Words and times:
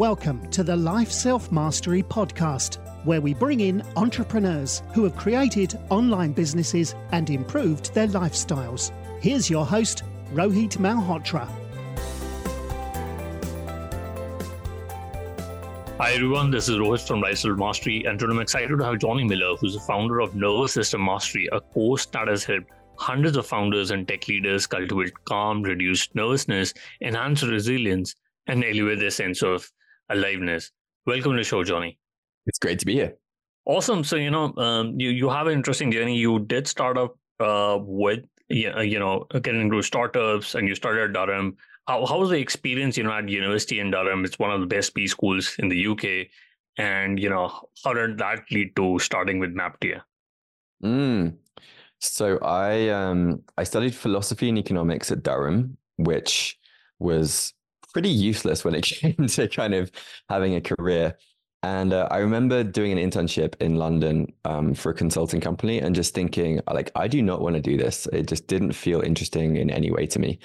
Welcome 0.00 0.48
to 0.52 0.64
the 0.64 0.74
Life 0.74 1.12
Self 1.12 1.52
Mastery 1.52 2.02
Podcast, 2.02 2.78
where 3.04 3.20
we 3.20 3.34
bring 3.34 3.60
in 3.60 3.82
entrepreneurs 3.96 4.82
who 4.94 5.04
have 5.04 5.14
created 5.14 5.78
online 5.90 6.32
businesses 6.32 6.94
and 7.12 7.28
improved 7.28 7.92
their 7.92 8.06
lifestyles. 8.06 8.92
Here's 9.20 9.50
your 9.50 9.66
host, 9.66 10.04
Rohit 10.32 10.78
Malhotra. 10.78 11.46
Hi 15.98 16.12
everyone, 16.12 16.50
this 16.50 16.70
is 16.70 16.76
Rohit 16.76 17.06
from 17.06 17.20
Life 17.20 17.36
Self 17.36 17.58
Mastery, 17.58 18.02
and 18.06 18.18
today 18.18 18.32
I'm 18.32 18.40
excited 18.40 18.78
to 18.78 18.82
have 18.82 19.00
Jonny 19.00 19.24
Miller, 19.24 19.54
who's 19.56 19.74
the 19.74 19.80
founder 19.80 20.20
of 20.20 20.34
Nervous 20.34 20.72
System 20.72 21.04
Mastery, 21.04 21.46
a 21.52 21.60
course 21.60 22.06
that 22.06 22.26
has 22.26 22.42
helped 22.42 22.70
hundreds 22.96 23.36
of 23.36 23.46
founders 23.46 23.90
and 23.90 24.08
tech 24.08 24.26
leaders 24.28 24.66
cultivate 24.66 25.12
calm, 25.26 25.62
reduce 25.62 26.08
nervousness, 26.14 26.72
enhance 27.02 27.42
resilience, 27.42 28.14
and 28.46 28.64
elevate 28.64 28.98
their 28.98 29.10
sense 29.10 29.42
of 29.42 29.70
aliveness. 30.10 30.70
Welcome 31.06 31.32
to 31.32 31.38
the 31.38 31.44
show, 31.44 31.64
Jonny. 31.64 31.98
It's 32.46 32.58
great 32.58 32.78
to 32.80 32.86
be 32.86 32.94
here. 32.94 33.16
Awesome. 33.64 34.04
So 34.04 34.16
you 34.16 34.30
know, 34.30 34.54
um, 34.56 34.98
you 34.98 35.10
you 35.10 35.28
have 35.28 35.46
an 35.46 35.52
interesting 35.54 35.90
journey. 35.92 36.16
You 36.16 36.40
did 36.40 36.66
start 36.66 36.98
up 36.98 37.16
uh, 37.38 37.78
with 37.80 38.24
you 38.48 38.98
know 38.98 39.26
getting 39.42 39.60
into 39.60 39.82
startups, 39.82 40.54
and 40.54 40.68
you 40.68 40.74
started 40.74 41.04
at 41.04 41.12
Durham. 41.12 41.56
How 41.86 42.04
how 42.06 42.18
was 42.18 42.30
the 42.30 42.38
experience? 42.38 42.96
You 42.96 43.04
know, 43.04 43.12
at 43.12 43.28
university 43.28 43.80
in 43.80 43.90
Durham, 43.90 44.24
it's 44.24 44.38
one 44.38 44.50
of 44.50 44.60
the 44.60 44.66
best 44.66 44.94
B 44.94 45.06
schools 45.06 45.56
in 45.58 45.68
the 45.68 45.86
UK. 45.86 46.28
And 46.78 47.18
you 47.18 47.28
know, 47.28 47.68
how 47.84 47.92
did 47.92 48.18
that 48.18 48.40
lead 48.50 48.74
to 48.76 48.98
starting 48.98 49.38
with 49.38 49.54
Maptia? 49.54 50.02
Mm. 50.82 51.36
So 51.98 52.38
I 52.38 52.88
um 52.88 53.42
I 53.58 53.64
studied 53.64 53.94
philosophy 53.94 54.48
and 54.48 54.58
economics 54.58 55.12
at 55.12 55.22
Durham, 55.22 55.76
which 55.96 56.58
was 56.98 57.52
pretty 57.92 58.08
useless 58.08 58.64
when 58.64 58.74
it 58.74 58.82
came 58.84 59.26
to 59.26 59.48
kind 59.48 59.74
of 59.74 59.90
having 60.28 60.54
a 60.54 60.60
career. 60.60 61.16
And 61.62 61.92
uh, 61.92 62.08
I 62.10 62.18
remember 62.18 62.64
doing 62.64 62.92
an 62.92 63.10
internship 63.10 63.54
in 63.60 63.76
London 63.76 64.32
um, 64.46 64.72
for 64.72 64.90
a 64.90 64.94
consulting 64.94 65.42
company 65.42 65.78
and 65.78 65.94
just 65.94 66.14
thinking, 66.14 66.60
like, 66.72 66.90
I 66.94 67.06
do 67.06 67.20
not 67.20 67.42
want 67.42 67.56
to 67.56 67.60
do 67.62 67.76
this. 67.76 68.06
It 68.12 68.28
just 68.28 68.46
didn't 68.46 68.72
feel 68.72 69.02
interesting 69.02 69.56
in 69.56 69.70
any 69.70 69.90
way 69.90 70.06
to 70.06 70.18
me. 70.18 70.38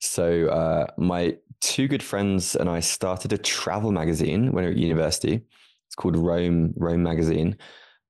So 0.00 0.46
uh, 0.46 0.86
my 0.96 1.36
two 1.60 1.88
good 1.88 2.02
friends 2.02 2.54
and 2.54 2.68
I 2.70 2.80
started 2.80 3.32
a 3.32 3.38
travel 3.38 3.90
magazine 3.90 4.52
when 4.52 4.64
we 4.64 4.70
were 4.70 4.74
at 4.74 4.78
university. 4.78 5.40
It's 5.88 5.96
called 5.96 6.16
Rome 6.16 6.72
Rome 6.76 7.02
Magazine. 7.02 7.56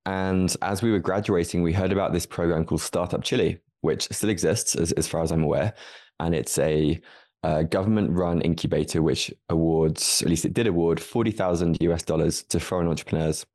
And 0.07 0.55
as 0.63 0.83
we 0.83 0.93
were 0.93 0.99
graduating, 0.99 1.63
we 1.63 1.73
heard 1.73 1.93
about 1.93 2.13
this 2.13 2.27
program 2.27 2.65
called 2.65 2.81
Startup 2.81 3.23
Chile, 3.23 3.59
which 3.81 4.09
still 4.13 4.31
exists 4.31 4.75
as, 4.75 4.93
as 4.93 5.09
far 5.09 5.23
as 5.23 5.33
I'm 5.33 5.43
aware. 5.43 5.75
And 6.21 6.35
it's 6.35 6.59
a 6.59 7.01
a 7.43 7.65
government 7.65 8.11
run 8.11 8.41
incubator, 8.43 9.03
which 9.03 9.33
awards, 9.49 10.23
at 10.23 10.29
least 10.29 10.45
it 10.45 10.55
did 10.55 10.67
award 10.67 11.01
40,000 11.01 11.79
US 11.81 12.03
dollars 12.03 12.43
to 12.45 12.61
foreign 12.61 12.89
entrepreneurs 12.89 13.47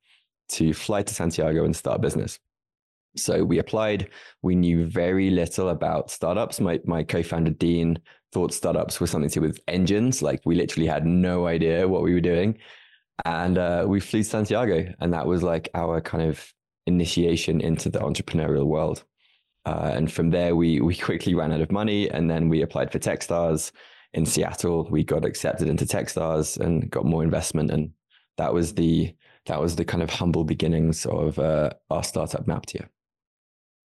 to 0.50 0.74
fly 0.74 1.04
to 1.04 1.14
Santiago 1.14 1.66
and 1.66 1.76
start 1.76 1.98
a 1.98 2.02
business. 2.02 2.40
So 3.16 3.44
we 3.44 3.60
applied. 3.60 4.10
We 4.42 4.56
knew 4.56 4.86
very 4.86 5.30
little 5.30 5.70
about 5.70 6.12
startups. 6.12 6.60
My, 6.60 6.80
my 6.86 7.04
co 7.04 7.24
founder, 7.24 7.52
Dean, 7.52 8.00
thought 8.32 8.54
startups 8.54 9.00
were 9.00 9.08
something 9.08 9.30
to 9.30 9.40
do 9.40 9.46
with 9.46 9.60
engines. 9.68 10.22
Like 10.22 10.42
we 10.46 10.56
literally 10.56 10.88
had 10.88 11.06
no 11.06 11.48
idea 11.48 11.88
what 11.88 12.04
we 12.04 12.14
were 12.14 12.22
doing. 12.22 12.58
And 13.24 13.58
uh, 13.58 13.86
we 13.88 14.02
flew 14.02 14.24
to 14.24 14.30
Santiago. 14.30 14.94
And 15.00 15.14
that 15.14 15.26
was 15.26 15.44
like 15.44 15.70
our 15.74 16.02
kind 16.02 16.28
of 16.30 16.54
initiation 16.86 17.62
into 17.62 17.90
the 17.90 18.00
entrepreneurial 18.00 18.66
world. 18.66 19.04
Uh, 19.66 19.92
and 19.94 20.12
from 20.12 20.30
there, 20.30 20.56
we 20.56 20.80
we 20.80 20.96
quickly 20.96 21.34
ran 21.34 21.52
out 21.52 21.62
of 21.62 21.72
money, 21.72 22.10
and 22.10 22.30
then 22.30 22.50
we 22.50 22.62
applied 22.62 22.92
for 22.92 23.00
TechStars 23.00 23.72
in 24.14 24.26
Seattle. 24.26 24.88
We 24.90 25.04
got 25.04 25.26
accepted 25.26 25.68
into 25.68 25.86
TechStars 25.86 26.60
and 26.60 26.90
got 26.90 27.06
more 27.06 27.24
investment, 27.24 27.72
and 27.72 27.92
that 28.38 28.54
was 28.54 28.74
the 28.74 29.16
that 29.46 29.60
was 29.60 29.76
the 29.76 29.86
kind 29.86 30.04
of 30.04 30.10
humble 30.10 30.44
beginnings 30.44 31.06
of 31.06 31.40
uh, 31.40 31.72
our 31.90 32.04
startup 32.04 32.46
Maptia. 32.46 32.88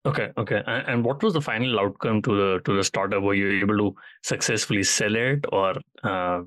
Okay, 0.07 0.33
okay. 0.37 0.63
And, 0.67 1.03
what 1.03 1.23
was 1.23 1.33
the 1.33 1.41
final 1.41 1.81
outcome 1.81 2.21
to 2.23 2.37
the 2.37 2.61
to 2.65 2.77
the 2.77 2.85
startup? 2.85 3.23
Were 3.23 3.35
you 3.35 3.63
able 3.63 3.79
to 3.79 3.95
successfully 4.23 4.83
sell 4.83 5.17
it, 5.17 5.47
or 5.51 5.75
uh, 6.03 6.43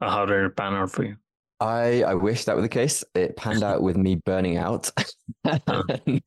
how 0.00 0.26
did 0.26 0.44
it 0.44 0.56
pan 0.56 0.74
out 0.74 0.90
for 0.90 1.04
you? 1.04 1.16
I, 1.60 2.02
I 2.04 2.14
wish 2.14 2.44
that 2.44 2.56
were 2.56 2.62
the 2.62 2.68
case. 2.68 3.04
It 3.14 3.36
panned 3.36 3.62
out 3.62 3.82
with 3.82 3.98
me 3.98 4.14
burning 4.14 4.56
out. 4.56 4.90
and, 5.44 6.22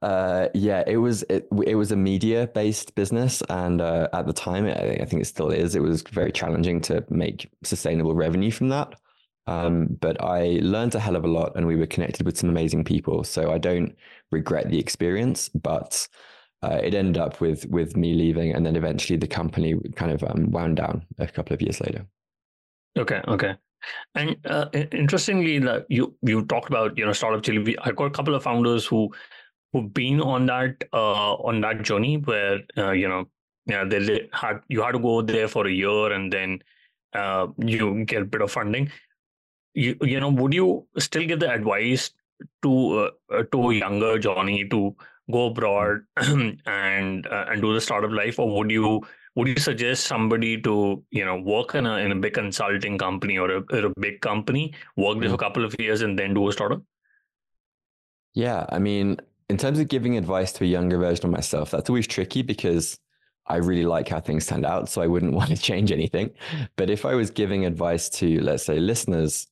uh, 0.00 0.48
yeah, 0.54 0.82
it 0.86 0.96
was 0.96 1.22
it, 1.24 1.46
it 1.66 1.74
was 1.74 1.92
a 1.92 1.96
media 1.96 2.48
based 2.54 2.94
business, 2.94 3.42
and 3.50 3.82
uh, 3.82 4.08
at 4.14 4.26
the 4.26 4.32
time, 4.32 4.64
I, 4.64 5.00
I, 5.00 5.04
think 5.04 5.20
it 5.20 5.26
still 5.26 5.50
is. 5.50 5.74
It 5.74 5.82
was 5.82 6.00
very 6.02 6.32
challenging 6.32 6.80
to 6.82 7.04
make 7.10 7.50
sustainable 7.62 8.14
revenue 8.14 8.50
from 8.50 8.70
that. 8.70 8.94
Um, 9.46 9.98
but 10.00 10.22
I 10.22 10.60
learned 10.62 10.94
a 10.94 11.00
hell 11.00 11.16
of 11.16 11.24
a 11.24 11.28
lot, 11.28 11.52
and 11.56 11.66
we 11.66 11.76
were 11.76 11.86
connected 11.86 12.24
with 12.24 12.38
some 12.38 12.48
amazing 12.48 12.84
people. 12.84 13.22
So 13.24 13.52
I 13.52 13.58
don't 13.58 13.94
regret 14.30 14.70
the 14.70 14.78
experience, 14.78 15.50
but 15.50 16.08
uh, 16.62 16.80
it 16.82 16.94
ended 16.94 17.18
up 17.18 17.42
with 17.42 17.66
with 17.66 17.98
me 17.98 18.14
leaving, 18.14 18.54
and 18.54 18.64
then 18.64 18.76
eventually 18.76 19.18
the 19.18 19.28
company 19.28 19.74
kind 19.94 20.12
of 20.12 20.24
um, 20.24 20.50
wound 20.50 20.76
down 20.76 21.04
a 21.18 21.26
couple 21.26 21.52
of 21.52 21.60
years 21.60 21.82
later. 21.82 22.06
Okay, 22.96 23.20
okay. 23.28 23.56
And 24.14 24.36
uh, 24.46 24.66
interestingly, 24.72 25.58
the, 25.58 25.86
you 25.88 26.14
you 26.22 26.44
talked 26.46 26.68
about 26.68 26.96
you 26.98 27.04
know 27.04 27.12
startup 27.12 27.42
Chile. 27.42 27.76
I 27.82 27.92
got 27.92 28.06
a 28.06 28.10
couple 28.10 28.34
of 28.34 28.42
founders 28.42 28.86
who 28.86 29.10
who've 29.72 29.92
been 29.92 30.20
on 30.20 30.46
that 30.46 30.84
uh, 30.92 31.34
on 31.34 31.60
that 31.62 31.82
journey 31.82 32.16
where 32.18 32.60
uh, 32.76 32.92
you 32.92 33.08
know 33.08 33.28
yeah 33.66 33.84
they 33.84 34.28
had 34.32 34.60
you 34.68 34.82
had 34.82 34.92
to 34.92 34.98
go 34.98 35.22
there 35.22 35.48
for 35.48 35.66
a 35.66 35.72
year 35.72 36.12
and 36.12 36.32
then 36.32 36.60
uh, 37.14 37.46
you 37.58 38.04
get 38.04 38.22
a 38.22 38.24
bit 38.24 38.42
of 38.42 38.50
funding. 38.50 38.90
You 39.74 39.96
you 40.02 40.20
know 40.20 40.30
would 40.30 40.52
you 40.52 40.86
still 40.98 41.26
give 41.26 41.40
the 41.40 41.50
advice 41.50 42.10
to 42.62 42.98
uh, 42.98 43.10
uh, 43.32 43.42
to 43.52 43.70
younger 43.70 44.18
Jonny 44.18 44.68
to 44.68 44.96
go 45.30 45.46
abroad 45.46 46.02
and 46.16 46.60
and 46.66 47.62
do 47.62 47.74
the 47.74 47.80
startup 47.80 48.10
life, 48.10 48.38
or 48.38 48.54
would 48.56 48.70
you 48.70 49.02
would 49.40 49.48
you 49.48 49.56
suggest 49.56 50.04
somebody 50.04 50.60
to 50.60 51.02
you 51.10 51.24
know 51.24 51.40
work 51.40 51.74
in 51.74 51.86
a 51.86 51.96
in 51.96 52.12
a 52.12 52.14
big 52.14 52.34
consulting 52.34 52.98
company 52.98 53.38
or 53.38 53.50
a, 53.50 53.60
or 53.72 53.86
a 53.86 53.92
big 53.98 54.20
company 54.20 54.74
work 54.96 55.18
there 55.18 55.30
for 55.30 55.36
a 55.36 55.38
couple 55.38 55.64
of 55.64 55.74
years 55.78 56.02
and 56.02 56.18
then 56.18 56.34
do 56.34 56.46
a 56.48 56.52
startup? 56.52 56.82
Yeah 58.34 58.66
i 58.68 58.78
mean 58.78 59.16
in 59.48 59.56
terms 59.56 59.78
of 59.78 59.88
giving 59.88 60.18
advice 60.18 60.52
to 60.52 60.64
a 60.64 60.66
younger 60.66 60.98
version 60.98 61.24
of 61.24 61.30
myself 61.30 61.70
that's 61.70 61.88
always 61.88 62.06
tricky 62.06 62.42
because 62.42 62.98
i 63.46 63.56
really 63.56 63.86
like 63.86 64.08
how 64.08 64.20
things 64.20 64.46
turned 64.46 64.66
out 64.66 64.90
so 64.90 65.00
i 65.00 65.06
wouldn't 65.06 65.32
want 65.40 65.48
to 65.48 65.56
change 65.56 65.90
anything. 65.90 66.30
But 66.76 66.90
if 66.90 67.06
i 67.06 67.14
was 67.14 67.30
giving 67.30 67.64
advice 67.64 68.10
to 68.20 68.40
let's 68.42 68.64
say 68.64 68.78
listeners 68.78 69.46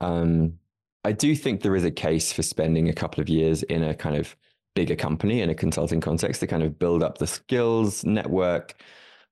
um, 0.00 0.54
i 1.02 1.10
do 1.10 1.34
think 1.34 1.60
there 1.60 1.74
is 1.74 1.84
a 1.84 1.90
case 1.90 2.32
for 2.32 2.44
spending 2.44 2.88
a 2.88 2.94
couple 3.02 3.20
of 3.20 3.28
years 3.28 3.64
in 3.64 3.82
a 3.82 3.94
kind 3.94 4.16
of 4.16 4.36
bigger 4.74 4.96
company 4.96 5.40
in 5.40 5.50
a 5.50 5.54
consulting 5.54 6.00
context 6.00 6.40
to 6.40 6.46
kind 6.46 6.62
of 6.62 6.78
build 6.78 7.02
up 7.02 7.18
the 7.18 7.26
skills 7.26 8.04
network 8.04 8.76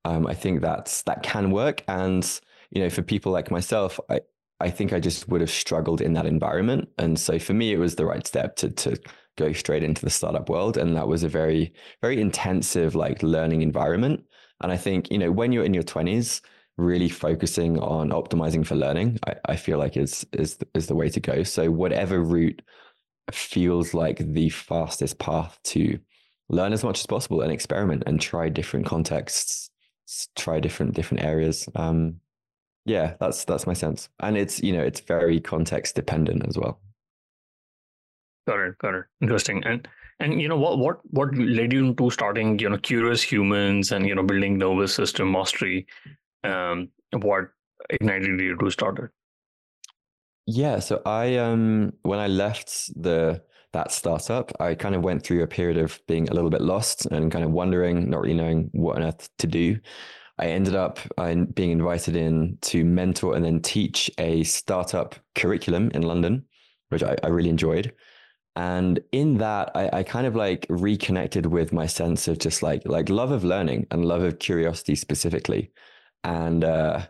um, 0.04 0.26
I 0.26 0.34
think 0.34 0.60
that's 0.60 1.02
that 1.02 1.22
can 1.22 1.50
work. 1.50 1.82
And 1.88 2.28
you 2.70 2.82
know, 2.82 2.90
for 2.90 3.02
people 3.02 3.32
like 3.32 3.50
myself, 3.50 4.00
I 4.08 4.20
I 4.60 4.70
think 4.70 4.92
I 4.92 5.00
just 5.00 5.28
would 5.28 5.40
have 5.40 5.50
struggled 5.50 6.00
in 6.00 6.12
that 6.14 6.26
environment. 6.26 6.88
And 6.98 7.18
so 7.18 7.38
for 7.38 7.52
me, 7.52 7.72
it 7.72 7.78
was 7.78 7.96
the 7.96 8.06
right 8.06 8.26
step 8.26 8.56
to 8.56 8.70
to 8.70 8.98
go 9.36 9.52
straight 9.52 9.82
into 9.82 10.02
the 10.02 10.10
startup 10.10 10.48
world. 10.48 10.76
And 10.76 10.96
that 10.96 11.08
was 11.08 11.22
a 11.22 11.28
very 11.28 11.72
very 12.00 12.20
intensive 12.20 12.94
like 12.94 13.22
learning 13.22 13.62
environment. 13.62 14.24
And 14.60 14.72
I 14.72 14.76
think 14.76 15.10
you 15.10 15.18
know 15.18 15.32
when 15.32 15.52
you're 15.52 15.64
in 15.64 15.74
your 15.74 15.82
twenties, 15.82 16.42
really 16.76 17.08
focusing 17.08 17.78
on 17.78 18.10
optimizing 18.10 18.66
for 18.66 18.74
learning, 18.76 19.18
I, 19.26 19.34
I 19.46 19.56
feel 19.56 19.78
like 19.78 19.96
is 19.96 20.26
is 20.32 20.58
is 20.74 20.86
the 20.86 20.96
way 20.96 21.08
to 21.10 21.20
go. 21.20 21.42
So 21.42 21.70
whatever 21.70 22.20
route 22.22 22.62
feels 23.32 23.94
like 23.94 24.18
the 24.18 24.48
fastest 24.50 25.18
path 25.18 25.58
to 25.64 25.98
learn 26.48 26.72
as 26.72 26.84
much 26.84 27.00
as 27.00 27.06
possible 27.06 27.40
and 27.40 27.52
experiment 27.52 28.02
and 28.06 28.20
try 28.20 28.48
different 28.48 28.86
contexts 28.86 29.70
try 30.36 30.60
different 30.60 30.94
different 30.94 31.24
areas. 31.24 31.68
Um, 31.74 32.20
yeah, 32.84 33.14
that's 33.20 33.44
that's 33.44 33.66
my 33.66 33.74
sense, 33.74 34.08
and 34.20 34.36
it's 34.36 34.62
you 34.62 34.72
know 34.72 34.82
it's 34.82 35.00
very 35.00 35.40
context 35.40 35.94
dependent 35.94 36.46
as 36.46 36.58
well. 36.58 36.80
Got 38.46 38.60
it, 38.60 38.78
got 38.78 38.94
it. 38.94 39.04
Interesting. 39.20 39.62
And 39.64 39.86
and 40.18 40.40
you 40.40 40.48
know 40.48 40.56
what 40.56 40.78
what 40.78 41.00
what 41.10 41.34
led 41.36 41.72
you 41.72 41.86
into 41.86 42.10
starting 42.10 42.58
you 42.58 42.68
know 42.68 42.78
curious 42.78 43.22
humans 43.22 43.92
and 43.92 44.06
you 44.06 44.14
know 44.14 44.22
building 44.22 44.58
nervous 44.58 44.94
system 44.94 45.30
mastery. 45.30 45.86
Um, 46.42 46.88
what 47.12 47.50
ignited 47.90 48.40
you 48.40 48.56
to 48.56 48.70
start 48.70 48.98
it? 48.98 49.10
Yeah, 50.46 50.80
so 50.80 51.02
I 51.06 51.36
um 51.36 51.92
when 52.02 52.18
I 52.18 52.26
left 52.26 52.90
the 53.00 53.42
that 53.72 53.92
startup, 53.92 54.52
I 54.60 54.74
kind 54.74 54.94
of 54.94 55.02
went 55.02 55.22
through 55.22 55.42
a 55.42 55.46
period 55.46 55.78
of 55.78 56.00
being 56.06 56.28
a 56.28 56.34
little 56.34 56.50
bit 56.50 56.60
lost 56.60 57.06
and 57.06 57.32
kind 57.32 57.44
of 57.44 57.50
wondering, 57.50 58.08
not 58.10 58.20
really 58.20 58.34
knowing 58.34 58.68
what 58.72 58.96
on 58.96 59.02
earth 59.02 59.28
to 59.38 59.46
do. 59.46 59.78
I 60.38 60.46
ended 60.46 60.74
up 60.74 60.98
being 61.54 61.70
invited 61.70 62.16
in 62.16 62.58
to 62.62 62.84
mentor 62.84 63.36
and 63.36 63.44
then 63.44 63.60
teach 63.60 64.10
a 64.18 64.42
startup 64.44 65.14
curriculum 65.34 65.90
in 65.94 66.02
London, 66.02 66.44
which 66.88 67.02
I, 67.02 67.16
I 67.22 67.28
really 67.28 67.50
enjoyed. 67.50 67.94
And 68.56 69.00
in 69.12 69.38
that, 69.38 69.70
I, 69.74 69.88
I, 69.92 70.02
kind 70.02 70.26
of 70.26 70.36
like 70.36 70.66
reconnected 70.68 71.46
with 71.46 71.72
my 71.72 71.86
sense 71.86 72.28
of 72.28 72.38
just 72.38 72.62
like 72.62 72.82
like 72.84 73.08
love 73.08 73.30
of 73.30 73.44
learning 73.44 73.86
and 73.90 74.04
love 74.04 74.22
of 74.22 74.38
curiosity 74.38 74.94
specifically. 74.94 75.72
And 76.22 76.62
uh, 76.62 77.06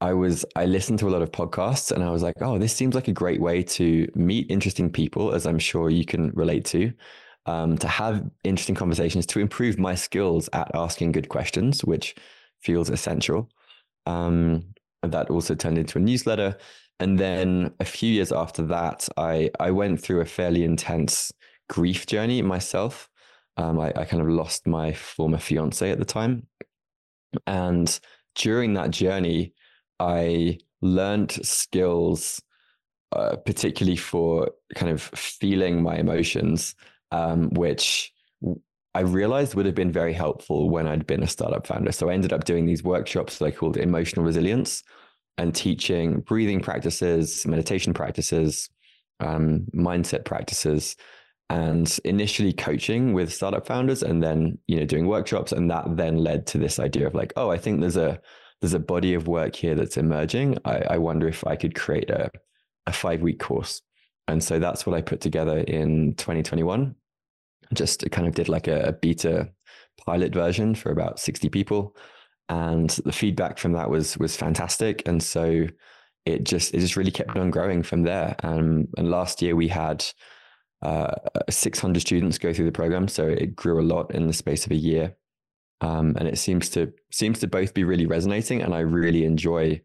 I 0.00 0.12
was 0.12 0.44
I 0.54 0.66
listened 0.66 0.98
to 1.00 1.08
a 1.08 1.10
lot 1.10 1.22
of 1.22 1.32
podcasts 1.32 1.90
and 1.90 2.04
I 2.04 2.10
was 2.10 2.22
like, 2.22 2.36
oh, 2.40 2.58
this 2.58 2.74
seems 2.74 2.94
like 2.94 3.08
a 3.08 3.12
great 3.12 3.40
way 3.40 3.62
to 3.62 4.10
meet 4.14 4.50
interesting 4.50 4.90
people, 4.90 5.32
as 5.32 5.46
I'm 5.46 5.58
sure 5.58 5.88
you 5.90 6.04
can 6.04 6.30
relate 6.32 6.64
to, 6.66 6.92
um, 7.46 7.78
to 7.78 7.88
have 7.88 8.28
interesting 8.44 8.74
conversations, 8.74 9.24
to 9.26 9.40
improve 9.40 9.78
my 9.78 9.94
skills 9.94 10.48
at 10.52 10.70
asking 10.74 11.12
good 11.12 11.28
questions, 11.28 11.82
which 11.84 12.14
feels 12.60 12.90
essential. 12.90 13.48
Um, 14.04 14.74
that 15.02 15.30
also 15.30 15.54
turned 15.54 15.78
into 15.78 15.98
a 15.98 16.00
newsletter. 16.00 16.56
And 17.00 17.18
then 17.18 17.72
a 17.80 17.84
few 17.84 18.12
years 18.12 18.32
after 18.32 18.62
that, 18.66 19.08
I 19.16 19.50
I 19.60 19.70
went 19.70 20.00
through 20.00 20.20
a 20.20 20.26
fairly 20.26 20.64
intense 20.64 21.32
grief 21.68 22.06
journey 22.06 22.42
myself. 22.42 23.08
Um, 23.56 23.80
I, 23.80 23.92
I 23.96 24.04
kind 24.04 24.22
of 24.22 24.28
lost 24.28 24.66
my 24.66 24.92
former 24.92 25.38
fiance 25.38 25.90
at 25.90 25.98
the 25.98 26.04
time, 26.04 26.46
and 27.46 27.98
during 28.34 28.74
that 28.74 28.90
journey, 28.90 29.54
I 29.98 30.58
learned 30.80 31.32
skills, 31.46 32.42
uh, 33.12 33.36
particularly 33.36 33.96
for 33.96 34.50
kind 34.74 34.92
of 34.92 35.02
feeling 35.02 35.82
my 35.82 35.96
emotions, 35.96 36.74
um, 37.12 37.50
which 37.50 38.12
I 38.94 39.00
realized 39.00 39.54
would 39.54 39.66
have 39.66 39.74
been 39.74 39.92
very 39.92 40.12
helpful 40.12 40.70
when 40.70 40.86
I'd 40.86 41.06
been 41.06 41.22
a 41.22 41.26
startup 41.26 41.66
founder. 41.66 41.92
So 41.92 42.08
I 42.08 42.14
ended 42.14 42.32
up 42.32 42.44
doing 42.44 42.64
these 42.64 42.82
workshops 42.82 43.38
that 43.38 43.44
I 43.44 43.50
called 43.50 43.76
emotional 43.76 44.24
resilience 44.24 44.82
and 45.38 45.54
teaching 45.54 46.20
breathing 46.20 46.60
practices, 46.60 47.46
meditation 47.46 47.92
practices, 47.92 48.70
um, 49.20 49.66
mindset 49.74 50.24
practices, 50.24 50.96
and 51.50 51.98
initially 52.04 52.52
coaching 52.52 53.12
with 53.12 53.32
startup 53.32 53.66
founders 53.66 54.02
and 54.02 54.22
then, 54.22 54.58
you 54.66 54.80
know, 54.80 54.86
doing 54.86 55.06
workshops. 55.06 55.52
And 55.52 55.70
that 55.70 55.84
then 55.96 56.16
led 56.16 56.46
to 56.48 56.58
this 56.58 56.78
idea 56.78 57.06
of 57.06 57.14
like, 57.14 57.32
oh, 57.36 57.50
I 57.50 57.58
think 57.58 57.80
there's 57.80 57.96
a 57.96 58.18
there's 58.60 58.74
a 58.74 58.78
body 58.78 59.14
of 59.14 59.28
work 59.28 59.54
here 59.54 59.74
that's 59.74 59.96
emerging. 59.96 60.58
I, 60.64 60.82
I 60.90 60.98
wonder 60.98 61.28
if 61.28 61.46
I 61.46 61.56
could 61.56 61.74
create 61.74 62.10
a, 62.10 62.30
a 62.86 62.92
five 62.92 63.22
week 63.22 63.38
course. 63.38 63.82
And 64.28 64.42
so 64.42 64.58
that's 64.58 64.86
what 64.86 64.96
I 64.96 65.02
put 65.02 65.20
together 65.20 65.58
in 65.58 66.14
2021. 66.14 66.94
Just 67.74 68.08
kind 68.10 68.26
of 68.26 68.34
did 68.34 68.48
like 68.48 68.68
a, 68.68 68.96
beta 69.00 69.50
pilot 70.04 70.32
version 70.32 70.74
for 70.74 70.90
about 70.90 71.18
60 71.18 71.48
people. 71.48 71.96
And 72.48 72.90
the 73.04 73.12
feedback 73.12 73.58
from 73.58 73.72
that 73.72 73.90
was 73.90 74.16
was 74.18 74.36
fantastic. 74.36 75.06
And 75.06 75.22
so 75.22 75.66
it 76.24 76.44
just 76.44 76.74
it 76.74 76.80
just 76.80 76.96
really 76.96 77.10
kept 77.10 77.36
on 77.36 77.50
growing 77.50 77.82
from 77.82 78.02
there. 78.02 78.36
Um, 78.42 78.88
and 78.96 79.10
last 79.10 79.42
year 79.42 79.56
we 79.56 79.68
had 79.68 80.04
uh, 80.82 81.14
600 81.50 82.00
students 82.00 82.38
go 82.38 82.52
through 82.52 82.66
the 82.66 82.72
program, 82.72 83.08
so 83.08 83.26
it 83.26 83.56
grew 83.56 83.80
a 83.80 83.82
lot 83.82 84.14
in 84.14 84.26
the 84.26 84.32
space 84.32 84.64
of 84.64 84.72
a 84.72 84.76
year 84.76 85.16
um, 85.80 86.14
and 86.18 86.28
it 86.28 86.38
seems 86.38 86.68
to 86.70 86.92
seems 87.10 87.38
to 87.40 87.46
both 87.46 87.74
be 87.74 87.84
really 87.84 88.06
resonating 88.06 88.62
and 88.62 88.74
i 88.74 88.80
really 88.80 89.24
enjoy 89.24 89.80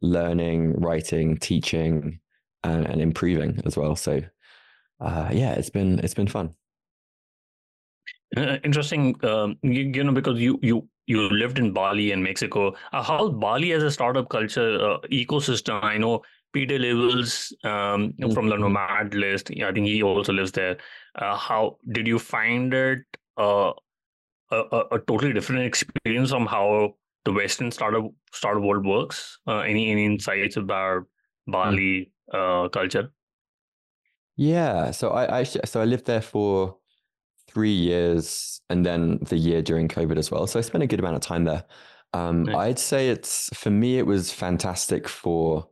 learning 0.00 0.74
writing 0.80 1.36
teaching 1.38 2.20
and, 2.64 2.86
and 2.86 3.00
improving 3.00 3.60
as 3.64 3.76
well. 3.76 3.96
So 3.96 4.20
uh, 5.00 5.28
yeah 5.32 5.52
it's 5.52 5.70
been 5.70 5.98
it's 6.00 6.14
been 6.14 6.28
fun. 6.28 6.54
Uh, 8.36 8.56
interesting 8.64 9.14
um, 9.24 9.58
you, 9.62 9.90
you, 9.94 10.04
know 10.04 10.12
because 10.12 10.40
you 10.40 10.58
you 10.62 10.88
you 11.06 11.28
lived 11.28 11.58
in 11.58 11.72
bali 11.72 12.12
and 12.12 12.22
mexico. 12.22 12.74
Uh, 12.92 13.02
how 13.02 13.28
bali 13.28 13.72
as 13.72 13.82
a 13.82 13.90
startup 13.90 14.28
culture 14.30 14.80
uh, 14.80 14.98
ecosystem 15.10 15.82
i 15.84 15.98
know 15.98 16.22
Pieter 16.54 16.78
Levels 16.78 17.54
um, 17.64 17.70
mm-hmm. 18.12 18.32
from 18.32 18.48
the 18.48 18.56
nomad 18.56 19.14
list 19.14 19.50
i 19.50 19.72
think 19.72 19.86
he 19.86 20.02
also 20.02 20.32
lives 20.32 20.52
there. 20.52 20.76
Uh, 21.14 21.36
how 21.36 21.76
did 21.90 22.06
you 22.06 22.18
find 22.18 22.72
it? 22.72 23.00
Uh, 23.36 23.72
a, 24.52 24.82
a, 24.92 24.98
totally 25.00 25.32
different 25.32 25.64
experience 25.64 26.30
from 26.30 26.46
how 26.46 26.94
the 27.24 27.32
Western 27.32 27.70
startup 27.70 28.04
startup 28.32 28.62
world 28.62 28.84
works. 28.84 29.38
Uh, 29.46 29.60
any 29.60 29.90
any 29.90 30.04
insights 30.04 30.56
about 30.56 31.04
Bali 31.46 32.12
uh, 32.32 32.68
culture? 32.68 33.10
Yeah, 34.36 34.90
so 34.90 35.10
I, 35.10 35.40
I 35.40 35.42
so 35.42 35.80
I 35.80 35.84
lived 35.84 36.06
there 36.06 36.22
for 36.22 36.76
three 37.48 37.72
years, 37.72 38.60
and 38.70 38.84
then 38.84 39.18
the 39.22 39.36
year 39.36 39.62
during 39.62 39.88
COVID 39.88 40.16
as 40.16 40.30
well. 40.30 40.46
So 40.46 40.58
I 40.58 40.62
spent 40.62 40.84
a 40.84 40.86
good 40.86 41.00
amount 41.00 41.16
of 41.16 41.22
time 41.22 41.44
there. 41.44 41.64
Um, 42.14 42.44
nice. 42.44 42.56
I'd 42.56 42.78
say 42.78 43.08
it's 43.08 43.50
for 43.54 43.70
me, 43.70 43.98
it 43.98 44.06
was 44.06 44.32
fantastic 44.32 45.08
for 45.08 45.68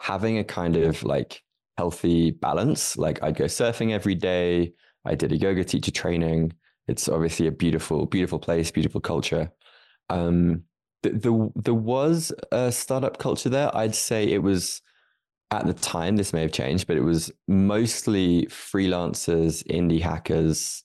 having 0.00 0.38
a 0.38 0.44
kind 0.44 0.76
of 0.76 1.02
like 1.02 1.42
healthy 1.76 2.30
balance. 2.30 2.96
Like 2.96 3.22
I'd 3.22 3.36
go 3.36 3.44
surfing 3.44 3.92
every 3.92 4.14
day. 4.14 4.72
I 5.04 5.14
did 5.14 5.32
a 5.32 5.36
yoga 5.36 5.64
teacher 5.64 5.90
training. 5.90 6.52
It's 6.88 7.08
obviously 7.08 7.46
a 7.46 7.52
beautiful, 7.52 8.06
beautiful 8.06 8.38
place, 8.38 8.70
beautiful 8.70 9.00
culture. 9.00 9.52
Um, 10.10 10.64
the, 11.02 11.50
there 11.56 11.74
was 11.74 12.32
a 12.52 12.70
startup 12.70 13.18
culture 13.18 13.48
there. 13.48 13.74
I'd 13.76 13.94
say 13.94 14.24
it 14.24 14.42
was 14.42 14.82
at 15.50 15.66
the 15.66 15.74
time. 15.74 16.16
This 16.16 16.32
may 16.32 16.42
have 16.42 16.52
changed, 16.52 16.86
but 16.86 16.96
it 16.96 17.02
was 17.02 17.30
mostly 17.48 18.46
freelancers, 18.46 19.64
indie 19.66 20.00
hackers, 20.00 20.84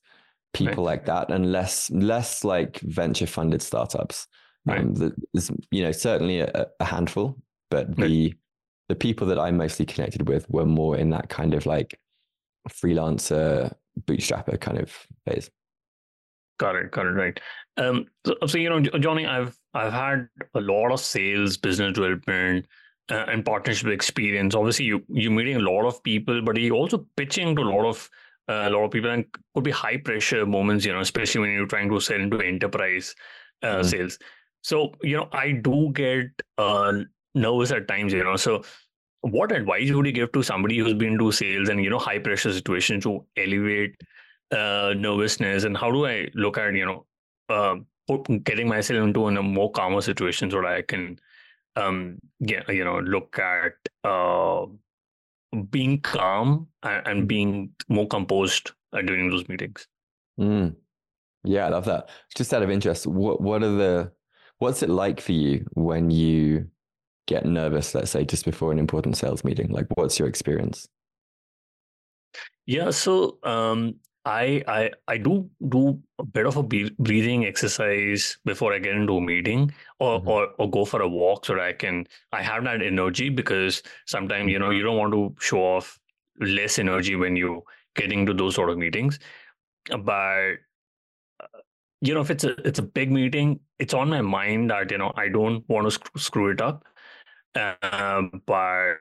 people 0.53 0.85
right. 0.85 0.93
like 0.93 1.05
that, 1.05 1.29
and 1.29 1.51
less 1.51 1.89
less 1.91 2.43
like 2.43 2.79
venture 2.81 3.27
funded 3.27 3.61
startups. 3.61 4.27
Right. 4.65 4.79
Um, 4.79 4.95
there's 5.33 5.51
you 5.71 5.83
know 5.83 5.91
certainly 5.91 6.41
a, 6.41 6.67
a 6.79 6.85
handful, 6.85 7.37
but 7.69 7.87
right. 7.89 8.07
the 8.07 8.33
the 8.89 8.95
people 8.95 9.27
that 9.27 9.39
I 9.39 9.51
mostly 9.51 9.85
connected 9.85 10.27
with 10.27 10.49
were 10.49 10.65
more 10.65 10.97
in 10.97 11.09
that 11.11 11.29
kind 11.29 11.53
of 11.53 11.65
like 11.65 11.99
freelancer 12.69 13.73
bootstrapper 14.05 14.59
kind 14.59 14.79
of 14.79 14.91
phase. 15.25 15.49
Got 16.57 16.75
it. 16.75 16.91
Got 16.91 17.07
it. 17.07 17.11
Right. 17.11 17.39
Um, 17.77 18.05
so, 18.25 18.35
so, 18.47 18.57
you 18.57 18.69
know, 18.69 18.79
Jonny, 18.81 19.25
I've 19.25 19.57
I've 19.73 19.93
had 19.93 20.27
a 20.55 20.61
lot 20.61 20.91
of 20.91 20.99
sales, 20.99 21.57
business 21.57 21.93
development, 21.93 22.65
uh, 23.11 23.25
and 23.27 23.45
partnership 23.45 23.87
experience. 23.87 24.55
Obviously, 24.55 24.85
you 24.85 25.03
you're 25.09 25.31
meeting 25.31 25.57
a 25.57 25.59
lot 25.59 25.85
of 25.85 26.01
people, 26.03 26.41
but 26.41 26.57
you're 26.57 26.75
also 26.75 27.05
pitching 27.15 27.55
to 27.55 27.61
a 27.61 27.69
lot 27.69 27.85
of 27.85 28.09
uh, 28.49 28.65
a 28.67 28.69
lot 28.69 28.85
of 28.85 28.91
people, 28.91 29.11
and 29.11 29.25
could 29.53 29.63
be 29.63 29.71
high 29.71 29.97
pressure 29.97 30.45
moments. 30.45 30.85
You 30.85 30.93
know, 30.93 30.99
especially 30.99 31.41
when 31.41 31.51
you're 31.51 31.67
trying 31.67 31.89
to 31.89 31.99
sell 31.99 32.19
into 32.19 32.39
enterprise 32.39 33.13
uh, 33.61 33.67
mm-hmm. 33.67 33.87
sales. 33.87 34.17
So 34.63 34.93
you 35.03 35.15
know, 35.17 35.29
I 35.31 35.51
do 35.51 35.91
get 35.93 36.27
uh, 36.57 36.93
nervous 37.35 37.71
at 37.71 37.87
times. 37.87 38.13
You 38.13 38.23
know, 38.23 38.35
so 38.35 38.63
what 39.21 39.51
advice 39.51 39.91
would 39.91 40.05
you 40.05 40.11
give 40.11 40.31
to 40.31 40.43
somebody 40.43 40.77
who's 40.77 40.93
been 40.93 41.17
to 41.19 41.31
sales 41.31 41.69
and 41.69 41.83
you 41.83 41.89
know 41.89 41.99
high 41.99 42.19
pressure 42.19 42.53
situations 42.53 43.03
to 43.03 43.25
elevate 43.35 43.95
uh, 44.51 44.93
nervousness 44.97 45.63
and 45.63 45.77
how 45.77 45.91
do 45.91 46.05
I 46.05 46.29
look 46.33 46.57
at 46.57 46.73
you 46.73 46.85
know 46.85 47.05
uh, 47.49 47.75
getting 48.43 48.67
myself 48.67 49.03
into 49.03 49.27
in 49.27 49.37
a 49.37 49.43
more 49.43 49.71
calmer 49.71 50.01
situation 50.01 50.49
so 50.49 50.61
that 50.61 50.67
I 50.67 50.81
can 50.81 51.19
um 51.75 52.17
get 52.45 52.67
you 52.69 52.83
know 52.83 52.99
look 52.99 53.37
at 53.37 53.73
uh 54.03 54.65
being 55.69 56.01
calm 56.01 56.67
and, 56.83 57.07
and 57.07 57.27
being 57.27 57.69
more 57.87 58.07
composed 58.07 58.71
uh, 58.93 59.01
during 59.01 59.29
those 59.29 59.47
meetings. 59.47 59.87
Mm. 60.39 60.75
Yeah, 61.43 61.67
I 61.67 61.69
love 61.69 61.85
that. 61.85 62.09
Just 62.35 62.53
out 62.53 62.63
of 62.63 62.69
interest, 62.69 63.07
what 63.07 63.41
what 63.41 63.63
are 63.63 63.75
the 63.75 64.11
what's 64.59 64.83
it 64.83 64.89
like 64.89 65.21
for 65.21 65.31
you 65.33 65.65
when 65.73 66.09
you 66.09 66.69
get 67.27 67.45
nervous, 67.45 67.93
let's 67.93 68.11
say, 68.11 68.25
just 68.25 68.45
before 68.45 68.71
an 68.71 68.79
important 68.79 69.17
sales 69.17 69.43
meeting? 69.43 69.69
Like, 69.69 69.87
what's 69.95 70.17
your 70.17 70.27
experience? 70.27 70.87
Yeah, 72.65 72.89
so 72.89 73.37
um, 73.43 73.95
I 74.27 74.61
I 74.67 74.91
I 75.07 75.17
do 75.17 75.49
do 75.69 75.97
a 76.19 76.23
bit 76.25 76.45
of 76.45 76.57
a 76.57 76.63
breathing 76.63 77.45
exercise 77.45 78.37
before 78.43 78.73
I 78.73 78.79
get 78.79 78.95
into 78.95 79.15
a 79.15 79.21
meeting, 79.21 79.73
or 79.99 80.19
mm-hmm. 80.19 80.27
or 80.27 80.49
or 80.57 80.69
go 80.69 80.83
for 80.83 81.01
a 81.01 81.07
walk 81.07 81.45
so 81.45 81.53
that 81.53 81.63
I 81.63 81.71
can 81.71 82.05
I 82.33 82.41
have 82.41 82.65
that 82.65 82.81
energy 82.81 83.29
because 83.29 83.81
sometimes 84.05 84.51
you 84.51 84.59
know 84.59 84.71
you 84.71 84.83
don't 84.83 84.97
want 84.97 85.13
to 85.13 85.33
show 85.39 85.59
off 85.59 85.97
less 86.41 86.77
energy 86.77 87.15
when 87.15 87.37
you 87.37 87.63
getting 87.95 88.25
to 88.25 88.33
those 88.33 88.53
sort 88.53 88.69
of 88.69 88.77
meetings, 88.77 89.17
but 90.01 90.57
uh, 91.39 91.61
you 92.01 92.13
know 92.13 92.19
if 92.19 92.29
it's 92.29 92.43
a 92.43 92.51
it's 92.67 92.79
a 92.79 92.89
big 92.99 93.09
meeting, 93.09 93.61
it's 93.79 93.93
on 93.93 94.09
my 94.09 94.21
mind 94.21 94.71
that 94.71 94.91
you 94.91 94.97
know 94.97 95.13
I 95.15 95.29
don't 95.29 95.63
want 95.69 95.87
to 95.87 95.91
sc- 95.91 96.19
screw 96.19 96.51
it 96.51 96.61
up, 96.61 96.83
um, 97.55 98.41
but 98.45 98.95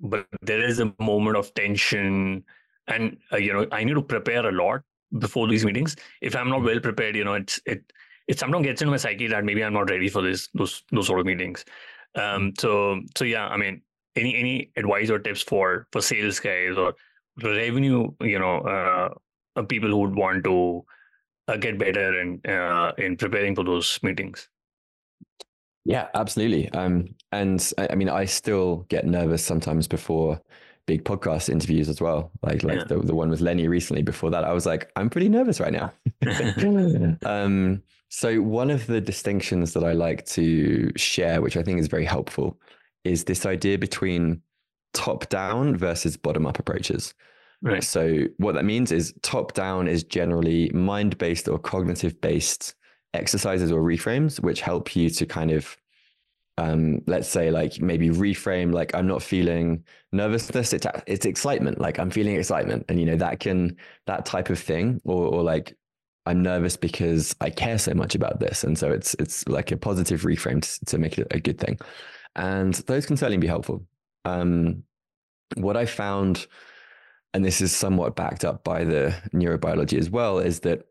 but 0.00 0.26
there 0.40 0.62
is 0.62 0.78
a 0.78 0.94
moment 1.00 1.36
of 1.36 1.52
tension 1.54 2.44
and 2.88 3.16
uh, 3.32 3.36
you 3.36 3.52
know 3.52 3.66
i 3.72 3.84
need 3.84 3.94
to 3.94 4.02
prepare 4.02 4.46
a 4.48 4.52
lot 4.52 4.82
before 5.18 5.48
these 5.48 5.64
meetings. 5.64 5.96
If 6.20 6.36
i'm 6.36 6.50
not 6.50 6.62
well 6.62 6.80
prepared 6.80 7.16
you 7.16 7.24
know 7.24 7.34
it's 7.34 7.60
it 7.64 7.92
it 8.26 8.38
sometimes 8.38 8.66
gets 8.66 8.82
into 8.82 8.90
my 8.90 8.98
psyche 8.98 9.26
that 9.28 9.44
maybe 9.44 9.64
i'm 9.64 9.72
not 9.72 9.90
ready 9.90 10.08
for 10.08 10.22
this 10.22 10.48
those 10.54 10.82
those 10.92 11.06
sort 11.06 11.20
of 11.20 11.26
meetings. 11.26 11.64
Um 12.14 12.42
hmm. 12.42 12.48
so 12.58 13.00
so 13.16 13.24
yeah 13.24 13.46
i 13.48 13.56
mean 13.56 13.82
any 14.16 14.36
any 14.36 14.70
advice 14.76 15.10
or 15.10 15.18
tips 15.18 15.42
for 15.42 15.86
for 15.92 16.02
sales 16.02 16.40
guys 16.40 16.76
or 16.76 16.94
revenue 17.42 18.10
you 18.20 18.38
know 18.38 18.58
uh, 18.58 19.08
uh 19.56 19.62
people 19.62 19.88
who 19.88 19.98
would 19.98 20.16
want 20.16 20.44
to 20.44 20.84
uh, 21.46 21.56
get 21.56 21.78
better 21.78 22.20
in 22.20 22.40
uh, 22.46 22.92
in 22.98 23.16
preparing 23.16 23.54
for 23.54 23.64
those 23.64 23.98
meetings? 24.02 24.48
Yeah 25.84 26.08
absolutely. 26.14 26.68
Um 26.70 27.14
and 27.32 27.72
I, 27.78 27.88
I 27.90 27.94
mean 27.94 28.08
i 28.08 28.24
still 28.24 28.84
get 28.88 29.06
nervous 29.06 29.44
sometimes 29.44 29.88
before 29.88 30.40
big 30.88 31.04
podcast 31.04 31.50
interviews 31.50 31.88
as 31.88 32.00
well. 32.00 32.32
Like 32.42 32.64
like 32.64 32.78
yeah. 32.78 32.84
the, 32.84 32.98
the 32.98 33.14
one 33.14 33.28
with 33.28 33.42
Lenny 33.42 33.68
recently. 33.68 34.02
Before 34.02 34.30
that, 34.30 34.42
I 34.42 34.52
was 34.52 34.66
like, 34.66 34.90
I'm 34.96 35.10
pretty 35.10 35.28
nervous 35.28 35.60
right 35.60 35.72
now. 35.72 35.92
um, 37.24 37.82
so 38.08 38.40
one 38.40 38.70
of 38.70 38.86
the 38.86 39.00
distinctions 39.00 39.74
that 39.74 39.84
I 39.84 39.92
like 39.92 40.24
to 40.26 40.90
share, 40.96 41.42
which 41.42 41.58
I 41.58 41.62
think 41.62 41.78
is 41.78 41.88
very 41.88 42.06
helpful, 42.06 42.58
is 43.04 43.24
this 43.24 43.44
idea 43.44 43.76
between 43.78 44.40
top 44.94 45.28
down 45.28 45.76
versus 45.76 46.16
bottom 46.16 46.46
up 46.46 46.58
approaches. 46.58 47.14
Right. 47.60 47.84
So 47.84 48.24
what 48.38 48.54
that 48.54 48.64
means 48.64 48.90
is 48.90 49.12
top 49.22 49.52
down 49.52 49.88
is 49.88 50.02
generally 50.02 50.70
mind 50.70 51.18
based 51.18 51.48
or 51.48 51.58
cognitive 51.58 52.18
based 52.22 52.74
exercises 53.12 53.70
or 53.70 53.82
reframes, 53.82 54.40
which 54.40 54.62
help 54.62 54.96
you 54.96 55.10
to 55.10 55.26
kind 55.26 55.50
of, 55.50 55.76
um, 56.58 57.00
let's 57.06 57.28
say, 57.28 57.50
like 57.50 57.80
maybe 57.80 58.10
reframe, 58.10 58.74
like 58.74 58.92
I'm 58.94 59.06
not 59.06 59.22
feeling 59.22 59.84
nervousness, 60.12 60.72
it's 60.72 60.86
it's 61.06 61.24
excitement, 61.24 61.80
like 61.80 61.98
I'm 61.98 62.10
feeling 62.10 62.34
excitement, 62.34 62.84
and 62.88 62.98
you 62.98 63.06
know 63.06 63.16
that 63.16 63.38
can 63.38 63.76
that 64.06 64.26
type 64.26 64.50
of 64.50 64.58
thing, 64.58 65.00
or 65.04 65.26
or 65.26 65.42
like 65.42 65.76
I'm 66.26 66.42
nervous 66.42 66.76
because 66.76 67.34
I 67.40 67.50
care 67.50 67.78
so 67.78 67.94
much 67.94 68.16
about 68.16 68.40
this, 68.40 68.64
and 68.64 68.76
so 68.76 68.90
it's 68.90 69.14
it's 69.20 69.46
like 69.48 69.70
a 69.70 69.76
positive 69.76 70.22
reframe 70.22 70.60
to, 70.60 70.84
to 70.86 70.98
make 70.98 71.16
it 71.16 71.28
a 71.30 71.38
good 71.38 71.58
thing, 71.58 71.78
and 72.34 72.74
those 72.74 73.06
can 73.06 73.16
certainly 73.16 73.38
be 73.38 73.46
helpful. 73.46 73.86
Um, 74.24 74.82
what 75.54 75.76
I 75.76 75.86
found 75.86 76.48
and 77.34 77.44
this 77.44 77.60
is 77.60 77.74
somewhat 77.74 78.16
backed 78.16 78.44
up 78.44 78.64
by 78.64 78.84
the 78.84 79.14
neurobiology 79.32 79.98
as 79.98 80.10
well, 80.10 80.38
is 80.40 80.60
that 80.60 80.86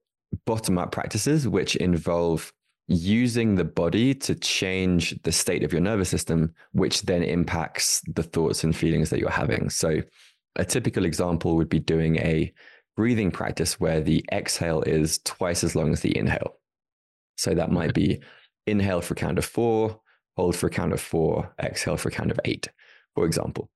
bottom 0.45 0.77
up 0.77 0.91
practices, 0.91 1.45
which 1.45 1.75
involve 1.75 2.53
using 2.87 3.55
the 3.55 3.65
body 3.65 4.13
to 4.13 4.33
change 4.35 5.19
the 5.23 5.31
state 5.31 5.63
of 5.63 5.73
your 5.73 5.81
nervous 5.81 6.09
system, 6.09 6.53
which 6.71 7.01
then 7.01 7.21
impacts 7.21 8.01
the 8.07 8.23
thoughts 8.23 8.63
and 8.63 8.75
feelings 8.75 9.09
that 9.09 9.19
you're 9.19 9.29
having. 9.29 9.69
So, 9.69 10.01
a 10.55 10.65
typical 10.65 11.05
example 11.05 11.55
would 11.55 11.69
be 11.69 11.79
doing 11.79 12.17
a 12.17 12.51
breathing 12.95 13.29
practice 13.29 13.79
where 13.79 14.01
the 14.01 14.25
exhale 14.31 14.81
is 14.81 15.19
twice 15.19 15.63
as 15.63 15.75
long 15.75 15.91
as 15.93 16.01
the 16.01 16.17
inhale. 16.17 16.59
So, 17.35 17.53
that 17.53 17.71
might 17.71 17.93
be 17.93 18.21
inhale 18.65 19.01
for 19.01 19.13
a 19.13 19.17
count 19.17 19.37
of 19.37 19.45
four, 19.45 19.99
hold 20.37 20.55
for 20.55 20.67
a 20.67 20.71
count 20.71 20.93
of 20.93 21.01
four, 21.01 21.53
exhale 21.61 21.97
for 21.97 22.09
a 22.09 22.11
count 22.11 22.31
of 22.31 22.39
eight, 22.45 22.69
for 23.15 23.25
example. 23.25 23.69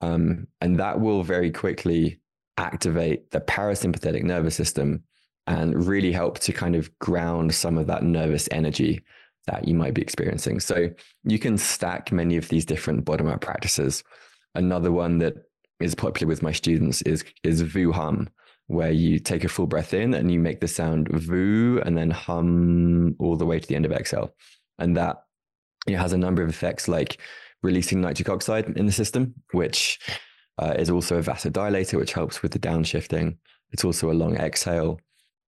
Um, 0.00 0.46
and 0.60 0.78
that 0.78 1.00
will 1.00 1.22
very 1.22 1.50
quickly 1.50 2.20
activate 2.58 3.30
the 3.30 3.40
parasympathetic 3.40 4.22
nervous 4.22 4.54
system 4.54 5.04
and 5.48 5.86
really 5.86 6.12
help 6.12 6.38
to 6.40 6.52
kind 6.52 6.76
of 6.76 6.96
ground 6.98 7.54
some 7.54 7.78
of 7.78 7.86
that 7.86 8.04
nervous 8.04 8.48
energy 8.52 9.02
that 9.46 9.66
you 9.66 9.74
might 9.74 9.94
be 9.94 10.02
experiencing. 10.02 10.60
So 10.60 10.90
you 11.24 11.38
can 11.38 11.56
stack 11.56 12.12
many 12.12 12.36
of 12.36 12.48
these 12.48 12.66
different 12.66 13.06
bottom 13.06 13.26
up 13.26 13.40
practices. 13.40 14.04
Another 14.54 14.92
one 14.92 15.18
that 15.18 15.34
is 15.80 15.94
popular 15.94 16.28
with 16.28 16.42
my 16.42 16.52
students 16.52 17.00
is 17.02 17.24
is 17.42 17.62
voo 17.62 17.92
hum, 17.92 18.28
where 18.66 18.90
you 18.90 19.18
take 19.18 19.42
a 19.42 19.48
full 19.48 19.66
breath 19.66 19.94
in 19.94 20.12
and 20.12 20.30
you 20.30 20.38
make 20.38 20.60
the 20.60 20.68
sound 20.68 21.08
voo 21.08 21.80
and 21.84 21.96
then 21.96 22.10
hum 22.10 23.16
all 23.18 23.36
the 23.36 23.46
way 23.46 23.58
to 23.58 23.66
the 23.66 23.74
end 23.74 23.86
of 23.86 23.92
exhale. 23.92 24.34
And 24.78 24.96
that 24.98 25.24
it 25.86 25.96
has 25.96 26.12
a 26.12 26.18
number 26.18 26.42
of 26.42 26.50
effects 26.50 26.88
like 26.88 27.18
releasing 27.62 28.02
nitric 28.02 28.28
oxide 28.28 28.76
in 28.76 28.84
the 28.84 28.92
system, 28.92 29.34
which 29.52 29.98
uh, 30.58 30.74
is 30.78 30.90
also 30.90 31.16
a 31.18 31.22
vasodilator, 31.22 31.98
which 31.98 32.12
helps 32.12 32.42
with 32.42 32.52
the 32.52 32.58
downshifting. 32.58 33.38
It's 33.72 33.84
also 33.84 34.10
a 34.10 34.20
long 34.20 34.36
exhale. 34.36 35.00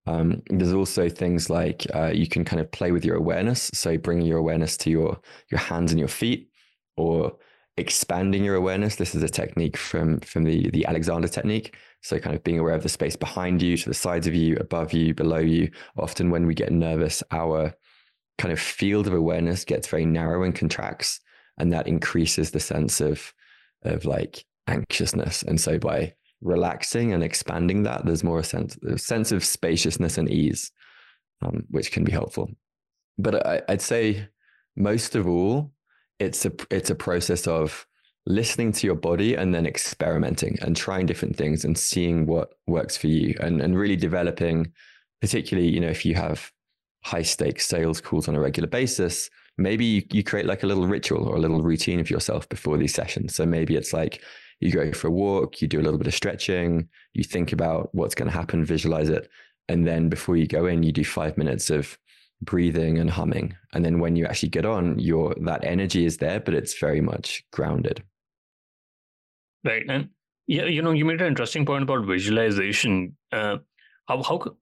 Um, 0.06 0.42
there's 0.48 0.72
also 0.72 1.08
things 1.08 1.50
like 1.50 1.86
uh, 1.94 2.10
you 2.12 2.26
can 2.26 2.44
kind 2.44 2.60
of 2.60 2.70
play 2.72 2.92
with 2.92 3.04
your 3.04 3.16
awareness. 3.16 3.70
So 3.74 3.98
bringing 3.98 4.26
your 4.26 4.38
awareness 4.38 4.76
to 4.78 4.90
your 4.90 5.20
your 5.50 5.60
hands 5.60 5.92
and 5.92 5.98
your 5.98 6.08
feet, 6.08 6.50
or 6.96 7.36
expanding 7.76 8.44
your 8.44 8.56
awareness. 8.56 8.96
This 8.96 9.14
is 9.14 9.22
a 9.22 9.28
technique 9.28 9.76
from 9.76 10.20
from 10.20 10.44
the 10.44 10.70
the 10.70 10.86
Alexander 10.86 11.28
technique. 11.28 11.76
So 12.02 12.18
kind 12.18 12.34
of 12.34 12.42
being 12.42 12.58
aware 12.58 12.74
of 12.74 12.82
the 12.82 12.88
space 12.88 13.16
behind 13.16 13.60
you, 13.62 13.76
to 13.76 13.88
the 13.88 13.94
sides 13.94 14.26
of 14.26 14.34
you, 14.34 14.56
above 14.56 14.92
you, 14.92 15.14
below 15.14 15.38
you. 15.38 15.70
Often 15.98 16.30
when 16.30 16.46
we 16.46 16.54
get 16.54 16.72
nervous, 16.72 17.22
our 17.30 17.74
kind 18.38 18.52
of 18.52 18.58
field 18.58 19.06
of 19.06 19.12
awareness 19.12 19.66
gets 19.66 19.86
very 19.86 20.06
narrow 20.06 20.42
and 20.44 20.54
contracts 20.54 21.20
and 21.58 21.72
that 21.72 21.86
increases 21.86 22.50
the 22.50 22.58
sense 22.58 23.00
of 23.00 23.34
of 23.82 24.06
like 24.06 24.44
anxiousness 24.66 25.42
and 25.42 25.60
so 25.60 25.78
by 25.78 26.12
relaxing 26.42 27.12
and 27.12 27.22
expanding 27.22 27.82
that 27.82 28.04
there's 28.04 28.24
more 28.24 28.38
a 28.38 28.44
sense 28.44 28.76
a 28.88 28.98
sense 28.98 29.32
of 29.32 29.44
spaciousness 29.44 30.18
and 30.18 30.30
ease 30.30 30.72
um, 31.42 31.64
which 31.70 31.92
can 31.92 32.04
be 32.04 32.12
helpful 32.12 32.50
but 33.18 33.46
I, 33.46 33.62
i'd 33.68 33.82
say 33.82 34.28
most 34.76 35.14
of 35.16 35.26
all 35.26 35.72
it's 36.18 36.46
a 36.46 36.52
it's 36.70 36.90
a 36.90 36.94
process 36.94 37.46
of 37.46 37.86
listening 38.26 38.72
to 38.72 38.86
your 38.86 38.96
body 38.96 39.34
and 39.34 39.54
then 39.54 39.66
experimenting 39.66 40.58
and 40.62 40.76
trying 40.76 41.06
different 41.06 41.36
things 41.36 41.64
and 41.64 41.76
seeing 41.76 42.26
what 42.26 42.54
works 42.66 42.96
for 42.96 43.08
you 43.08 43.34
and 43.40 43.60
and 43.60 43.78
really 43.78 43.96
developing 43.96 44.72
particularly 45.20 45.68
you 45.68 45.80
know 45.80 45.88
if 45.88 46.04
you 46.04 46.14
have 46.14 46.50
high 47.04 47.22
stakes 47.22 47.66
sales 47.66 48.00
calls 48.00 48.28
on 48.28 48.34
a 48.34 48.40
regular 48.40 48.68
basis 48.68 49.30
maybe 49.60 49.84
you, 49.84 50.02
you 50.10 50.24
create 50.24 50.46
like 50.46 50.62
a 50.62 50.66
little 50.66 50.86
ritual 50.86 51.28
or 51.28 51.36
a 51.36 51.40
little 51.40 51.62
routine 51.62 52.00
of 52.00 52.10
yourself 52.10 52.48
before 52.48 52.78
these 52.78 52.94
sessions. 52.94 53.34
So 53.34 53.46
maybe 53.46 53.76
it's 53.76 53.92
like 53.92 54.22
you 54.60 54.70
go 54.70 54.92
for 54.92 55.08
a 55.08 55.10
walk, 55.10 55.60
you 55.60 55.68
do 55.68 55.80
a 55.80 55.82
little 55.82 55.98
bit 55.98 56.06
of 56.06 56.14
stretching, 56.14 56.88
you 57.14 57.24
think 57.24 57.52
about 57.52 57.88
what's 57.92 58.14
going 58.14 58.30
to 58.30 58.36
happen, 58.36 58.64
visualize 58.64 59.08
it. 59.08 59.28
And 59.68 59.86
then 59.86 60.08
before 60.08 60.36
you 60.36 60.46
go 60.46 60.66
in, 60.66 60.82
you 60.82 60.92
do 60.92 61.04
five 61.04 61.38
minutes 61.38 61.70
of 61.70 61.98
breathing 62.42 62.98
and 62.98 63.10
humming. 63.10 63.54
And 63.72 63.84
then 63.84 64.00
when 64.00 64.16
you 64.16 64.26
actually 64.26 64.48
get 64.50 64.66
on, 64.66 64.98
your 64.98 65.34
that 65.42 65.64
energy 65.64 66.04
is 66.04 66.18
there, 66.18 66.40
but 66.40 66.54
it's 66.54 66.78
very 66.78 67.00
much 67.00 67.44
grounded. 67.52 68.02
Right. 69.64 69.84
And 69.88 70.10
yeah, 70.46 70.64
you 70.64 70.82
know, 70.82 70.90
you 70.90 71.04
made 71.04 71.20
an 71.20 71.28
interesting 71.28 71.64
point 71.64 71.82
about 71.82 72.06
visualization. 72.06 73.16
Uh, 73.32 73.58
how 74.08 74.22
how 74.22 74.56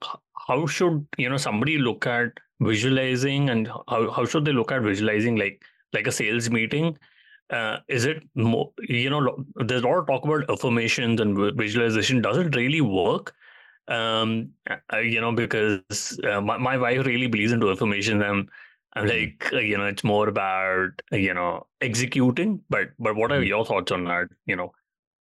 how 0.47 0.67
should 0.67 1.07
you 1.17 1.29
know 1.29 1.37
somebody 1.37 1.79
look 1.79 2.07
at 2.07 2.33
visualizing 2.61 3.51
and 3.51 3.69
how, 3.89 4.11
how 4.11 4.25
should 4.27 4.45
they 4.45 4.53
look 4.53 4.73
at 4.73 4.83
visualizing 4.83 5.37
like 5.37 5.63
like 5.93 6.07
a 6.07 6.13
sales 6.13 6.51
meeting 6.51 6.97
uh, 7.51 7.79
is 7.89 8.05
it 8.05 8.23
more 8.35 8.73
you 8.81 9.11
know 9.11 9.45
there's 9.57 9.83
a 9.83 9.87
lot 9.87 9.99
of 9.99 10.07
talk 10.07 10.25
about 10.25 10.49
affirmations 10.51 11.21
and 11.21 11.37
visualization 11.57 12.21
does 12.21 12.37
it 12.37 12.55
really 12.55 12.81
work 12.81 13.35
um 13.89 14.51
uh, 14.93 14.99
you 14.99 15.21
know 15.21 15.33
because 15.33 16.21
uh, 16.31 16.41
my, 16.41 16.59
my 16.59 16.77
wife 16.77 17.07
really 17.07 17.27
believes 17.27 17.53
into 17.53 17.71
affirmation 17.71 18.23
and 18.23 18.51
i'm 18.95 19.07
mm-hmm. 19.07 19.09
like 19.09 19.53
uh, 19.53 19.59
you 19.59 19.79
know 19.79 19.87
it's 19.87 20.05
more 20.05 20.29
about 20.29 20.91
you 21.13 21.33
know 21.33 21.67
executing 21.81 22.61
but 22.69 22.89
but 22.99 23.17
what 23.17 23.33
are 23.33 23.39
mm-hmm. 23.39 23.49
your 23.49 23.65
thoughts 23.65 23.93
on 23.93 24.05
that 24.05 24.29
you 24.47 24.55
know 24.55 24.73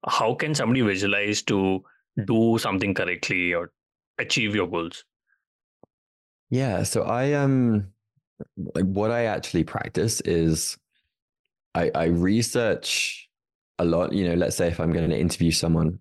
how 0.06 0.34
can 0.34 0.54
somebody 0.54 0.82
visualize 0.82 1.42
to 1.42 1.82
do 2.26 2.58
something 2.58 2.94
correctly 2.94 3.54
or 3.54 3.72
achieve 4.20 4.54
your 4.54 4.68
goals 4.68 5.06
yeah. 6.50 6.84
So 6.84 7.04
I 7.04 7.34
um 7.34 7.88
like 8.76 8.86
what 8.86 9.12
I 9.12 9.26
actually 9.26 9.64
practice 9.64 10.22
is 10.22 10.78
I 11.76 11.92
I 11.94 12.06
research 12.06 13.30
a 13.80 13.86
lot. 13.86 14.14
You 14.14 14.30
know, 14.30 14.36
let's 14.36 14.56
say 14.56 14.68
if 14.68 14.80
I'm 14.80 14.92
going 14.92 15.10
to 15.10 15.18
interview 15.18 15.52
someone. 15.52 16.00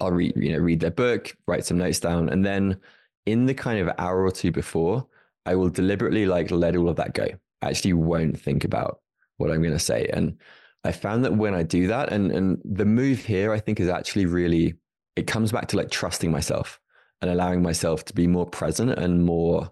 I'll 0.00 0.10
read 0.10 0.32
you 0.36 0.52
know 0.52 0.58
read 0.58 0.80
their 0.80 0.90
book, 0.90 1.36
write 1.46 1.66
some 1.66 1.76
notes 1.78 2.00
down, 2.00 2.30
and 2.30 2.44
then 2.44 2.78
in 3.26 3.44
the 3.44 3.54
kind 3.54 3.78
of 3.78 3.94
hour 3.98 4.24
or 4.24 4.30
two 4.30 4.50
before, 4.50 5.06
I 5.44 5.54
will 5.54 5.68
deliberately 5.68 6.24
like 6.24 6.50
let 6.50 6.76
all 6.76 6.88
of 6.88 6.96
that 6.96 7.12
go. 7.12 7.26
I 7.62 7.68
actually 7.68 7.92
won't 7.92 8.40
think 8.40 8.64
about 8.64 9.00
what 9.36 9.50
I'm 9.50 9.60
going 9.60 9.74
to 9.74 9.78
say, 9.78 10.08
and 10.12 10.38
I 10.82 10.92
found 10.92 11.24
that 11.24 11.36
when 11.36 11.54
I 11.54 11.62
do 11.62 11.88
that, 11.88 12.10
and 12.10 12.32
and 12.32 12.58
the 12.64 12.86
move 12.86 13.20
here, 13.20 13.52
I 13.52 13.60
think 13.60 13.78
is 13.78 13.88
actually 13.88 14.26
really 14.26 14.74
it 15.16 15.26
comes 15.26 15.52
back 15.52 15.66
to 15.68 15.76
like 15.76 15.90
trusting 15.90 16.30
myself 16.30 16.80
and 17.20 17.30
allowing 17.30 17.62
myself 17.62 18.04
to 18.04 18.14
be 18.14 18.26
more 18.26 18.46
present 18.46 18.90
and 18.90 19.24
more 19.24 19.70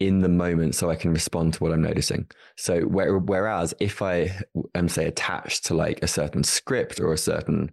in 0.00 0.20
the 0.20 0.28
moment 0.28 0.74
so 0.74 0.90
I 0.90 0.96
can 0.96 1.12
respond 1.12 1.54
to 1.54 1.62
what 1.62 1.72
I'm 1.72 1.82
noticing. 1.82 2.26
So 2.56 2.80
where, 2.80 3.18
whereas 3.18 3.74
if 3.80 4.00
I 4.02 4.36
am 4.74 4.88
say 4.88 5.06
attached 5.06 5.66
to 5.66 5.74
like 5.74 6.02
a 6.02 6.08
certain 6.08 6.42
script 6.42 7.00
or 7.00 7.12
a 7.12 7.18
certain 7.18 7.70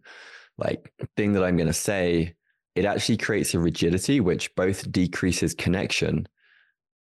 like 0.58 0.94
thing 1.16 1.34
that 1.34 1.44
I'm 1.44 1.56
going 1.56 1.68
to 1.68 1.74
say, 1.74 2.36
it 2.76 2.86
actually 2.86 3.18
creates 3.18 3.54
a 3.54 3.60
rigidity 3.60 4.20
which 4.20 4.54
both 4.56 4.92
decreases 4.92 5.54
connection 5.54 6.28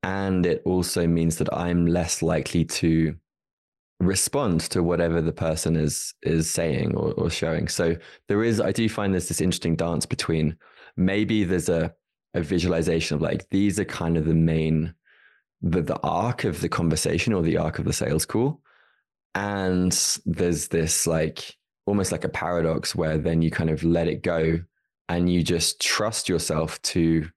and 0.01 0.45
it 0.45 0.61
also 0.65 1.05
means 1.05 1.37
that 1.37 1.53
I'm 1.53 1.85
less 1.85 2.21
likely 2.21 2.63
to 2.65 3.15
respond 3.99 4.61
to 4.61 4.83
whatever 4.83 5.21
the 5.21 5.33
person 5.33 5.75
is 5.75 6.13
is 6.21 6.49
saying 6.49 6.95
or, 6.95 7.13
or 7.13 7.29
showing. 7.29 7.67
So 7.67 7.95
there 8.27 8.43
is 8.43 8.61
I 8.61 8.71
do 8.71 8.87
find 8.87 9.13
there's 9.13 9.27
this 9.27 9.41
interesting 9.41 9.75
dance 9.75 10.05
between 10.05 10.55
maybe 10.95 11.43
there's 11.43 11.69
a 11.69 11.93
a 12.33 12.41
visualization 12.41 13.15
of 13.15 13.21
like 13.21 13.49
these 13.49 13.79
are 13.79 13.85
kind 13.85 14.15
of 14.15 14.25
the 14.25 14.35
main 14.35 14.93
the 15.61 15.81
the 15.81 15.99
arc 16.01 16.43
of 16.43 16.61
the 16.61 16.69
conversation 16.69 17.33
or 17.33 17.41
the 17.41 17.57
arc 17.57 17.79
of 17.79 17.85
the 17.85 17.93
sales 17.93 18.25
call 18.25 18.61
and 19.35 20.19
there's 20.25 20.67
this 20.67 21.07
like 21.07 21.55
almost 21.85 22.11
like 22.11 22.23
a 22.23 22.29
paradox 22.29 22.95
where 22.95 23.17
then 23.17 23.41
you 23.41 23.49
kind 23.49 23.69
of 23.69 23.83
let 23.83 24.07
it 24.07 24.21
go 24.21 24.59
and 25.09 25.31
you 25.31 25.41
just 25.41 25.81
trust 25.81 26.27
yourself 26.27 26.81
to 26.81 27.27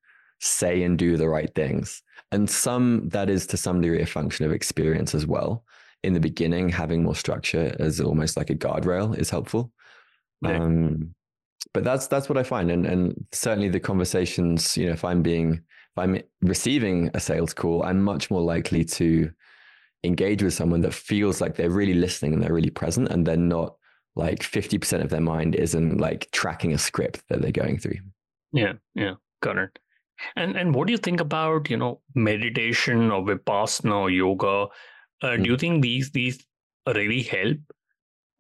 say 0.41 0.83
and 0.83 0.99
do 0.99 1.17
the 1.17 1.29
right 1.29 1.55
things 1.55 2.03
and 2.33 2.49
some 2.49 3.09
that 3.09 3.31
is 3.31 3.47
to 3.47 3.57
some 3.57 3.81
degree 3.81 4.03
a 4.03 4.07
function 4.07 4.45
of 4.45 4.53
experience 4.53 5.15
as 5.15 5.27
well 5.27 5.65
in 6.03 6.15
the 6.15 6.21
beginning 6.21 6.69
having 6.69 7.03
more 7.03 7.15
structure 7.15 7.75
as 7.79 8.00
almost 8.00 8.37
like 8.37 8.50
a 8.50 8.55
guardrail 8.55 9.17
is 9.17 9.31
helpful 9.31 9.73
yeah. 10.43 10.59
um, 10.59 11.15
but 11.73 11.85
that's 11.85 12.07
that's 12.07 12.29
what 12.29 12.39
I 12.39 12.43
find, 12.43 12.71
and 12.71 12.87
and 12.87 13.27
certainly 13.33 13.69
the 13.69 13.81
conversations. 13.81 14.77
You 14.77 14.87
know, 14.87 14.93
if 14.93 15.05
I'm 15.05 15.23
being 15.23 15.62
if 15.92 15.99
I'm 15.99 16.20
receiving 16.42 17.11
a 17.14 17.20
sales 17.20 17.54
call, 17.54 17.82
I'm 17.82 18.02
much 18.02 18.30
more 18.30 18.42
likely 18.42 18.85
to 18.85 19.30
engage 20.04 20.42
with 20.42 20.54
someone 20.54 20.80
that 20.82 20.94
feels 20.94 21.40
like 21.40 21.56
they're 21.56 21.70
really 21.70 21.94
listening 21.94 22.32
and 22.32 22.42
they're 22.42 22.54
really 22.54 22.70
present 22.70 23.09
and 23.09 23.26
they're 23.26 23.37
not 23.37 23.76
like 24.16 24.40
50% 24.40 25.02
of 25.02 25.11
their 25.11 25.20
mind 25.20 25.54
isn't 25.54 25.99
like 25.99 26.30
tracking 26.32 26.73
a 26.73 26.78
script 26.78 27.23
that 27.28 27.42
they're 27.42 27.52
going 27.52 27.78
through. 27.78 27.99
Yeah, 28.52 28.75
yeah, 28.94 29.14
got 29.42 29.59
it. 29.59 29.78
And 30.37 30.56
and 30.56 30.75
what 30.75 30.87
do 30.87 30.92
you 30.92 30.99
think 30.99 31.20
about 31.20 31.70
you 31.70 31.78
know 31.78 32.00
meditation 32.14 33.11
or 33.11 33.23
vipassana 33.23 33.94
or 33.94 34.11
yoga? 34.11 34.66
Uh, 35.23 35.28
mm. 35.28 35.44
Do 35.44 35.50
you 35.50 35.56
think 35.56 35.82
these 35.82 36.11
these 36.11 36.44
really 36.87 37.23
help? 37.23 37.59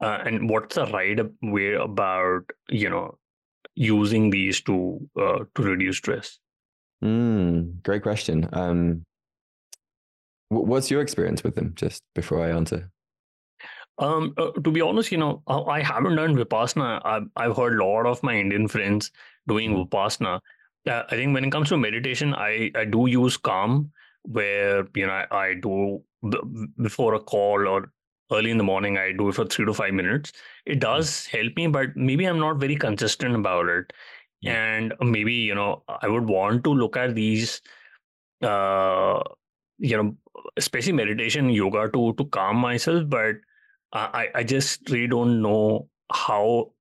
Uh, 0.02 0.18
and 0.24 0.48
what's 0.48 0.74
the 0.74 0.86
right 0.86 1.18
way 1.42 1.72
about 1.74 2.42
you 2.68 2.90
know 2.90 3.18
using 3.74 4.28
these 4.30 4.60
to 4.62 5.00
uh, 5.18 5.44
to 5.54 5.62
reduce 5.62 5.98
stress? 5.98 6.38
Mm, 7.02 7.82
great 7.82 8.02
question. 8.02 8.48
Um, 8.52 9.04
what's 10.48 10.90
your 10.90 11.00
experience 11.00 11.42
with 11.42 11.54
them? 11.54 11.72
Just 11.74 12.02
before 12.14 12.44
I 12.44 12.50
answer. 12.50 12.90
Um, 13.98 14.32
uh, 14.38 14.50
to 14.52 14.70
be 14.70 14.80
honest, 14.80 15.12
you 15.12 15.18
know, 15.18 15.42
I 15.46 15.82
haven't 15.82 16.16
done 16.16 16.34
Vipassana. 16.34 17.00
I've, 17.04 17.26
I've 17.36 17.56
heard 17.56 17.78
a 17.78 17.84
lot 17.84 18.06
of 18.06 18.22
my 18.22 18.34
Indian 18.34 18.66
friends 18.66 19.10
doing 19.46 19.74
mm. 19.74 19.88
Vipassana. 19.88 20.40
Uh, 20.88 21.02
I 21.10 21.16
think 21.16 21.34
when 21.34 21.44
it 21.44 21.52
comes 21.52 21.68
to 21.68 21.76
meditation, 21.76 22.34
I, 22.34 22.70
I 22.74 22.86
do 22.86 23.06
use 23.06 23.36
Calm, 23.36 23.92
where, 24.22 24.86
you 24.94 25.06
know, 25.06 25.12
I, 25.12 25.26
I 25.36 25.54
do 25.54 26.02
before 26.82 27.14
a 27.14 27.20
call 27.20 27.66
or 27.66 27.92
early 28.32 28.50
in 28.50 28.58
the 28.58 28.64
morning, 28.64 28.96
I 28.96 29.12
do 29.12 29.28
it 29.28 29.34
for 29.34 29.44
three 29.44 29.66
to 29.66 29.74
five 29.74 29.92
minutes. 29.92 30.32
It 30.64 30.76
mm. 30.76 30.80
does 30.80 31.26
help 31.26 31.54
me, 31.56 31.66
but 31.66 31.96
maybe 31.96 32.24
I'm 32.24 32.38
not 32.38 32.56
very 32.56 32.76
consistent 32.76 33.34
about 33.34 33.68
it. 33.68 33.92
And 34.42 34.94
maybe, 35.00 35.34
you 35.34 35.54
know, 35.54 35.82
I 35.88 36.08
would 36.08 36.26
want 36.26 36.64
to 36.64 36.70
look 36.72 36.96
at 36.96 37.14
these, 37.14 37.60
uh, 38.42 39.22
you 39.78 39.96
know, 39.96 40.16
especially 40.56 40.92
meditation, 40.92 41.50
yoga 41.50 41.90
to 41.90 42.14
to 42.14 42.24
calm 42.26 42.56
myself, 42.56 43.08
but 43.08 43.36
I, 43.92 44.28
I 44.34 44.42
just 44.44 44.88
really 44.88 45.08
don't 45.08 45.42
know 45.42 45.88
how 46.12 46.72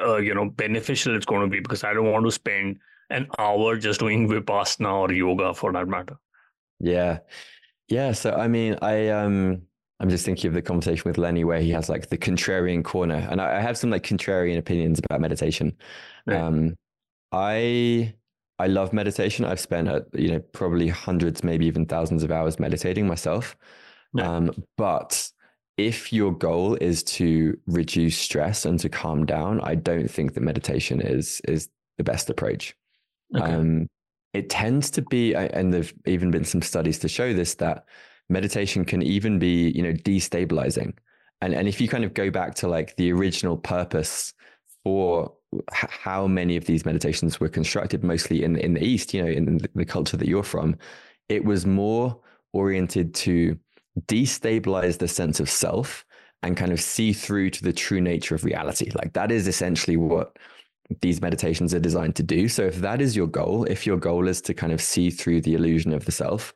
uh, 0.00 0.16
you 0.16 0.34
know 0.34 0.50
beneficial 0.50 1.16
it's 1.16 1.26
going 1.26 1.42
to 1.42 1.48
be 1.48 1.60
because 1.60 1.84
I 1.84 1.94
don't 1.94 2.10
want 2.10 2.24
to 2.26 2.32
spend 2.32 2.78
an 3.10 3.28
hour 3.38 3.76
just 3.76 4.00
doing 4.00 4.28
vipassana 4.28 4.92
or 4.92 5.12
yoga 5.12 5.54
for 5.54 5.72
that 5.72 5.88
matter. 5.88 6.16
Yeah, 6.80 7.18
yeah. 7.88 8.12
So 8.12 8.32
I 8.32 8.48
mean, 8.48 8.76
I 8.82 9.08
um, 9.08 9.62
I'm 10.00 10.10
just 10.10 10.24
thinking 10.24 10.48
of 10.48 10.54
the 10.54 10.62
conversation 10.62 11.04
with 11.04 11.18
Lenny 11.18 11.44
where 11.44 11.60
he 11.60 11.70
has 11.70 11.88
like 11.88 12.08
the 12.08 12.18
contrarian 12.18 12.84
corner, 12.84 13.26
and 13.30 13.40
I, 13.40 13.58
I 13.58 13.60
have 13.60 13.78
some 13.78 13.90
like 13.90 14.02
contrarian 14.02 14.58
opinions 14.58 14.98
about 14.98 15.20
meditation. 15.20 15.76
Right. 16.26 16.40
Um, 16.40 16.76
I 17.32 18.14
I 18.58 18.66
love 18.66 18.92
meditation. 18.92 19.44
I've 19.44 19.60
spent 19.60 19.88
uh, 19.88 20.00
you 20.12 20.32
know 20.32 20.40
probably 20.52 20.88
hundreds, 20.88 21.42
maybe 21.42 21.66
even 21.66 21.86
thousands 21.86 22.22
of 22.22 22.30
hours 22.30 22.58
meditating 22.58 23.06
myself. 23.06 23.56
Um, 24.18 24.64
but 24.76 25.30
if 25.76 26.12
your 26.12 26.32
goal 26.32 26.74
is 26.74 27.02
to 27.04 27.56
reduce 27.66 28.18
stress 28.18 28.66
and 28.66 28.78
to 28.80 28.88
calm 28.88 29.24
down, 29.24 29.60
I 29.60 29.76
don't 29.76 30.10
think 30.10 30.34
that 30.34 30.42
meditation 30.42 31.00
is 31.00 31.40
is 31.46 31.68
the 31.96 32.04
best 32.04 32.28
approach. 32.28 32.74
Okay. 33.34 33.44
Um, 33.44 33.86
it 34.32 34.48
tends 34.48 34.90
to 34.92 35.02
be, 35.02 35.34
and 35.34 35.72
there've 35.72 35.92
even 36.06 36.30
been 36.30 36.44
some 36.44 36.62
studies 36.62 36.98
to 37.00 37.08
show 37.08 37.32
this 37.32 37.54
that 37.56 37.84
meditation 38.28 38.84
can 38.84 39.02
even 39.02 39.38
be, 39.38 39.70
you 39.70 39.82
know, 39.82 39.92
destabilizing. 39.92 40.94
And 41.40 41.54
and 41.54 41.66
if 41.66 41.80
you 41.80 41.88
kind 41.88 42.04
of 42.04 42.14
go 42.14 42.30
back 42.30 42.54
to 42.56 42.68
like 42.68 42.96
the 42.96 43.12
original 43.12 43.56
purpose 43.56 44.34
for 44.84 45.32
how 45.58 46.26
many 46.26 46.56
of 46.56 46.64
these 46.64 46.84
meditations 46.84 47.40
were 47.40 47.48
constructed, 47.48 48.04
mostly 48.04 48.44
in 48.44 48.56
in 48.56 48.74
the 48.74 48.84
East, 48.84 49.12
you 49.12 49.22
know, 49.22 49.30
in 49.30 49.58
the 49.74 49.84
culture 49.84 50.16
that 50.16 50.28
you're 50.28 50.42
from, 50.42 50.76
it 51.28 51.44
was 51.44 51.66
more 51.66 52.20
oriented 52.52 53.14
to 53.14 53.58
destabilize 54.06 54.98
the 54.98 55.08
sense 55.08 55.40
of 55.40 55.50
self 55.50 56.04
and 56.42 56.56
kind 56.56 56.72
of 56.72 56.80
see 56.80 57.12
through 57.12 57.50
to 57.50 57.62
the 57.62 57.72
true 57.72 58.00
nature 58.00 58.34
of 58.34 58.44
reality. 58.44 58.90
Like 58.94 59.12
that 59.12 59.30
is 59.30 59.46
essentially 59.46 59.96
what 59.96 60.36
these 61.00 61.20
meditations 61.20 61.74
are 61.74 61.80
designed 61.80 62.16
to 62.16 62.22
do. 62.22 62.48
So 62.48 62.64
if 62.64 62.76
that 62.76 63.00
is 63.00 63.14
your 63.14 63.26
goal, 63.26 63.64
if 63.64 63.86
your 63.86 63.96
goal 63.96 64.26
is 64.26 64.40
to 64.42 64.54
kind 64.54 64.72
of 64.72 64.80
see 64.80 65.10
through 65.10 65.42
the 65.42 65.54
illusion 65.54 65.92
of 65.92 66.04
the 66.04 66.12
self, 66.12 66.54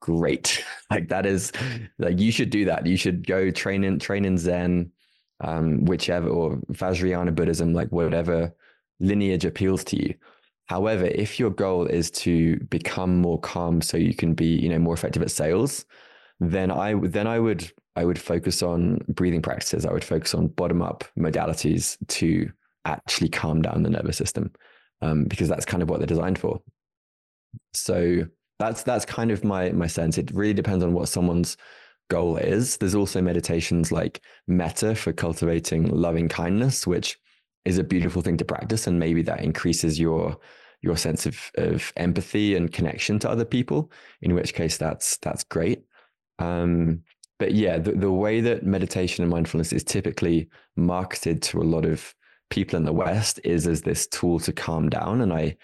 great. 0.00 0.64
Like 0.88 1.08
that 1.08 1.26
is 1.26 1.50
like 1.98 2.20
you 2.20 2.30
should 2.30 2.50
do 2.50 2.64
that. 2.66 2.86
You 2.86 2.96
should 2.96 3.26
go 3.26 3.50
train 3.50 3.82
in 3.82 3.98
train 3.98 4.24
in 4.24 4.38
Zen, 4.38 4.92
um, 5.40 5.84
whichever 5.84 6.28
or 6.28 6.56
Vajrayana 6.72 7.34
Buddhism, 7.34 7.72
like 7.72 7.90
whatever 7.90 8.54
lineage 9.00 9.44
appeals 9.44 9.84
to 9.84 9.96
you. 9.96 10.14
However, 10.66 11.04
if 11.04 11.38
your 11.38 11.50
goal 11.50 11.86
is 11.86 12.10
to 12.12 12.58
become 12.70 13.18
more 13.18 13.38
calm 13.40 13.80
so 13.80 13.96
you 13.96 14.14
can 14.14 14.34
be, 14.34 14.46
you 14.46 14.68
know, 14.68 14.78
more 14.78 14.94
effective 14.94 15.22
at 15.22 15.30
sales, 15.30 15.84
then 16.40 16.70
I 16.70 16.94
then 16.94 17.26
I 17.26 17.38
would 17.38 17.70
I 17.94 18.04
would 18.04 18.18
focus 18.18 18.62
on 18.62 18.98
breathing 19.08 19.42
practices. 19.42 19.86
I 19.86 19.92
would 19.92 20.04
focus 20.04 20.34
on 20.34 20.48
bottom 20.48 20.82
up 20.82 21.04
modalities 21.18 21.96
to 22.08 22.50
actually 22.84 23.28
calm 23.28 23.62
down 23.62 23.82
the 23.82 23.90
nervous 23.90 24.16
system, 24.16 24.50
um, 25.02 25.24
because 25.24 25.48
that's 25.48 25.64
kind 25.64 25.82
of 25.82 25.88
what 25.88 25.98
they're 26.00 26.06
designed 26.06 26.38
for. 26.38 26.60
So 27.72 28.26
that's 28.58 28.82
that's 28.82 29.04
kind 29.04 29.30
of 29.30 29.44
my 29.44 29.70
my 29.70 29.86
sense. 29.86 30.18
It 30.18 30.30
really 30.32 30.54
depends 30.54 30.82
on 30.82 30.92
what 30.92 31.08
someone's 31.08 31.56
goal 32.08 32.36
is. 32.36 32.76
There's 32.76 32.94
also 32.94 33.20
meditations 33.20 33.92
like 33.92 34.20
metta 34.46 34.94
for 34.94 35.12
cultivating 35.12 35.88
loving 35.88 36.28
kindness, 36.28 36.86
which 36.86 37.18
is 37.64 37.78
a 37.78 37.84
beautiful 37.84 38.22
thing 38.22 38.36
to 38.38 38.44
practice, 38.44 38.86
and 38.86 38.98
maybe 38.98 39.22
that 39.22 39.42
increases 39.42 39.98
your 39.98 40.36
your 40.82 40.96
sense 40.96 41.26
of 41.26 41.38
of 41.56 41.92
empathy 41.96 42.54
and 42.54 42.72
connection 42.72 43.18
to 43.20 43.30
other 43.30 43.44
people. 43.44 43.90
In 44.22 44.34
which 44.34 44.54
case, 44.54 44.76
that's 44.76 45.16
that's 45.18 45.44
great. 45.44 45.82
Um, 46.38 47.02
but 47.38 47.54
yeah, 47.54 47.78
the, 47.78 47.92
the 47.92 48.12
way 48.12 48.40
that 48.40 48.64
meditation 48.64 49.22
and 49.22 49.30
mindfulness 49.30 49.72
is 49.72 49.84
typically 49.84 50.48
marketed 50.76 51.42
to 51.42 51.60
a 51.60 51.64
lot 51.64 51.84
of 51.84 52.14
people 52.50 52.76
in 52.76 52.84
the 52.84 52.92
West 52.92 53.40
is 53.44 53.66
as 53.66 53.82
this 53.82 54.06
tool 54.06 54.38
to 54.40 54.52
calm 54.52 54.88
down. 54.88 55.20
And 55.20 55.32
I, 55.32 55.56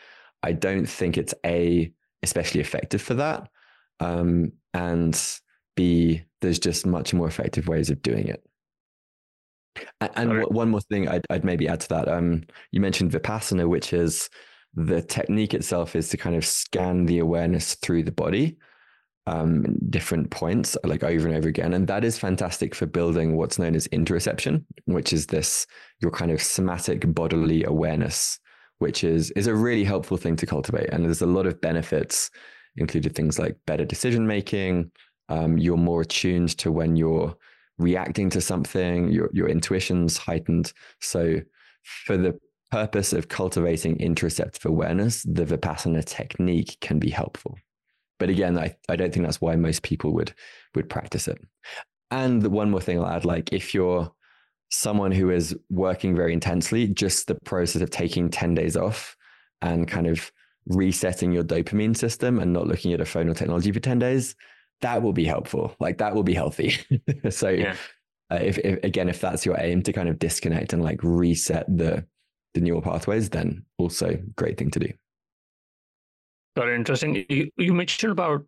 I 0.43 0.53
don't 0.53 0.87
think 0.87 1.17
it's 1.17 1.35
a 1.47 1.93
especially 2.23 2.61
effective 2.61 3.01
for 3.01 3.15
that. 3.15 3.49
Um, 4.01 4.53
and 4.75 5.21
B, 5.75 6.23
there's 6.41 6.59
just 6.59 6.87
much 6.87 7.15
more 7.15 7.29
effective 7.29 7.69
ways 7.69 7.91
of 7.91 8.03
doing 8.03 8.29
it. 8.29 8.45
And, 10.01 10.11
and 10.17 10.37
right. 10.39 10.53
one 10.53 10.71
more 10.71 10.81
thing 10.83 11.09
I'd, 11.09 11.25
I'd, 11.31 11.45
maybe 11.45 11.69
add 11.69 11.81
to 11.81 11.89
that. 11.91 12.09
Um, 12.09 12.45
you 12.73 12.81
mentioned 12.81 13.13
Vipassana, 13.13 13.69
which 13.69 13.93
is 13.93 14.29
the 14.75 15.03
technique 15.03 15.55
itself 15.55 15.97
is 15.97 16.09
to 16.11 16.17
kind 16.17 16.37
of 16.37 16.45
scan 16.45 17.07
the 17.07 17.19
awareness 17.21 17.75
through 17.77 18.03
the 18.03 18.13
body 18.13 18.57
um, 19.27 19.77
different 19.89 20.31
points 20.31 20.77
like 20.85 21.05
over 21.05 21.29
and 21.29 21.37
over 21.37 21.49
again. 21.49 21.75
And 21.75 21.87
that 21.87 22.05
is 22.05 22.19
fantastic 22.19 22.75
for 22.75 22.87
building 22.87 23.37
what's 23.37 23.59
known 23.59 23.75
as 23.75 23.87
interoception, 23.89 24.65
which 24.87 25.13
is 25.13 25.27
this 25.27 25.67
your 26.01 26.11
kind 26.11 26.31
of 26.31 26.43
somatic 26.43 27.05
bodily 27.15 27.65
awareness, 27.65 28.39
which 28.79 29.05
is 29.05 29.31
is 29.33 29.47
a 29.47 29.55
really 29.55 29.85
helpful 29.85 30.17
thing 30.17 30.37
to 30.37 30.47
cultivate. 30.47 30.91
And 30.91 31.05
there's 31.05 31.23
a 31.23 31.27
lot 31.27 31.47
of 31.47 31.61
benefits, 31.61 32.31
included 32.77 33.15
things 33.15 33.39
like 33.39 33.57
better 33.67 33.85
decision 33.85 34.27
making. 34.27 34.91
Um, 35.29 35.59
you're 35.59 35.77
more 35.77 36.03
attuned 36.03 36.57
to 36.59 36.73
when 36.73 36.97
you're 36.97 37.37
reacting 37.79 38.31
to 38.31 38.41
something, 38.41 39.11
your 39.11 39.31
your 39.33 39.49
intuition's 39.49 40.17
heightened. 40.17 40.73
So 41.01 41.41
for 41.83 42.17
the 42.17 42.39
purpose 42.71 43.13
of 43.13 43.29
cultivating 43.29 43.99
interoceptive 43.99 44.65
awareness, 44.65 45.23
the 45.23 45.45
Vipassana 45.45 46.05
technique 46.05 46.79
can 46.81 46.99
be 46.99 47.11
helpful. 47.11 47.59
But 48.19 48.31
again, 48.31 48.59
I, 48.59 48.77
I 48.89 48.97
don't 48.97 49.13
think 49.13 49.27
that's 49.27 49.41
why 49.41 49.57
most 49.57 49.83
people 49.83 50.13
would 50.15 50.35
would 50.75 50.89
practice 50.89 51.29
it. 51.29 51.39
And 52.11 52.43
the 52.43 52.51
one 52.51 52.71
more 52.71 52.81
thing 52.81 52.99
I'll 52.99 53.07
add, 53.07 53.25
like 53.25 53.53
if 53.53 53.75
you're 53.75 54.13
someone 54.71 55.13
who 55.13 55.31
is 55.31 55.57
working 55.71 56.17
very 56.17 56.33
intensely, 56.33 56.87
just 56.89 57.27
the 57.27 57.35
process 57.45 57.83
of 57.83 57.91
taking 57.91 58.31
10 58.31 58.55
days 58.55 58.77
off 58.77 59.17
and 59.61 59.87
kind 59.87 60.07
of 60.07 60.33
resetting 60.67 61.33
your 61.33 61.45
dopamine 61.45 61.97
system 61.97 62.39
and 62.39 62.53
not 62.53 62.67
looking 62.67 62.93
at 62.93 63.01
a 63.01 63.05
phone 63.05 63.29
or 63.29 63.35
technology 63.35 63.71
for 63.71 63.81
10 63.81 63.99
days, 63.99 64.35
that 64.83 65.03
will 65.03 65.13
be 65.13 65.25
helpful. 65.25 65.75
Like 65.81 65.99
that 65.99 66.15
will 66.15 66.23
be 66.23 66.35
healthy. 66.35 66.77
so 67.31 67.49
yeah. 67.49 67.77
uh, 68.31 68.39
if, 68.43 68.59
if, 68.59 68.83
again, 68.85 69.09
if 69.09 69.21
that's 69.21 69.47
your 69.47 69.59
aim 69.59 69.83
to 69.83 69.93
kind 69.93 70.09
of 70.09 70.19
disconnect 70.19 70.73
and 70.73 70.83
like 70.83 71.01
reset 71.03 71.67
the, 71.69 72.05
the 72.55 72.61
neural 72.61 72.83
pathways, 72.83 73.31
then 73.31 73.65
also 73.79 74.19
great 74.37 74.59
thing 74.59 74.71
to 74.73 74.79
do. 74.79 74.93
Very 76.55 76.75
interesting. 76.75 77.25
You, 77.29 77.51
you 77.57 77.73
mentioned 77.73 78.13
about 78.13 78.45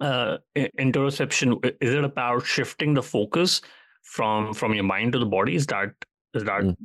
uh, 0.00 0.38
interoception. 0.56 1.64
Is 1.80 1.94
it 1.94 2.04
about 2.04 2.44
shifting 2.44 2.92
the 2.92 3.02
focus 3.02 3.62
from 4.02 4.52
from 4.52 4.74
your 4.74 4.84
mind 4.84 5.12
to 5.12 5.18
the 5.18 5.26
body? 5.26 5.54
Is 5.54 5.66
that 5.68 5.94
is 6.34 6.44
that 6.44 6.60
mm. 6.60 6.76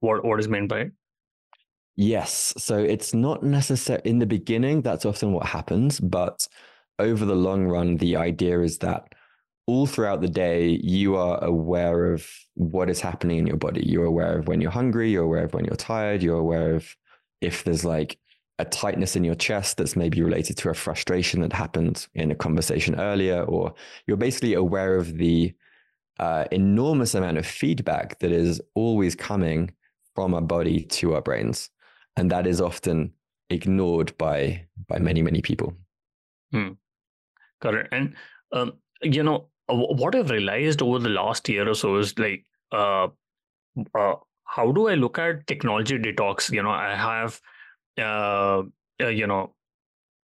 what 0.00 0.24
what 0.24 0.40
is 0.40 0.48
meant 0.48 0.68
by 0.68 0.80
it? 0.80 0.92
Yes. 1.96 2.54
So 2.58 2.76
it's 2.76 3.14
not 3.14 3.44
necessary 3.44 4.00
in 4.04 4.18
the 4.18 4.26
beginning. 4.26 4.82
That's 4.82 5.04
often 5.04 5.32
what 5.32 5.46
happens, 5.46 6.00
but 6.00 6.48
over 6.98 7.24
the 7.24 7.34
long 7.34 7.66
run, 7.66 7.96
the 7.96 8.16
idea 8.16 8.60
is 8.60 8.78
that 8.78 9.14
all 9.66 9.86
throughout 9.86 10.20
the 10.20 10.28
day, 10.28 10.78
you 10.82 11.16
are 11.16 11.42
aware 11.42 12.12
of 12.12 12.28
what 12.54 12.90
is 12.90 13.00
happening 13.00 13.38
in 13.38 13.46
your 13.46 13.56
body. 13.56 13.82
You're 13.84 14.04
aware 14.04 14.38
of 14.38 14.46
when 14.46 14.60
you're 14.60 14.70
hungry. 14.70 15.10
You're 15.10 15.24
aware 15.24 15.44
of 15.44 15.54
when 15.54 15.64
you're 15.64 15.76
tired. 15.76 16.22
You're 16.22 16.38
aware 16.38 16.74
of 16.74 16.94
if 17.40 17.64
there's 17.64 17.84
like 17.84 18.18
a 18.58 18.64
tightness 18.64 19.16
in 19.16 19.24
your 19.24 19.34
chest 19.34 19.76
that's 19.76 19.96
maybe 19.96 20.22
related 20.22 20.56
to 20.58 20.70
a 20.70 20.74
frustration 20.74 21.40
that 21.40 21.52
happened 21.52 22.06
in 22.14 22.30
a 22.30 22.34
conversation 22.34 23.00
earlier, 23.00 23.42
or 23.42 23.74
you're 24.06 24.16
basically 24.16 24.54
aware 24.54 24.96
of 24.96 25.16
the 25.16 25.52
uh, 26.20 26.44
enormous 26.52 27.14
amount 27.14 27.38
of 27.38 27.46
feedback 27.46 28.18
that 28.20 28.30
is 28.30 28.60
always 28.74 29.16
coming 29.16 29.72
from 30.14 30.34
our 30.34 30.40
body 30.40 30.84
to 30.84 31.14
our 31.14 31.22
brains, 31.22 31.70
and 32.16 32.30
that 32.30 32.46
is 32.46 32.60
often 32.60 33.12
ignored 33.50 34.16
by 34.18 34.64
by 34.86 34.98
many 34.98 35.22
many 35.22 35.42
people. 35.42 35.74
Hmm. 36.52 36.72
It. 37.64 37.88
And 37.92 38.14
um, 38.52 38.72
you 39.02 39.22
know 39.22 39.48
what 39.68 40.14
I've 40.14 40.30
realized 40.30 40.82
over 40.82 40.98
the 40.98 41.08
last 41.08 41.48
year 41.48 41.68
or 41.68 41.74
so 41.74 41.96
is 41.96 42.18
like, 42.18 42.44
uh, 42.72 43.08
uh, 43.94 44.14
how 44.44 44.72
do 44.72 44.88
I 44.88 44.94
look 44.94 45.18
at 45.18 45.46
technology 45.46 45.98
detox? 45.98 46.50
You 46.52 46.62
know, 46.62 46.70
I 46.70 46.94
have 46.94 47.40
uh, 47.98 48.62
uh, 49.00 49.08
you 49.08 49.26
know 49.26 49.54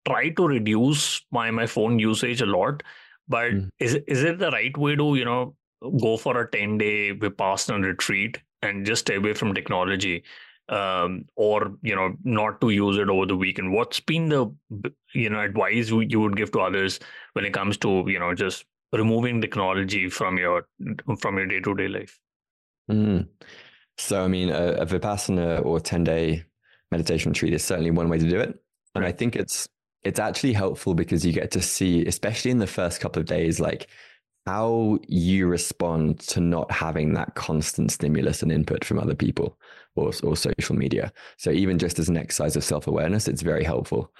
try 0.07 0.29
to 0.31 0.47
reduce 0.47 1.23
my 1.31 1.51
my 1.51 1.67
phone 1.67 1.99
usage 1.99 2.41
a 2.41 2.47
lot 2.47 2.83
but 3.29 3.53
mm. 3.53 3.69
is 3.79 3.95
is 4.07 4.23
it 4.23 4.39
the 4.39 4.51
right 4.51 4.77
way 4.77 4.95
to 4.97 5.15
you 5.17 5.25
know 5.25 5.55
go 6.01 6.17
for 6.17 6.41
a 6.41 6.51
10 6.51 6.79
day 6.79 7.13
vipassana 7.13 7.85
retreat 7.85 8.39
and 8.63 8.87
just 8.87 9.03
stay 9.03 9.17
away 9.17 9.35
from 9.35 9.55
technology 9.55 10.23
um, 10.69 11.25
or 11.37 11.73
you 11.83 11.95
know 11.95 12.15
not 12.25 12.61
to 12.61 12.71
use 12.71 12.99
it 12.99 13.09
over 13.09 13.27
the 13.27 13.37
weekend 13.37 13.73
what's 13.73 14.01
been 14.01 14.29
the 14.29 14.47
you 15.15 15.31
know 15.31 15.41
advice 15.41 15.91
you 15.91 16.21
would 16.21 16.37
give 16.37 16.51
to 16.53 16.61
others 16.61 16.99
when 17.35 17.45
it 17.45 17.53
comes 17.53 17.77
to 17.77 18.05
you 18.09 18.19
know 18.19 18.35
just 18.35 18.65
removing 18.93 19.41
technology 19.41 20.09
from 20.09 20.39
your 20.39 20.67
from 21.19 21.37
your 21.37 21.47
day-to-day 21.47 21.89
life 21.89 22.19
mm. 22.91 23.27
so 23.99 24.25
i 24.25 24.29
mean 24.29 24.49
a, 24.49 24.73
a 24.73 24.87
vipassana 24.87 25.65
or 25.65 25.79
10 25.79 26.05
day 26.05 26.45
meditation 26.91 27.33
retreat 27.33 27.53
is 27.53 27.65
certainly 27.65 27.91
one 27.91 28.09
way 28.09 28.19
to 28.19 28.29
do 28.29 28.39
it. 28.39 28.59
And 28.95 29.05
I 29.05 29.13
think 29.13 29.37
it's 29.37 29.69
it's 30.03 30.21
actually 30.21 30.53
helpful 30.53 30.95
because 30.95 31.27
you 31.27 31.33
get 31.33 31.51
to 31.53 31.61
see, 31.61 32.07
especially 32.07 32.51
in 32.51 32.59
the 32.59 32.67
first 32.67 33.01
couple 33.01 33.21
of 33.21 33.27
days, 33.27 33.59
like 33.59 33.89
how 34.47 34.99
you 35.09 35.49
respond 35.49 36.21
to 36.21 36.41
not 36.41 36.71
having 36.71 37.13
that 37.15 37.35
constant 37.35 37.91
stimulus 37.91 38.43
and 38.43 38.53
input 38.53 38.85
from 38.85 38.99
other 38.99 39.15
people 39.15 39.59
or, 39.97 40.13
or 40.23 40.37
social 40.37 40.77
media. 40.77 41.13
So 41.37 41.51
even 41.51 41.79
just 41.79 41.99
as 41.99 42.09
an 42.09 42.17
exercise 42.17 42.55
of 42.55 42.63
self-awareness, 42.63 43.27
it's 43.27 43.43
very 43.43 43.65
helpful. 43.65 44.13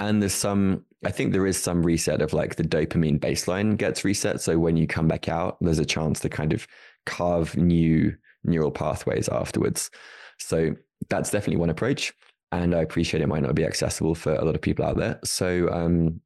And 0.00 0.22
there's 0.22 0.34
some, 0.34 0.84
I 1.04 1.10
think 1.10 1.32
there 1.32 1.46
is 1.46 1.62
some 1.62 1.82
reset 1.82 2.22
of 2.22 2.32
like 2.32 2.56
the 2.56 2.64
dopamine 2.64 3.20
baseline 3.20 3.76
gets 3.76 4.04
reset. 4.04 4.40
So 4.40 4.58
when 4.58 4.76
you 4.76 4.86
come 4.86 5.06
back 5.06 5.28
out, 5.28 5.58
there's 5.60 5.78
a 5.78 5.84
chance 5.84 6.18
to 6.20 6.28
kind 6.28 6.52
of 6.52 6.66
carve 7.04 7.56
new 7.56 8.16
neural 8.42 8.70
pathways 8.70 9.28
afterwards. 9.28 9.90
So 10.38 10.74
that's 11.10 11.30
definitely 11.30 11.60
one 11.60 11.70
approach. 11.70 12.12
And 12.52 12.74
I 12.74 12.80
appreciate 12.80 13.20
it 13.22 13.28
might 13.28 13.42
not 13.42 13.54
be 13.54 13.64
accessible 13.64 14.14
for 14.14 14.34
a 14.34 14.44
lot 14.44 14.54
of 14.54 14.62
people 14.62 14.84
out 14.84 14.96
there. 14.96 15.20
So 15.24 15.68
um, 15.70 16.20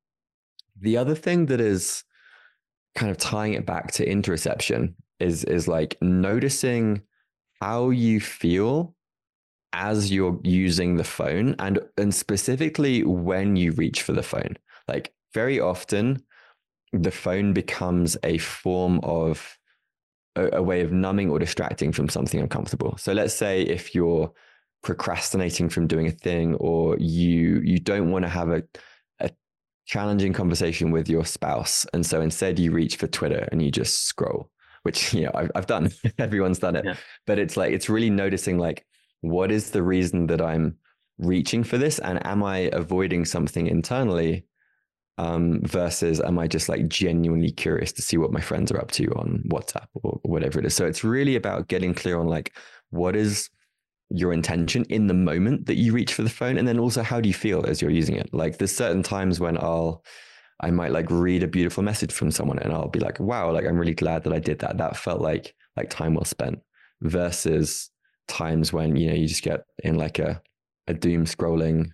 the 0.80 0.96
other 0.96 1.14
thing 1.14 1.46
that 1.46 1.60
is 1.60 2.04
kind 2.98 3.10
of 3.10 3.16
tying 3.16 3.54
it 3.54 3.64
back 3.64 3.92
to 3.92 4.06
interoception 4.06 4.94
is 5.20 5.44
is 5.44 5.68
like 5.68 5.96
noticing 6.02 7.02
how 7.60 7.90
you 7.90 8.20
feel 8.20 8.94
as 9.72 10.10
you're 10.10 10.40
using 10.42 10.96
the 10.96 11.04
phone 11.04 11.54
and 11.58 11.78
and 11.96 12.14
specifically 12.14 13.04
when 13.04 13.56
you 13.56 13.72
reach 13.72 14.02
for 14.02 14.12
the 14.12 14.22
phone. 14.22 14.56
Like 14.88 15.12
very 15.32 15.60
often 15.60 16.22
the 16.92 17.10
phone 17.10 17.52
becomes 17.52 18.16
a 18.24 18.38
form 18.38 18.98
of 19.02 19.58
a, 20.36 20.56
a, 20.56 20.62
way 20.62 20.80
of 20.80 20.90
numbing 20.90 21.30
or 21.30 21.38
distracting 21.38 21.92
from 21.92 22.08
something 22.08 22.40
uncomfortable. 22.40 22.96
So 22.96 23.12
let's 23.12 23.34
say 23.34 23.62
if 23.62 23.94
you're 23.94 24.32
procrastinating 24.82 25.68
from 25.68 25.86
doing 25.86 26.06
a 26.06 26.12
thing 26.12 26.54
or 26.54 26.96
you 26.98 27.60
you 27.62 27.78
don't 27.78 28.10
want 28.10 28.24
to 28.24 28.28
have 28.28 28.48
a, 28.48 28.56
a 28.58 28.60
challenging 29.88 30.34
conversation 30.34 30.90
with 30.90 31.08
your 31.08 31.24
spouse 31.24 31.86
and 31.94 32.04
so 32.04 32.20
instead 32.20 32.58
you 32.58 32.70
reach 32.70 32.96
for 32.96 33.06
twitter 33.06 33.48
and 33.50 33.62
you 33.62 33.70
just 33.70 34.04
scroll 34.04 34.50
which 34.82 35.14
you 35.14 35.22
know 35.22 35.30
i've, 35.34 35.50
I've 35.54 35.66
done 35.66 35.90
everyone's 36.18 36.58
done 36.58 36.76
it 36.76 36.84
yeah. 36.84 36.94
but 37.26 37.38
it's 37.38 37.56
like 37.56 37.72
it's 37.72 37.88
really 37.88 38.10
noticing 38.10 38.58
like 38.58 38.84
what 39.22 39.50
is 39.50 39.70
the 39.70 39.82
reason 39.82 40.26
that 40.28 40.42
i'm 40.42 40.76
reaching 41.18 41.64
for 41.64 41.78
this 41.78 41.98
and 41.98 42.24
am 42.24 42.44
i 42.44 42.70
avoiding 42.72 43.24
something 43.24 43.66
internally 43.66 44.44
um, 45.18 45.60
versus 45.64 46.20
am 46.20 46.38
I 46.38 46.46
just 46.46 46.68
like 46.68 46.86
genuinely 46.86 47.50
curious 47.50 47.90
to 47.94 48.02
see 48.02 48.16
what 48.16 48.30
my 48.30 48.40
friends 48.40 48.70
are 48.70 48.80
up 48.80 48.92
to 48.92 49.06
on 49.16 49.42
WhatsApp 49.48 49.88
or 49.94 50.20
whatever 50.22 50.60
it 50.60 50.66
is. 50.66 50.74
So 50.74 50.86
it's 50.86 51.02
really 51.02 51.34
about 51.34 51.66
getting 51.66 51.92
clear 51.92 52.20
on 52.20 52.28
like 52.28 52.54
what 52.90 53.16
is 53.16 53.50
your 54.10 54.32
intention 54.32 54.84
in 54.88 55.06
the 55.06 55.14
moment 55.14 55.66
that 55.66 55.76
you 55.76 55.92
reach 55.92 56.14
for 56.14 56.22
the 56.22 56.30
phone? 56.30 56.56
And 56.58 56.66
then 56.66 56.78
also 56.78 57.02
how 57.02 57.20
do 57.20 57.28
you 57.28 57.34
feel 57.34 57.66
as 57.66 57.82
you're 57.82 57.90
using 57.90 58.16
it? 58.16 58.32
Like 58.32 58.58
there's 58.58 58.74
certain 58.74 59.02
times 59.02 59.40
when 59.40 59.58
i'll 59.58 60.04
i 60.60 60.70
might 60.70 60.90
like 60.90 61.08
read 61.10 61.42
a 61.42 61.46
beautiful 61.46 61.84
message 61.84 62.10
from 62.10 62.32
someone 62.32 62.58
and 62.58 62.72
i'll 62.72 62.88
be 62.88 62.98
like 62.98 63.20
wow 63.20 63.48
like 63.52 63.64
i'm 63.64 63.78
really 63.78 63.94
glad 63.94 64.24
that 64.24 64.32
i 64.32 64.40
did 64.40 64.58
that. 64.58 64.76
That 64.78 64.96
felt 64.96 65.20
like 65.20 65.54
like 65.76 65.90
time 65.90 66.14
well 66.14 66.24
spent. 66.24 66.60
Versus 67.00 67.90
times 68.26 68.72
when 68.72 68.96
you 68.96 69.08
know 69.08 69.14
you 69.14 69.26
just 69.26 69.42
get 69.42 69.64
in 69.84 69.96
like 69.96 70.18
a 70.18 70.42
a 70.88 70.94
doom 70.94 71.24
scrolling 71.24 71.90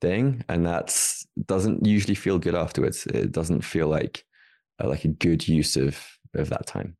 thing 0.00 0.44
and 0.48 0.66
that's 0.66 1.26
doesn't 1.46 1.86
usually 1.86 2.14
feel 2.14 2.38
good 2.38 2.54
afterwards. 2.54 3.06
It 3.06 3.32
doesn't 3.32 3.62
feel 3.62 3.88
like 3.88 4.24
uh, 4.82 4.88
like 4.88 5.04
a 5.04 5.08
good 5.08 5.46
use 5.48 5.76
of 5.76 5.98
of 6.34 6.50
that 6.50 6.66
time. 6.66 6.96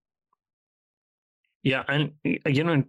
Yeah 1.63 1.85
and 1.89 2.13
you 2.25 2.65
know 2.65 2.83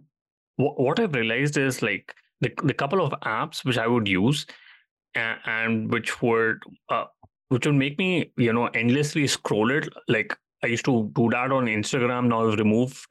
what 0.56 1.00
I've 1.00 1.14
realized 1.14 1.56
is 1.56 1.82
like 1.82 2.14
the 2.40 2.52
the 2.62 2.74
couple 2.74 3.04
of 3.04 3.12
apps 3.22 3.64
which 3.64 3.78
I 3.78 3.86
would 3.86 4.08
use 4.08 4.46
and, 5.14 5.38
and 5.46 5.92
which 5.92 6.22
would 6.22 6.58
uh, 6.88 7.04
which 7.48 7.66
would 7.66 7.74
make 7.74 7.98
me 7.98 8.32
you 8.36 8.52
know 8.52 8.66
endlessly 8.68 9.26
scroll 9.26 9.70
it. 9.70 9.88
Like 10.08 10.36
I 10.62 10.68
used 10.68 10.84
to 10.86 11.10
do 11.14 11.28
that 11.30 11.52
on 11.52 11.66
Instagram. 11.66 12.28
Now 12.28 12.48
I've 12.48 12.58
removed 12.58 13.06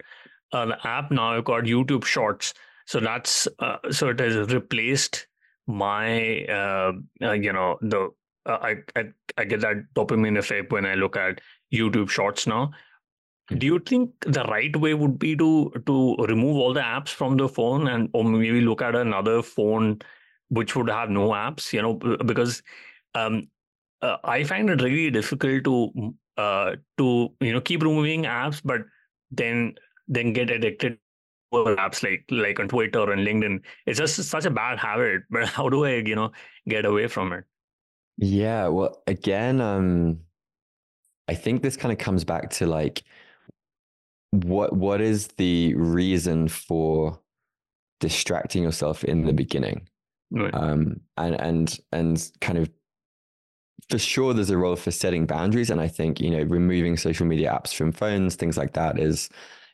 uh, 0.52 0.66
the 0.68 0.88
app. 0.88 1.12
Now 1.12 1.34
I've 1.38 1.46
got 1.46 1.64
YouTube 1.64 2.06
Shorts. 2.06 2.54
So 2.86 3.00
that's 3.00 3.48
uh, 3.60 3.78
so 3.92 4.10
it 4.10 4.20
has 4.20 4.54
replaced 4.54 5.28
my 5.68 6.46
uh, 6.46 6.94
uh, 7.22 7.32
you 7.32 7.54
know 7.54 7.78
the 7.82 8.10
uh, 8.46 8.58
I, 8.62 8.76
I 8.96 9.06
I 9.38 9.44
get 9.46 9.62
that 9.62 9.78
dopamine 9.96 10.38
effect 10.38 10.72
when 10.72 10.86
I 10.86 10.96
look 10.96 11.16
at 11.16 11.40
YouTube 11.74 12.10
Shorts 12.10 12.46
now 12.46 12.72
do 13.50 13.66
you 13.66 13.80
think 13.80 14.12
the 14.22 14.44
right 14.46 14.76
way 14.78 14.94
would 14.94 15.20
be 15.20 15.36
to 15.36 15.72
to 15.86 16.16
remove 16.28 16.58
all 16.58 16.74
the 16.74 16.82
apps 16.82 17.10
from 17.10 17.36
the 17.38 17.48
phone 17.48 17.88
and 17.88 18.10
or 18.14 18.24
maybe 18.24 18.62
look 18.62 18.82
at 18.82 18.96
another 18.96 19.42
phone 19.42 20.00
which 20.50 20.76
would 20.76 20.90
have 20.90 21.10
no 21.10 21.30
apps 21.30 21.74
you 21.74 21.82
know 21.82 21.96
because 22.26 22.64
um, 23.16 23.48
uh, 24.02 24.18
i 24.24 24.44
find 24.44 24.70
it 24.70 24.82
really 24.82 25.12
difficult 25.12 25.64
to 25.64 26.14
uh, 26.38 26.76
to 26.98 27.30
you 27.42 27.54
know 27.54 27.62
keep 27.62 27.84
removing 27.84 28.24
apps 28.24 28.62
but 28.64 28.82
then 29.32 29.74
then 30.08 30.32
get 30.34 30.50
addicted 30.50 30.98
to 31.54 31.64
apps 31.76 32.02
like 32.02 32.24
like 32.30 32.60
on 32.60 32.68
twitter 32.68 33.12
and 33.12 33.28
linkedin. 33.28 33.62
It's 33.86 34.00
just 34.00 34.16
such 34.24 34.46
a 34.46 34.50
bad 34.50 34.80
habit 34.80 35.24
but 35.30 35.48
how 35.48 35.70
do 35.70 35.86
i 35.86 35.96
you 35.96 36.16
know 36.16 36.32
get 36.68 36.86
away 36.86 37.08
from 37.08 37.34
it? 37.34 37.44
Yeah 38.18 38.68
well 38.68 39.02
again 39.06 39.60
um 39.60 40.20
i 41.28 41.34
think 41.34 41.62
this 41.62 41.78
kind 41.78 41.92
of 41.92 41.98
comes 41.98 42.24
back 42.24 42.50
to 42.52 42.68
like 42.68 43.04
what 44.34 44.74
what 44.74 45.02
is 45.02 45.28
the 45.38 45.74
reason 45.76 46.48
for 46.48 47.20
distracting 48.00 48.64
yourself 48.64 49.04
in 49.04 49.26
the 49.26 49.34
beginning? 49.34 49.88
Right. 50.32 50.54
um 50.54 51.00
and 51.16 51.40
and 51.40 51.80
and 51.92 52.32
kind 52.42 52.58
of 52.58 52.70
for 53.90 54.00
sure 54.00 54.34
there's 54.34 54.50
a 54.50 54.58
role 54.58 54.76
for 54.76 54.90
setting 54.92 55.26
boundaries. 55.26 55.70
And 55.70 55.80
i 55.80 55.88
think 55.88 56.20
you 56.20 56.32
know 56.32 56.44
removing 56.44 56.98
social 56.98 57.26
media 57.28 57.52
apps 57.52 57.74
from 57.74 57.92
phones 57.92 58.36
things 58.36 58.58
like 58.58 58.74
that 58.74 59.00
is 59.00 59.30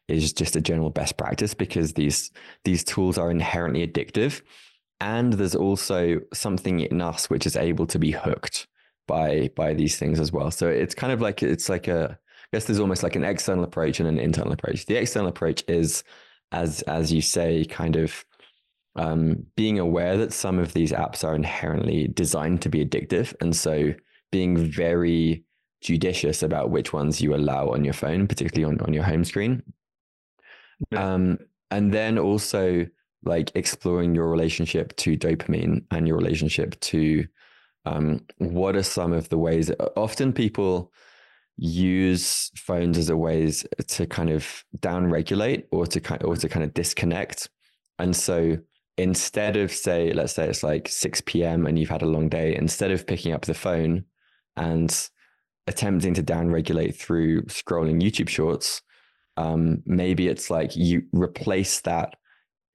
is 0.09 0.33
just 0.33 0.55
a 0.55 0.61
general 0.61 0.89
best 0.89 1.17
practice 1.17 1.53
because 1.53 1.93
these 1.93 2.31
these 2.65 2.83
tools 2.83 3.17
are 3.17 3.31
inherently 3.31 3.87
addictive. 3.87 4.41
And 4.99 5.33
there's 5.33 5.55
also 5.55 6.19
something 6.33 6.81
in 6.81 6.99
us 7.01 7.29
which 7.29 7.45
is 7.45 7.55
able 7.55 7.87
to 7.87 7.99
be 7.99 8.11
hooked 8.11 8.67
by 9.07 9.49
by 9.55 9.73
these 9.73 9.97
things 9.97 10.19
as 10.19 10.31
well. 10.31 10.51
So 10.51 10.67
it's 10.67 10.95
kind 10.95 11.13
of 11.13 11.21
like 11.21 11.41
it's 11.41 11.69
like 11.69 11.87
a 11.87 12.19
guess 12.53 12.65
there's 12.65 12.79
almost 12.79 13.03
like 13.03 13.15
an 13.15 13.23
external 13.23 13.63
approach 13.63 13.99
and 13.99 14.09
an 14.09 14.19
internal 14.19 14.53
approach. 14.53 14.85
The 14.85 14.95
external 14.95 15.29
approach 15.29 15.63
is, 15.67 16.03
as 16.51 16.81
as 16.83 17.11
you 17.13 17.21
say, 17.21 17.65
kind 17.65 17.95
of 17.95 18.25
um, 18.95 19.45
being 19.55 19.79
aware 19.79 20.17
that 20.17 20.33
some 20.33 20.59
of 20.59 20.73
these 20.73 20.91
apps 20.91 21.23
are 21.23 21.35
inherently 21.35 22.07
designed 22.07 22.61
to 22.63 22.69
be 22.69 22.83
addictive, 22.83 23.33
and 23.41 23.55
so 23.55 23.93
being 24.31 24.57
very 24.57 25.43
judicious 25.81 26.43
about 26.43 26.71
which 26.71 26.91
ones 26.91 27.21
you 27.21 27.35
allow 27.35 27.69
on 27.69 27.83
your 27.83 27.93
phone, 27.93 28.27
particularly 28.27 28.65
on 28.65 28.81
on 28.85 28.93
your 28.93 29.03
home 29.03 29.23
screen. 29.23 29.63
Um, 30.95 31.39
and 31.71 31.93
then 31.93 32.17
also 32.17 32.87
like 33.23 33.51
exploring 33.55 34.15
your 34.15 34.29
relationship 34.29 34.95
to 34.97 35.17
dopamine 35.17 35.83
and 35.91 36.07
your 36.07 36.17
relationship 36.17 36.79
to 36.79 37.27
um, 37.85 38.25
what 38.37 38.75
are 38.75 38.83
some 38.83 39.13
of 39.13 39.29
the 39.29 39.37
ways 39.37 39.67
that 39.67 39.81
often 39.97 40.31
people 40.33 40.91
use 41.59 42.51
phones 42.55 42.97
as 42.97 43.09
a 43.09 43.17
ways 43.17 43.65
to 43.85 44.07
kind 44.07 44.29
of 44.29 44.63
down 44.79 45.09
regulate 45.09 45.67
or 45.71 45.85
to 45.85 45.99
kind 45.99 46.23
or 46.23 46.35
to 46.37 46.47
kind 46.47 46.63
of 46.63 46.73
disconnect. 46.73 47.49
And 47.99 48.15
so 48.15 48.57
instead 48.97 49.57
of 49.57 49.71
say, 49.71 50.13
let's 50.13 50.33
say 50.33 50.47
it's 50.47 50.63
like 50.63 50.87
6 50.87 51.21
p.m. 51.25 51.67
and 51.67 51.77
you've 51.77 51.89
had 51.89 52.01
a 52.01 52.07
long 52.07 52.29
day, 52.29 52.55
instead 52.55 52.91
of 52.91 53.05
picking 53.05 53.33
up 53.33 53.45
the 53.45 53.53
phone 53.53 54.05
and 54.55 55.09
attempting 55.67 56.13
to 56.13 56.23
downregulate 56.23 56.95
through 56.95 57.43
scrolling 57.43 58.01
YouTube 58.01 58.29
shorts, 58.29 58.81
um, 59.35 59.83
maybe 59.85 60.29
it's 60.29 60.49
like 60.49 60.75
you 60.77 61.03
replace 61.11 61.81
that 61.81 62.15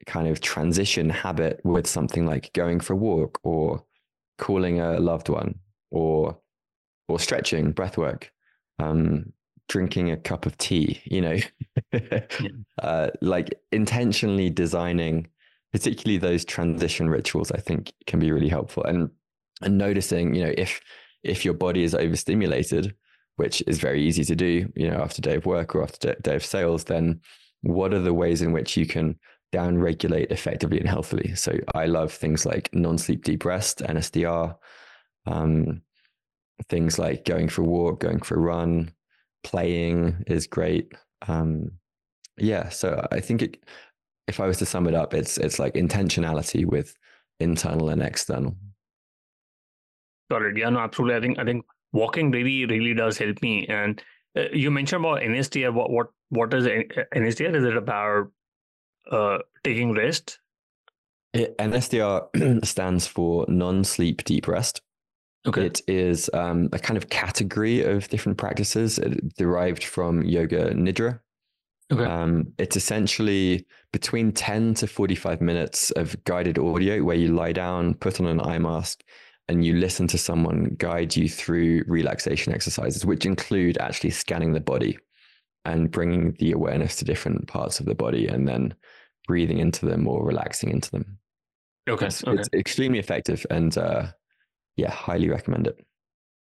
kind 0.07 0.29
of 0.29 0.41
transition 0.41 1.09
habit 1.09 1.61
with 1.65 1.87
something 1.87 2.27
like 2.27 2.53
going 2.53 2.81
for 2.81 2.93
a 2.93 2.97
walk 2.97 3.39
or 3.43 3.83
calling 4.37 4.79
a 4.79 5.01
loved 5.01 5.31
one 5.31 5.55
or 5.91 6.39
or 7.07 7.19
stretching, 7.19 7.73
breath 7.73 7.99
work, 7.99 8.33
um, 8.79 9.33
drinking 9.69 10.11
a 10.11 10.17
cup 10.17 10.47
of 10.47 10.57
tea, 10.59 11.01
you 11.05 11.21
know, 11.21 11.39
yeah. 11.93 12.21
uh, 12.83 13.11
like 13.21 13.55
intentionally 13.73 14.51
designing, 14.51 15.27
particularly 15.73 16.19
those 16.19 16.45
transition 16.45 17.09
rituals, 17.09 17.51
I 17.51 17.59
think 17.59 17.93
can 18.07 18.21
be 18.21 18.33
really 18.33 18.49
helpful. 18.49 18.85
And 18.85 19.11
and 19.63 19.79
noticing, 19.79 20.35
you 20.35 20.45
know, 20.45 20.55
if 20.57 20.81
if 21.23 21.45
your 21.45 21.55
body 21.55 21.85
is 21.85 21.95
overstimulated, 21.95 22.95
which 23.37 23.63
is 23.67 23.79
very 23.79 24.03
easy 24.03 24.25
to 24.25 24.37
do, 24.37 24.71
you 24.77 24.91
know, 24.91 24.99
after 24.99 25.23
day 25.23 25.37
of 25.37 25.47
work 25.47 25.75
or 25.75 25.83
after 25.83 26.15
day 26.15 26.37
of 26.37 26.45
sales, 26.45 26.85
then 26.85 27.21
what 27.63 27.95
are 27.95 28.01
the 28.01 28.15
ways 28.15 28.43
in 28.43 28.53
which 28.53 28.77
you 28.77 28.87
can 28.87 29.19
down 29.51 29.79
regulate 29.79 30.31
effectively 30.31 30.79
and 30.79 30.89
healthily? 30.89 31.35
So 31.35 31.59
I 31.75 31.87
love 31.87 32.13
things 32.13 32.45
like 32.45 32.69
non-sleep 32.75 33.25
deep 33.25 33.45
rest, 33.45 33.79
NSDR, 33.79 34.57
um, 35.27 35.81
things 36.69 36.99
like 36.99 37.25
going 37.25 37.49
for 37.49 37.63
a 37.63 37.67
walk, 37.67 38.01
going 38.01 38.21
for 38.21 38.37
a 38.37 38.41
run, 38.41 38.93
playing 39.43 40.25
is 40.27 40.47
great. 40.47 40.93
Um, 41.29 41.73
yeah, 42.37 42.69
so 42.69 43.07
I 43.13 43.21
think 43.21 43.43
it, 43.43 43.65
if 44.27 44.41
I 44.41 44.47
was 44.47 44.59
to 44.59 44.67
sum 44.67 44.87
it 44.87 44.95
up, 44.95 45.15
it's 45.15 45.39
it's 45.39 45.59
like 45.59 45.75
intentionality 45.75 46.67
with 46.67 46.97
internal 47.41 47.91
and 47.91 48.03
external. 48.03 48.57
Got 50.31 50.43
it. 50.43 50.57
Yeah, 50.57 50.71
no, 50.71 50.81
absolutely. 50.81 51.17
I 51.17 51.21
think 51.21 51.39
I 51.39 51.45
think 51.45 51.65
walking 51.93 52.31
really 52.31 52.67
really 52.67 52.95
does 52.95 53.19
help 53.19 53.41
me. 53.43 53.67
And 53.69 54.03
uh, 54.37 54.49
you 54.53 54.71
mentioned 54.71 55.05
about 55.05 55.21
NSDR. 55.21 55.73
What 55.73 55.91
what 55.91 56.07
what 56.31 56.55
is 56.55 56.67
NSDR? 56.67 57.55
Is 57.55 57.65
it 57.65 57.77
about 57.77 58.31
uh, 59.11 59.39
taking 59.63 59.93
rest? 59.93 60.39
It, 61.33 61.57
NSDR 61.59 62.65
stands 62.65 63.07
for 63.07 63.45
non-sleep 63.49 64.25
deep 64.25 64.49
rest. 64.49 64.81
Okay. 65.47 65.67
It 65.67 65.83
is 65.87 66.31
um, 66.33 66.69
a 66.73 66.79
kind 66.79 66.97
of 66.97 67.11
category 67.11 67.83
of 67.83 68.09
different 68.09 68.39
practices 68.39 68.99
derived 69.37 69.85
from 69.85 70.23
yoga 70.23 70.71
nidra. 70.71 71.21
Okay. 71.93 72.05
Um, 72.05 72.53
it's 72.59 72.77
essentially 72.77 73.67
between 73.93 74.33
10 74.33 74.75
to 74.75 74.87
45 74.87 75.43
minutes 75.43 75.91
of 75.93 76.23
guided 76.25 76.59
audio 76.59 77.03
where 77.03 77.17
you 77.17 77.29
lie 77.29 77.53
down, 77.53 77.95
put 77.95 78.21
on 78.21 78.27
an 78.27 78.41
eye 78.41 78.59
mask, 78.59 79.05
and 79.49 79.65
you 79.65 79.77
listen 79.77 80.07
to 80.09 80.19
someone 80.19 80.75
guide 80.79 81.15
you 81.15 81.29
through 81.29 81.85
relaxation 81.87 82.55
exercises, 82.55 83.05
which 83.05 83.27
include 83.27 83.77
actually 83.79 84.11
scanning 84.11 84.55
the 84.55 84.61
body 84.61 84.99
and 85.67 85.91
bringing 85.91 86.33
the 86.39 86.53
awareness 86.53 86.97
to 86.97 87.05
different 87.05 87.47
parts 87.49 87.81
of 87.81 87.87
the 87.87 87.95
body 87.95 88.27
and 88.27 88.49
then 88.49 88.75
breathing 89.27 89.59
into 89.59 89.85
them 89.85 90.07
or 90.09 90.25
relaxing 90.25 90.71
into 90.71 90.91
them. 90.91 91.19
Okay. 91.89 92.07
It's, 92.07 92.25
okay. 92.25 92.41
it's 92.41 92.49
extremely 92.55 92.99
effective 92.99 93.45
and 93.51 93.77
uh, 93.77 94.07
yeah, 94.77 94.91
highly 94.91 95.29
recommend 95.29 95.67
it. 95.67 95.85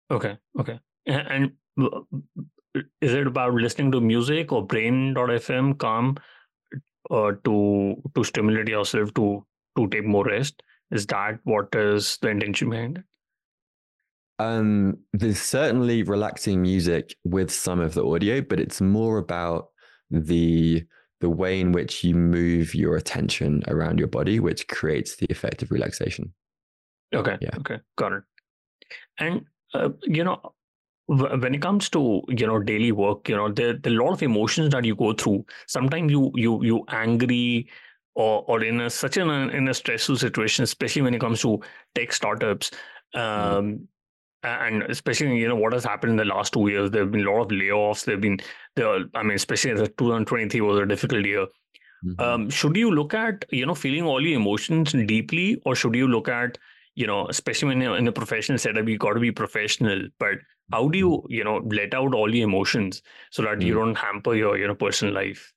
Okay. 0.10 0.38
Okay. 0.60 0.80
And 1.06 1.52
is 3.02 3.14
it 3.14 3.28
about 3.28 3.54
listening 3.54 3.92
to 3.92 4.02
music 4.02 4.52
or 4.52 4.66
brain.fm 4.66 5.78
calm 5.78 6.18
uh, 7.10 7.34
to 7.44 7.96
to 8.16 8.24
stimulate 8.24 8.68
yourself 8.68 9.14
to 9.16 9.46
to 9.78 9.88
take 9.88 10.06
more 10.06 10.26
rest? 10.26 10.64
Is 10.92 11.06
that 11.08 11.40
what 11.44 11.74
is 11.74 12.18
the 12.22 12.30
intention 12.30 12.70
behind 12.70 12.98
it? 13.00 13.04
Um, 14.40 14.98
there's 15.14 15.42
certainly 15.42 16.04
relaxing 16.04 16.62
music 16.62 17.16
with 17.24 17.52
some 17.52 17.80
of 17.80 17.94
the 17.94 18.06
audio, 18.06 18.42
but 18.42 18.60
it's 18.60 18.82
more 18.82 19.18
about 19.18 19.68
the 20.10 20.84
the 21.20 21.30
way 21.30 21.60
in 21.60 21.72
which 21.72 22.04
you 22.04 22.16
move 22.16 22.74
your 22.74 22.96
attention 22.96 23.64
around 23.68 24.00
your 24.00 24.08
body, 24.08 24.40
which 24.40 24.68
creates 24.68 25.16
the 25.16 25.28
effect 25.30 25.62
of 25.62 25.72
relaxation. 25.72 26.34
Okay. 27.14 27.38
Yeah. 27.42 27.50
Okay. 27.60 27.80
Got 27.98 28.14
it. 28.14 28.24
And 29.20 29.46
uh, 29.74 29.90
you 30.04 30.24
know, 30.24 30.54
when 31.08 31.54
it 31.54 31.62
comes 31.62 31.90
to 31.90 32.22
you 32.28 32.48
know 32.48 32.60
daily 32.60 32.92
work, 32.92 33.28
you 33.28 33.36
know 33.36 33.52
there, 33.52 33.74
there 33.74 33.94
are 33.94 33.96
a 33.96 34.04
lot 34.04 34.14
of 34.14 34.24
emotions 34.24 34.72
that 34.72 34.86
you 34.86 34.96
go 34.96 35.14
through. 35.14 35.46
Sometimes 35.68 36.12
you 36.12 36.32
you 36.36 36.64
you 36.64 36.86
angry 36.90 37.70
or 38.16 38.44
or 38.48 38.64
in 38.64 38.82
a 38.82 38.90
such 38.90 39.18
an 39.18 39.30
in 39.30 39.68
a 39.68 39.74
stressful 39.74 40.18
situation, 40.18 40.64
especially 40.64 41.02
when 41.02 41.14
it 41.14 41.22
comes 41.22 41.42
to 41.42 41.62
tech 41.96 42.14
startups. 42.14 42.72
Mm-hmm. 43.16 43.58
Um, 43.58 43.66
mm 43.66 43.88
and 44.44 44.84
especially 44.84 45.38
you 45.38 45.48
know 45.48 45.56
what 45.56 45.74
has 45.74 45.84
happened 45.84 46.12
in 46.12 46.18
the 46.18 46.26
last 46.26 46.54
two 46.54 46.68
years 46.68 46.90
there 46.90 47.04
have 47.04 47.12
been 47.12 47.26
a 47.26 47.32
lot 47.32 47.42
of 47.42 47.50
layoffs 47.50 48.06
there 48.06 48.16
have 48.16 48.22
been 48.22 48.40
there 48.76 49.06
i 49.14 49.22
mean 49.22 49.36
especially 49.36 49.74
the 49.74 49.88
2023 49.88 50.62
was 50.62 50.80
a 50.80 50.86
difficult 50.86 51.26
year 51.26 51.46
mm-hmm. 52.04 52.20
um, 52.20 52.50
should 52.50 52.76
you 52.76 52.92
look 52.92 53.14
at 53.14 53.46
you 53.52 53.66
know 53.66 53.76
feeling 53.76 54.04
all 54.04 54.26
your 54.26 54.40
emotions 54.40 54.94
deeply 55.06 55.62
or 55.66 55.76
should 55.76 55.94
you 55.94 56.08
look 56.08 56.28
at 56.28 56.58
you 56.96 57.08
know 57.08 57.28
especially 57.28 57.70
when 57.70 57.82
you're 57.82 57.98
in 57.98 58.08
a 58.08 58.12
professional 58.12 58.58
setup 58.58 58.88
you 58.88 58.98
got 58.98 59.14
to 59.14 59.20
be 59.20 59.32
professional 59.32 60.08
but 60.20 60.36
how 60.72 60.88
do 60.88 60.98
you 60.98 61.10
mm-hmm. 61.10 61.32
you 61.32 61.44
know 61.44 61.58
let 61.72 61.94
out 61.94 62.14
all 62.14 62.34
your 62.34 62.48
emotions 62.48 63.02
so 63.30 63.42
that 63.42 63.52
mm-hmm. 63.52 63.62
you 63.62 63.74
don't 63.74 63.96
hamper 63.96 64.36
your 64.36 64.58
you 64.58 64.68
know 64.68 64.76
personal 64.76 65.14
life 65.14 65.54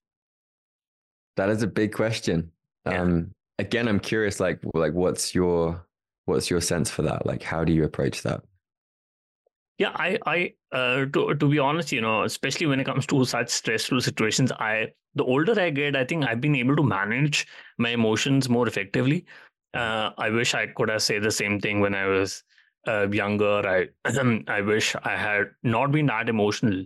that 1.37 1.49
is 1.49 1.62
a 1.62 1.66
big 1.66 1.92
question 1.92 2.51
yeah. 2.87 3.01
um 3.01 3.31
again 3.59 3.88
i'm 3.88 4.01
curious 4.01 4.40
like 4.40 4.61
like 4.75 4.92
what's 4.92 5.35
your 5.35 5.85
what's 6.27 6.51
your 6.51 6.61
sense 6.61 6.90
for 6.90 7.03
that 7.03 7.27
like 7.27 7.42
how 7.42 7.64
do 7.64 7.73
you 7.73 7.85
approach 7.85 8.23
that 8.23 8.42
yeah, 9.79 9.90
I, 9.97 10.18
I, 10.25 10.55
uh, 10.70 11.07
to 11.07 11.35
to 11.35 11.49
be 11.49 11.59
honest, 11.59 11.90
you 11.90 12.01
know, 12.01 12.23
especially 12.23 12.66
when 12.66 12.79
it 12.79 12.85
comes 12.85 13.07
to 13.07 13.25
such 13.25 13.49
stressful 13.49 14.01
situations, 14.03 14.53
I, 14.53 14.92
the 15.16 15.25
older 15.25 15.59
I 15.61 15.70
get, 15.70 15.97
I 15.97 16.05
think 16.05 16.25
I've 16.25 16.40
been 16.40 16.55
able 16.55 16.77
to 16.77 16.85
manage 16.85 17.49
my 17.79 17.90
emotions 17.90 18.49
more 18.49 18.68
effectively. 18.68 19.27
Uh, 19.75 20.11
I 20.19 20.31
wish 20.31 20.55
I 20.55 20.69
could 20.69 20.89
have 20.89 21.03
said 21.03 21.23
the 21.23 21.31
same 21.31 21.61
thing 21.61 21.81
when 21.81 21.95
I 21.95 22.07
was 22.07 22.45
uh, 22.87 23.09
younger. 23.11 23.67
I, 23.67 23.89
I 24.49 24.61
wish 24.61 24.95
I 25.05 25.17
had 25.17 25.51
not 25.63 25.91
been 25.93 26.07
that 26.07 26.29
emotional, 26.29 26.85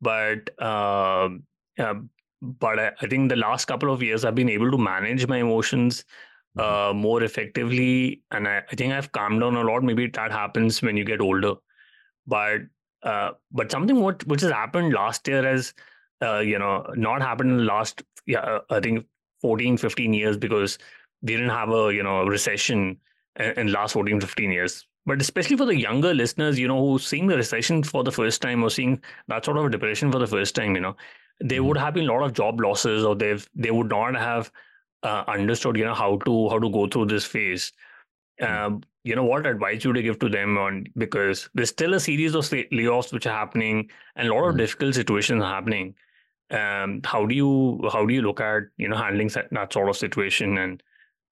but, 0.00 0.50
uh, 0.60 1.30
but 1.76 2.78
I, 2.78 2.92
I, 3.00 3.06
think 3.08 3.28
the 3.28 3.36
last 3.36 3.64
couple 3.64 3.92
of 3.92 4.02
years 4.02 4.24
I've 4.24 4.34
been 4.34 4.48
able 4.48 4.70
to 4.70 4.78
manage 4.78 5.26
my 5.26 5.38
emotions 5.38 6.04
mm-hmm. 6.56 6.90
uh, 6.90 6.92
more 6.92 7.22
effectively, 7.22 8.22
and 8.30 8.46
I, 8.46 8.62
I 8.70 8.74
think 8.76 8.92
I've 8.92 9.10
calmed 9.10 9.40
down 9.40 9.56
a 9.56 9.62
lot. 9.62 9.82
Maybe 9.82 10.06
that 10.06 10.30
happens 10.30 10.80
when 10.80 10.96
you 10.96 11.04
get 11.04 11.20
older 11.20 11.54
but 12.28 12.60
uh, 13.02 13.30
but 13.50 13.72
something 13.72 14.00
what 14.00 14.24
which 14.26 14.42
has 14.42 14.52
happened 14.52 14.92
last 14.92 15.26
year 15.26 15.42
has 15.42 15.74
uh, 16.22 16.38
you 16.38 16.58
know 16.58 16.86
not 16.94 17.22
happened 17.22 17.50
in 17.50 17.56
the 17.56 17.64
last 17.64 18.02
yeah 18.26 18.58
I 18.70 18.80
think 18.80 19.06
14 19.40 19.78
15 19.78 20.12
years 20.14 20.36
because 20.36 20.78
we 21.22 21.34
didn't 21.34 21.50
have 21.50 21.70
a 21.70 21.92
you 21.94 22.02
know 22.02 22.24
recession 22.24 22.96
in, 23.38 23.72
last 23.72 23.92
14 23.92 24.20
15 24.20 24.50
years 24.50 24.86
but 25.06 25.20
especially 25.20 25.56
for 25.56 25.64
the 25.64 25.78
younger 25.78 26.12
listeners 26.14 26.58
you 26.58 26.68
know 26.68 26.80
who 26.80 26.98
seeing 26.98 27.26
the 27.26 27.36
recession 27.36 27.82
for 27.82 28.04
the 28.04 28.12
first 28.12 28.42
time 28.42 28.62
or 28.62 28.70
seeing 28.70 29.00
that 29.28 29.44
sort 29.44 29.56
of 29.56 29.70
depression 29.70 30.12
for 30.12 30.18
the 30.18 30.26
first 30.26 30.54
time 30.54 30.74
you 30.74 30.80
know 30.80 30.96
there 31.40 31.58
mm-hmm. 31.58 31.68
would 31.68 31.76
have 31.76 31.94
been 31.94 32.08
a 32.08 32.12
lot 32.12 32.22
of 32.22 32.32
job 32.32 32.60
losses 32.60 33.04
or 33.04 33.14
they've 33.14 33.48
they 33.54 33.70
would 33.70 33.88
not 33.88 34.14
have 34.14 34.50
uh, 35.02 35.24
understood 35.28 35.76
you 35.76 35.84
know 35.84 35.94
how 35.94 36.16
to 36.24 36.48
how 36.48 36.58
to 36.58 36.70
go 36.70 36.86
through 36.88 37.06
this 37.06 37.24
phase 37.24 37.72
mm-hmm. 38.40 38.66
um, 38.66 38.82
you 39.04 39.14
know 39.14 39.24
what 39.24 39.46
advice 39.46 39.84
would 39.86 39.96
you 39.96 40.02
give 40.02 40.18
to 40.18 40.28
them 40.28 40.58
on 40.58 40.84
because 40.96 41.48
there's 41.54 41.70
still 41.70 41.94
a 41.94 42.00
series 42.00 42.34
of 42.34 42.44
layoffs 42.44 43.12
which 43.12 43.26
are 43.26 43.36
happening 43.36 43.88
and 44.16 44.28
a 44.28 44.34
lot 44.34 44.44
of 44.44 44.50
mm-hmm. 44.50 44.58
difficult 44.58 44.94
situations 44.94 45.42
are 45.42 45.54
happening 45.54 45.94
um, 46.50 47.00
how 47.04 47.24
do 47.26 47.34
you 47.34 47.80
how 47.92 48.04
do 48.04 48.12
you 48.12 48.22
look 48.22 48.40
at 48.40 48.64
you 48.76 48.88
know 48.88 48.96
handling 48.96 49.30
that 49.52 49.72
sort 49.72 49.88
of 49.88 49.96
situation 49.96 50.58
and 50.58 50.82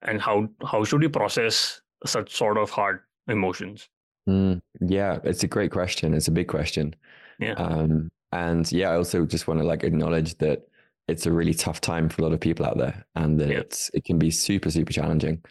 and 0.02 0.20
how 0.20 0.48
how 0.64 0.84
should 0.84 1.02
you 1.02 1.10
process 1.10 1.80
such 2.04 2.34
sort 2.34 2.58
of 2.58 2.70
hard 2.70 3.00
emotions? 3.28 3.88
Mm, 4.28 4.60
yeah 4.80 5.18
it's 5.24 5.44
a 5.44 5.48
great 5.48 5.70
question. 5.70 6.14
It's 6.14 6.28
a 6.28 6.32
big 6.32 6.48
question. 6.48 6.94
Yeah. 7.38 7.52
Um, 7.52 8.10
and 8.32 8.70
yeah 8.72 8.90
i 8.90 8.96
also 8.96 9.24
just 9.24 9.46
want 9.46 9.60
to 9.60 9.64
like 9.66 9.84
acknowledge 9.84 10.36
that 10.38 10.66
it's 11.08 11.26
a 11.26 11.32
really 11.32 11.54
tough 11.54 11.80
time 11.80 12.08
for 12.08 12.22
a 12.22 12.24
lot 12.24 12.32
of 12.32 12.40
people 12.40 12.66
out 12.66 12.76
there 12.76 13.04
and 13.14 13.38
that 13.40 13.48
yeah. 13.48 13.58
it's 13.58 13.90
it 13.94 14.04
can 14.04 14.18
be 14.18 14.30
super 14.30 14.70
super 14.70 14.92
challenging. 14.92 15.42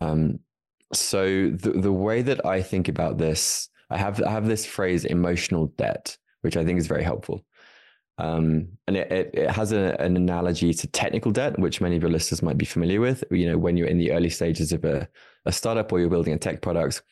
Um, 0.00 0.38
so 0.92 1.50
the 1.50 1.72
the 1.72 1.92
way 1.92 2.22
that 2.22 2.44
I 2.44 2.62
think 2.62 2.88
about 2.88 3.18
this, 3.18 3.68
I 3.90 3.96
have 3.96 4.22
I 4.22 4.30
have 4.30 4.46
this 4.46 4.66
phrase 4.66 5.04
emotional 5.04 5.66
debt, 5.78 6.16
which 6.42 6.56
I 6.56 6.64
think 6.64 6.78
is 6.78 6.86
very 6.86 7.04
helpful. 7.04 7.44
Um, 8.20 8.68
and 8.86 8.96
it, 8.96 9.10
it, 9.10 9.30
it 9.34 9.50
has 9.50 9.72
a, 9.72 9.96
an 10.00 10.16
analogy 10.16 10.74
to 10.74 10.86
technical 10.86 11.30
debt, 11.30 11.58
which 11.58 11.80
many 11.80 11.96
of 11.96 12.02
your 12.02 12.10
listeners 12.10 12.42
might 12.42 12.58
be 12.58 12.64
familiar 12.64 13.00
with. 13.00 13.24
You 13.30 13.50
know, 13.50 13.58
when 13.58 13.76
you're 13.76 13.86
in 13.86 13.98
the 13.98 14.12
early 14.12 14.30
stages 14.30 14.72
of 14.72 14.84
a, 14.84 15.08
a 15.46 15.52
startup 15.52 15.92
or 15.92 16.00
you're 16.00 16.10
building 16.10 16.34
a 16.34 16.38
tech 16.38 16.62
product, 16.62 17.02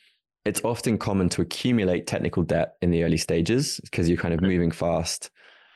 it's 0.44 0.64
often 0.64 0.98
common 0.98 1.28
to 1.30 1.42
accumulate 1.42 2.06
technical 2.06 2.42
debt 2.42 2.76
in 2.82 2.90
the 2.90 3.04
early 3.04 3.16
stages 3.16 3.80
because 3.84 4.08
you're 4.08 4.18
kind 4.18 4.34
of 4.34 4.40
moving 4.40 4.70
fast 4.70 5.30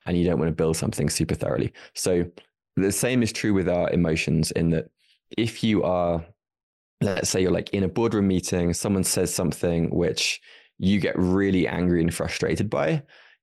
and 0.06 0.16
you 0.16 0.24
don't 0.24 0.38
want 0.38 0.48
to 0.48 0.54
build 0.54 0.76
something 0.76 1.08
super 1.08 1.34
thoroughly. 1.34 1.72
So 1.94 2.24
the 2.76 2.92
same 2.92 3.22
is 3.22 3.32
true 3.32 3.54
with 3.54 3.68
our 3.68 3.90
emotions 3.90 4.50
in 4.52 4.70
that 4.70 4.86
if 5.36 5.62
you 5.62 5.82
are 5.82 6.24
let's 7.02 7.30
say 7.30 7.42
you're 7.42 7.50
like 7.50 7.70
in 7.70 7.82
a 7.82 7.88
boardroom 7.88 8.28
meeting, 8.28 8.72
someone 8.72 9.04
says 9.04 9.34
something 9.34 9.90
which 9.90 10.40
you 10.78 11.00
get 11.00 11.18
really 11.18 11.66
angry 11.66 12.00
and 12.00 12.14
frustrated 12.14 12.70
by, 12.70 13.02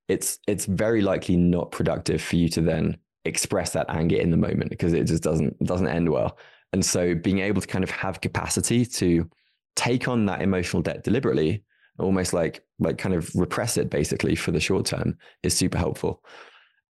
it's 0.09 0.39
it's 0.47 0.65
very 0.65 1.01
likely 1.01 1.37
not 1.37 1.71
productive 1.71 2.21
for 2.21 2.35
you 2.35 2.49
to 2.49 2.61
then 2.61 2.97
express 3.25 3.71
that 3.71 3.85
anger 3.89 4.17
in 4.17 4.31
the 4.31 4.37
moment 4.37 4.69
because 4.69 4.91
it 4.91 5.05
just 5.05 5.23
doesn't 5.23 5.63
doesn't 5.63 5.87
end 5.87 6.09
well. 6.09 6.37
And 6.73 6.83
so 6.83 7.15
being 7.15 7.39
able 7.39 7.61
to 7.61 7.67
kind 7.67 7.83
of 7.83 7.91
have 7.91 8.19
capacity 8.19 8.85
to 8.85 9.29
take 9.75 10.07
on 10.07 10.25
that 10.25 10.41
emotional 10.41 10.81
debt 10.81 11.03
deliberately, 11.03 11.63
almost 11.99 12.33
like 12.33 12.63
like 12.79 12.97
kind 12.97 13.15
of 13.15 13.33
repress 13.35 13.77
it 13.77 13.89
basically 13.89 14.35
for 14.35 14.51
the 14.51 14.59
short 14.59 14.85
term 14.85 15.15
is 15.43 15.55
super 15.55 15.77
helpful. 15.77 16.23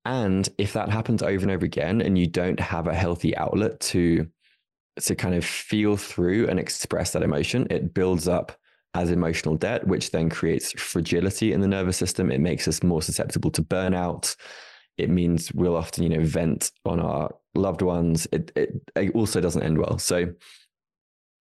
And 0.05 0.47
if 0.57 0.73
that 0.73 0.89
happens 0.89 1.21
over 1.21 1.43
and 1.43 1.51
over 1.51 1.65
again 1.65 2.01
and 2.01 2.17
you 2.17 2.25
don't 2.25 2.59
have 2.59 2.87
a 2.87 2.95
healthy 2.95 3.35
outlet 3.35 3.79
to 3.81 4.27
to 5.01 5.15
kind 5.15 5.35
of 5.35 5.45
feel 5.45 5.97
through 5.97 6.47
and 6.47 6.59
express 6.59 7.11
that 7.11 7.23
emotion, 7.23 7.67
it 7.69 7.93
builds 7.93 8.27
up 8.27 8.57
as 8.93 9.11
emotional 9.11 9.55
debt, 9.55 9.85
which 9.87 10.11
then 10.11 10.29
creates 10.29 10.71
fragility 10.73 11.53
in 11.53 11.61
the 11.61 11.67
nervous 11.67 11.97
system. 11.97 12.31
It 12.31 12.41
makes 12.41 12.67
us 12.67 12.81
more 12.81 13.01
susceptible 13.01 13.51
to 13.51 13.61
burnout. 13.61 14.35
It 14.97 15.09
means 15.09 15.51
we'll 15.53 15.77
often, 15.77 16.03
you 16.03 16.09
know, 16.09 16.23
vent 16.23 16.71
on 16.85 16.99
our 16.99 17.29
loved 17.55 17.81
ones. 17.81 18.27
It, 18.31 18.51
it, 18.55 18.69
it 18.95 19.15
also 19.15 19.39
doesn't 19.39 19.63
end 19.63 19.77
well. 19.77 19.97
So 19.99 20.33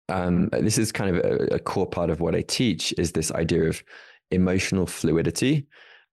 um, 0.08 0.48
this 0.52 0.78
is 0.78 0.92
kind 0.92 1.16
of 1.16 1.24
a, 1.24 1.54
a 1.54 1.58
core 1.58 1.86
part 1.86 2.10
of 2.10 2.20
what 2.20 2.34
I 2.34 2.42
teach 2.42 2.92
is 2.98 3.12
this 3.12 3.30
idea 3.32 3.64
of 3.64 3.82
emotional 4.30 4.86
fluidity 4.86 5.66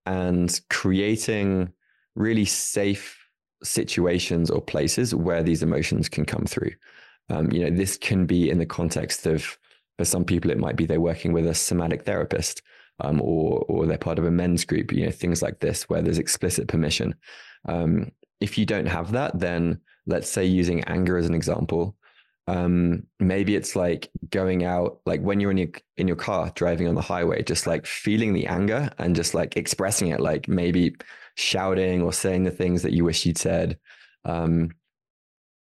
and 0.06 0.60
creating 0.70 1.72
really 2.16 2.46
safe 2.46 3.20
situations 3.64 4.52
or 4.52 4.62
places 4.62 5.16
where 5.16 5.42
these 5.42 5.64
emotions 5.64 6.10
can 6.10 6.26
come 6.26 6.46
through. 6.46 6.72
Um, 7.30 7.52
you 7.52 7.62
know, 7.64 7.76
this 7.76 7.98
can 7.98 8.26
be 8.26 8.50
in 8.50 8.60
the 8.60 8.66
context 8.66 9.26
of, 9.26 9.58
for 10.04 10.10
some 10.10 10.26
people, 10.26 10.52
it 10.52 10.58
might 10.58 10.76
be 10.76 10.86
they're 10.86 11.00
working 11.00 11.32
with 11.32 11.48
a 11.48 11.54
somatic 11.54 12.04
therapist, 12.04 12.62
um, 13.00 13.22
or 13.22 13.60
or 13.70 13.86
they're 13.86 13.98
part 13.98 14.20
of 14.20 14.26
a 14.26 14.32
men's 14.32 14.66
group. 14.66 14.92
You 14.92 15.06
know, 15.06 15.12
things 15.12 15.42
like 15.42 15.60
this 15.60 15.84
where 15.84 16.02
there's 16.02 16.18
explicit 16.18 16.68
permission. 16.68 17.16
Um, 17.70 18.12
if 18.42 18.58
you 18.58 18.66
don't 18.66 18.88
have 18.88 19.14
that, 19.14 19.40
then 19.40 19.80
let's 20.06 20.28
say 20.28 20.44
using 20.44 20.84
anger 20.84 21.18
as 21.18 21.26
an 21.26 21.34
example, 21.34 21.96
um, 22.48 23.04
maybe 23.22 23.56
it's 23.56 23.78
like 23.78 24.12
going 24.30 24.66
out, 24.66 25.00
like 25.06 25.22
when 25.22 25.40
you're 25.40 25.52
in 25.52 25.58
your 25.58 25.72
in 25.96 26.08
your 26.10 26.18
car 26.18 26.52
driving 26.54 26.90
on 26.90 26.96
the 26.96 27.02
highway, 27.02 27.42
just 27.44 27.66
like 27.66 27.86
feeling 27.86 28.34
the 28.34 28.48
anger 28.48 28.92
and 28.98 29.16
just 29.16 29.34
like 29.34 29.56
expressing 29.56 30.10
it, 30.10 30.20
like 30.20 30.50
maybe 30.50 30.96
shouting 31.36 32.02
or 32.02 32.12
saying 32.12 32.44
the 32.44 32.52
things 32.52 32.82
that 32.82 32.92
you 32.92 33.06
wish 33.06 33.26
you'd 33.26 33.38
said. 33.38 33.80
Um, 34.26 34.72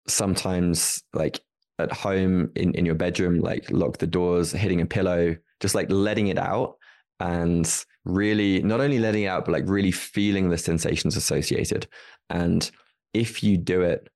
sometimes 0.09 1.05
like 1.15 1.41
at 1.79 1.93
home 1.93 2.51
in, 2.55 2.75
in 2.75 2.87
your 2.87 2.95
bedroom, 2.95 3.41
like 3.41 3.71
lock 3.71 3.99
the 3.99 4.07
doors, 4.07 4.53
hitting 4.53 4.81
a 4.81 4.87
pillow, 4.87 5.37
just 5.61 5.75
like 5.75 5.91
letting 5.91 6.29
it 6.29 6.39
out 6.39 6.77
and 7.21 7.85
really 8.05 8.63
not 8.63 8.81
only 8.81 8.99
letting 8.99 9.25
it 9.25 9.29
out, 9.29 9.45
but 9.45 9.53
like 9.53 9.65
really 9.67 9.93
feeling 9.93 10.51
the 10.51 10.59
sensations 10.59 11.17
associated. 11.17 11.87
And 12.31 12.69
if 13.15 13.43
you 13.43 13.57
do 13.57 13.83
it, 13.83 14.09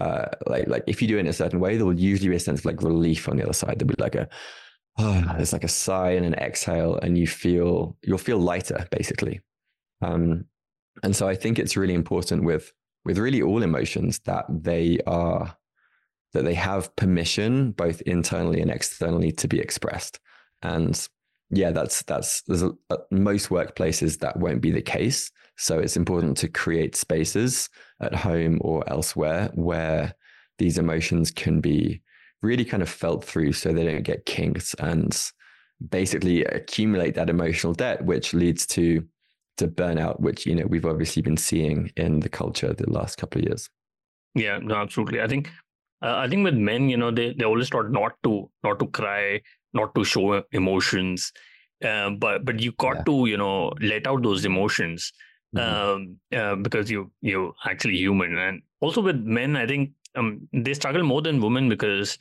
uh, 0.00 0.26
like 0.46 0.68
like 0.68 0.84
if 0.86 1.02
you 1.02 1.08
do 1.08 1.16
it 1.16 1.20
in 1.20 1.26
a 1.26 1.32
certain 1.32 1.60
way, 1.60 1.76
there 1.76 1.86
will 1.86 1.98
usually 1.98 2.28
be 2.28 2.36
a 2.36 2.40
sense 2.40 2.60
of 2.60 2.64
like 2.64 2.82
relief 2.82 3.28
on 3.28 3.36
the 3.36 3.42
other 3.42 3.52
side. 3.52 3.78
There'll 3.78 3.94
be 3.94 4.02
like 4.02 4.14
a 4.14 4.28
oh, 4.98 5.24
there's 5.36 5.52
like 5.52 5.64
a 5.64 5.68
sigh 5.68 6.10
and 6.10 6.26
an 6.26 6.34
exhale, 6.34 6.96
and 6.96 7.18
you 7.18 7.26
feel 7.26 7.96
you'll 8.02 8.18
feel 8.18 8.38
lighter 8.38 8.86
basically. 8.90 9.40
Um, 10.02 10.44
and 11.02 11.14
so 11.14 11.28
I 11.28 11.34
think 11.34 11.58
it's 11.58 11.76
really 11.76 11.94
important 11.94 12.44
with 12.44 12.72
with 13.04 13.18
really 13.18 13.42
all 13.42 13.62
emotions 13.62 14.20
that 14.24 14.44
they 14.48 14.98
are 15.06 15.56
that 16.32 16.44
they 16.44 16.54
have 16.54 16.94
permission 16.96 17.72
both 17.72 18.00
internally 18.02 18.60
and 18.60 18.70
externally 18.70 19.32
to 19.32 19.48
be 19.48 19.58
expressed. 19.58 20.20
And 20.62 21.08
yeah 21.50 21.70
that's 21.70 22.02
that's 22.02 22.42
there's 22.42 22.62
a, 22.62 22.72
a, 22.90 22.98
most 23.10 23.48
workplaces 23.48 24.18
that 24.18 24.36
won't 24.36 24.60
be 24.60 24.70
the 24.70 24.82
case. 24.82 25.30
So 25.56 25.78
it's 25.78 25.96
important 25.96 26.36
to 26.38 26.48
create 26.48 26.94
spaces 26.94 27.68
at 28.00 28.14
home 28.14 28.58
or 28.60 28.88
elsewhere 28.88 29.50
where 29.54 30.14
these 30.58 30.78
emotions 30.78 31.30
can 31.30 31.60
be 31.60 32.02
really 32.42 32.64
kind 32.64 32.82
of 32.82 32.88
felt 32.88 33.24
through 33.24 33.52
so 33.52 33.72
they 33.72 33.84
don't 33.84 34.02
get 34.02 34.26
kinked 34.26 34.74
and 34.78 35.30
basically 35.90 36.44
accumulate 36.44 37.14
that 37.14 37.30
emotional 37.30 37.72
debt 37.72 38.04
which 38.04 38.34
leads 38.34 38.66
to 38.66 39.04
to 39.56 39.66
burnout 39.66 40.20
which 40.20 40.46
you 40.46 40.54
know 40.54 40.66
we've 40.66 40.86
obviously 40.86 41.22
been 41.22 41.36
seeing 41.36 41.90
in 41.96 42.20
the 42.20 42.28
culture 42.28 42.72
the 42.72 42.90
last 42.90 43.16
couple 43.16 43.40
of 43.40 43.46
years. 43.46 43.70
Yeah 44.34 44.58
no 44.58 44.76
absolutely. 44.76 45.22
I 45.22 45.26
think 45.26 45.50
uh, 46.02 46.16
I 46.16 46.28
think 46.28 46.44
with 46.44 46.54
men, 46.54 46.88
you 46.88 46.96
know, 46.96 47.10
they 47.10 47.34
they 47.34 47.44
always 47.44 47.70
taught 47.70 47.90
not 47.90 48.12
to 48.24 48.50
not 48.62 48.78
to 48.78 48.86
cry, 48.86 49.40
not 49.72 49.94
to 49.94 50.04
show 50.04 50.42
emotions, 50.52 51.32
uh, 51.84 52.10
but 52.10 52.44
but 52.44 52.60
you 52.60 52.72
got 52.72 52.96
yeah. 52.96 53.02
to 53.04 53.26
you 53.26 53.36
know 53.36 53.72
let 53.80 54.06
out 54.06 54.22
those 54.22 54.44
emotions 54.44 55.12
mm-hmm. 55.54 55.90
um, 55.90 56.16
uh, 56.34 56.54
because 56.56 56.90
you 56.90 57.10
you 57.20 57.52
actually 57.64 57.96
human. 57.96 58.38
And 58.38 58.62
also 58.80 59.00
with 59.00 59.16
men, 59.16 59.56
I 59.56 59.66
think 59.66 59.90
um, 60.14 60.48
they 60.52 60.74
struggle 60.74 61.02
more 61.02 61.22
than 61.22 61.40
women 61.40 61.68
because 61.68 62.16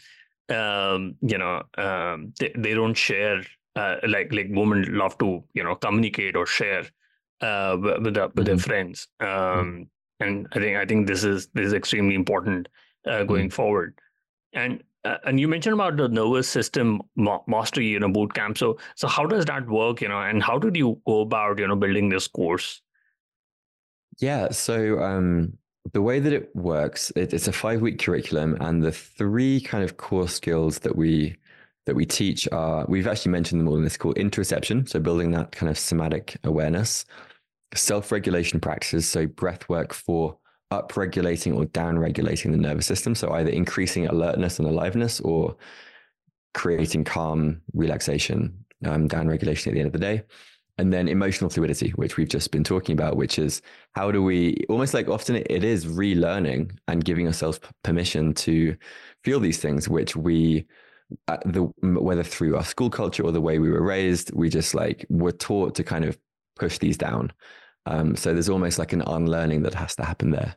um, 0.50 1.16
you 1.22 1.38
know 1.38 1.64
um, 1.78 2.34
they 2.40 2.52
they 2.56 2.74
don't 2.74 2.96
share 2.96 3.44
uh, 3.76 3.98
like 4.08 4.34
like 4.34 4.48
women 4.50 4.98
love 4.98 5.18
to 5.20 5.44
you 5.54 5.64
know 5.64 5.76
communicate 5.76 6.36
or 6.36 6.48
share 6.48 6.86
uh, 7.42 7.78
with 7.80 8.04
with, 8.04 8.16
mm-hmm. 8.16 8.44
their 8.44 8.58
friends. 8.58 9.08
Mm-hmm. 9.22 9.60
Um, 9.60 9.90
and 10.20 10.48
I 10.54 10.60
think 10.60 10.78
I 10.78 10.86
think 10.86 11.06
this 11.06 11.24
is 11.24 11.48
this 11.54 11.68
is 11.68 11.74
extremely 11.74 12.16
important 12.16 12.68
uh, 13.08 13.24
going 13.24 13.50
mm. 13.50 13.54
forward. 13.54 14.00
And 14.54 14.84
uh, 15.04 15.18
and 15.26 15.40
you 15.40 15.48
mentioned 15.48 15.74
about 15.74 15.96
the 15.98 16.10
nervous 16.10 16.50
system 16.50 17.02
mastery, 17.48 17.88
you 17.88 18.00
know, 18.00 18.10
boot 18.10 18.34
camp. 18.34 18.58
So 18.58 18.78
so 18.96 19.08
how 19.08 19.26
does 19.26 19.46
that 19.46 19.68
work, 19.68 20.02
you 20.02 20.10
know, 20.10 20.22
and 20.22 20.44
how 20.44 20.58
did 20.58 20.76
you 20.76 21.02
go 21.06 21.22
about, 21.22 21.60
you 21.60 21.68
know, 21.68 21.76
building 21.76 22.10
this 22.10 22.28
course? 22.28 22.82
Yeah, 24.20 24.50
so 24.50 25.00
um, 25.00 25.54
the 25.94 26.02
way 26.02 26.20
that 26.20 26.34
it 26.34 26.56
works, 26.56 27.12
it, 27.16 27.34
it's 27.34 27.48
a 27.48 27.52
five 27.52 27.82
week 27.82 28.00
curriculum, 28.00 28.58
and 28.60 28.84
the 28.84 28.92
three 28.92 29.62
kind 29.62 29.84
of 29.84 29.98
core 29.98 30.28
skills 30.28 30.80
that 30.80 30.96
we 30.96 31.38
that 31.86 31.96
we 31.96 32.06
teach 32.06 32.48
are 32.52 32.86
we've 32.90 33.08
actually 33.08 33.32
mentioned 33.32 33.62
them 33.62 33.68
all 33.68 33.78
in 33.78 33.84
this 33.84 33.98
called 33.98 34.16
interoception, 34.16 34.90
so 34.90 35.00
building 35.00 35.32
that 35.32 35.52
kind 35.52 35.70
of 35.70 35.78
somatic 35.78 36.38
awareness, 36.44 37.06
self 37.76 38.12
regulation 38.12 38.60
practices, 38.60 39.08
so 39.08 39.28
breath 39.28 39.70
work 39.70 39.94
for 39.94 40.38
upregulating 40.72 41.56
or 41.56 41.66
downregulating 41.66 42.52
the 42.52 42.58
nervous 42.58 42.86
system. 42.86 43.16
So 43.16 43.32
either 43.34 43.50
increasing 43.50 44.08
alertness 44.08 44.60
and 44.60 44.68
aliveness 44.68 45.20
or 45.22 45.56
creating 46.54 47.04
calm, 47.04 47.62
relaxation, 47.74 48.66
um, 48.86 49.08
downregulation 49.08 49.68
at 49.68 49.74
the 49.74 49.80
end 49.80 49.88
of 49.88 49.94
the 49.94 50.00
day. 50.00 50.24
And 50.80 50.94
then 50.94 51.08
emotional 51.08 51.50
fluidity, 51.50 51.90
which 51.92 52.18
we've 52.18 52.30
just 52.30 52.52
been 52.52 52.64
talking 52.64 52.94
about, 52.94 53.16
which 53.16 53.40
is 53.40 53.64
how 53.96 54.12
do 54.12 54.22
we 54.22 54.64
almost 54.70 54.94
like 54.94 55.08
often 55.08 55.38
it 55.38 55.64
is 55.64 55.88
relearning 55.88 56.78
and 56.88 57.04
giving 57.04 57.26
ourselves 57.26 57.60
permission 57.84 58.34
to 58.36 58.78
feel 59.24 59.40
these 59.40 59.58
things, 59.58 59.90
which 59.90 60.16
we, 60.16 60.68
uh, 61.28 61.38
the 61.46 61.62
whether 61.82 62.22
through 62.22 62.56
our 62.56 62.64
school 62.64 62.92
culture 62.92 63.24
or 63.24 63.32
the 63.32 63.42
way 63.42 63.58
we 63.58 63.72
were 63.72 63.82
raised, 63.82 64.32
we 64.36 64.50
just 64.50 64.76
like 64.76 65.04
were 65.10 65.32
taught 65.32 65.74
to 65.76 65.84
kind 65.84 66.06
of 66.06 66.16
push 66.56 66.78
these 66.78 66.98
down. 66.98 67.32
Um, 67.88 68.16
so 68.16 68.34
there's 68.34 68.50
almost 68.50 68.78
like 68.78 68.94
an 68.94 69.02
unlearning 69.02 69.64
that 69.64 69.74
has 69.74 69.96
to 69.96 70.04
happen 70.04 70.32
there. 70.32 70.56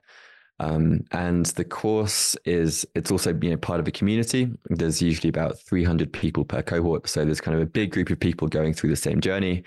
Um, 0.58 1.04
and 1.12 1.46
the 1.46 1.64
course 1.64 2.36
is 2.44 2.86
it's 2.94 3.10
also 3.10 3.32
you 3.40 3.50
know 3.50 3.56
part 3.56 3.80
of 3.80 3.88
a 3.88 3.92
community. 3.92 4.50
There's 4.68 5.00
usually 5.00 5.30
about 5.30 5.58
300 5.58 6.12
people 6.12 6.44
per 6.44 6.60
cohort, 6.60 7.08
so 7.08 7.24
there's 7.24 7.40
kind 7.40 7.56
of 7.56 7.62
a 7.62 7.66
big 7.66 7.92
group 7.92 8.10
of 8.10 8.20
people 8.20 8.46
going 8.46 8.74
through 8.74 8.90
the 8.90 8.96
same 8.96 9.20
journey. 9.20 9.62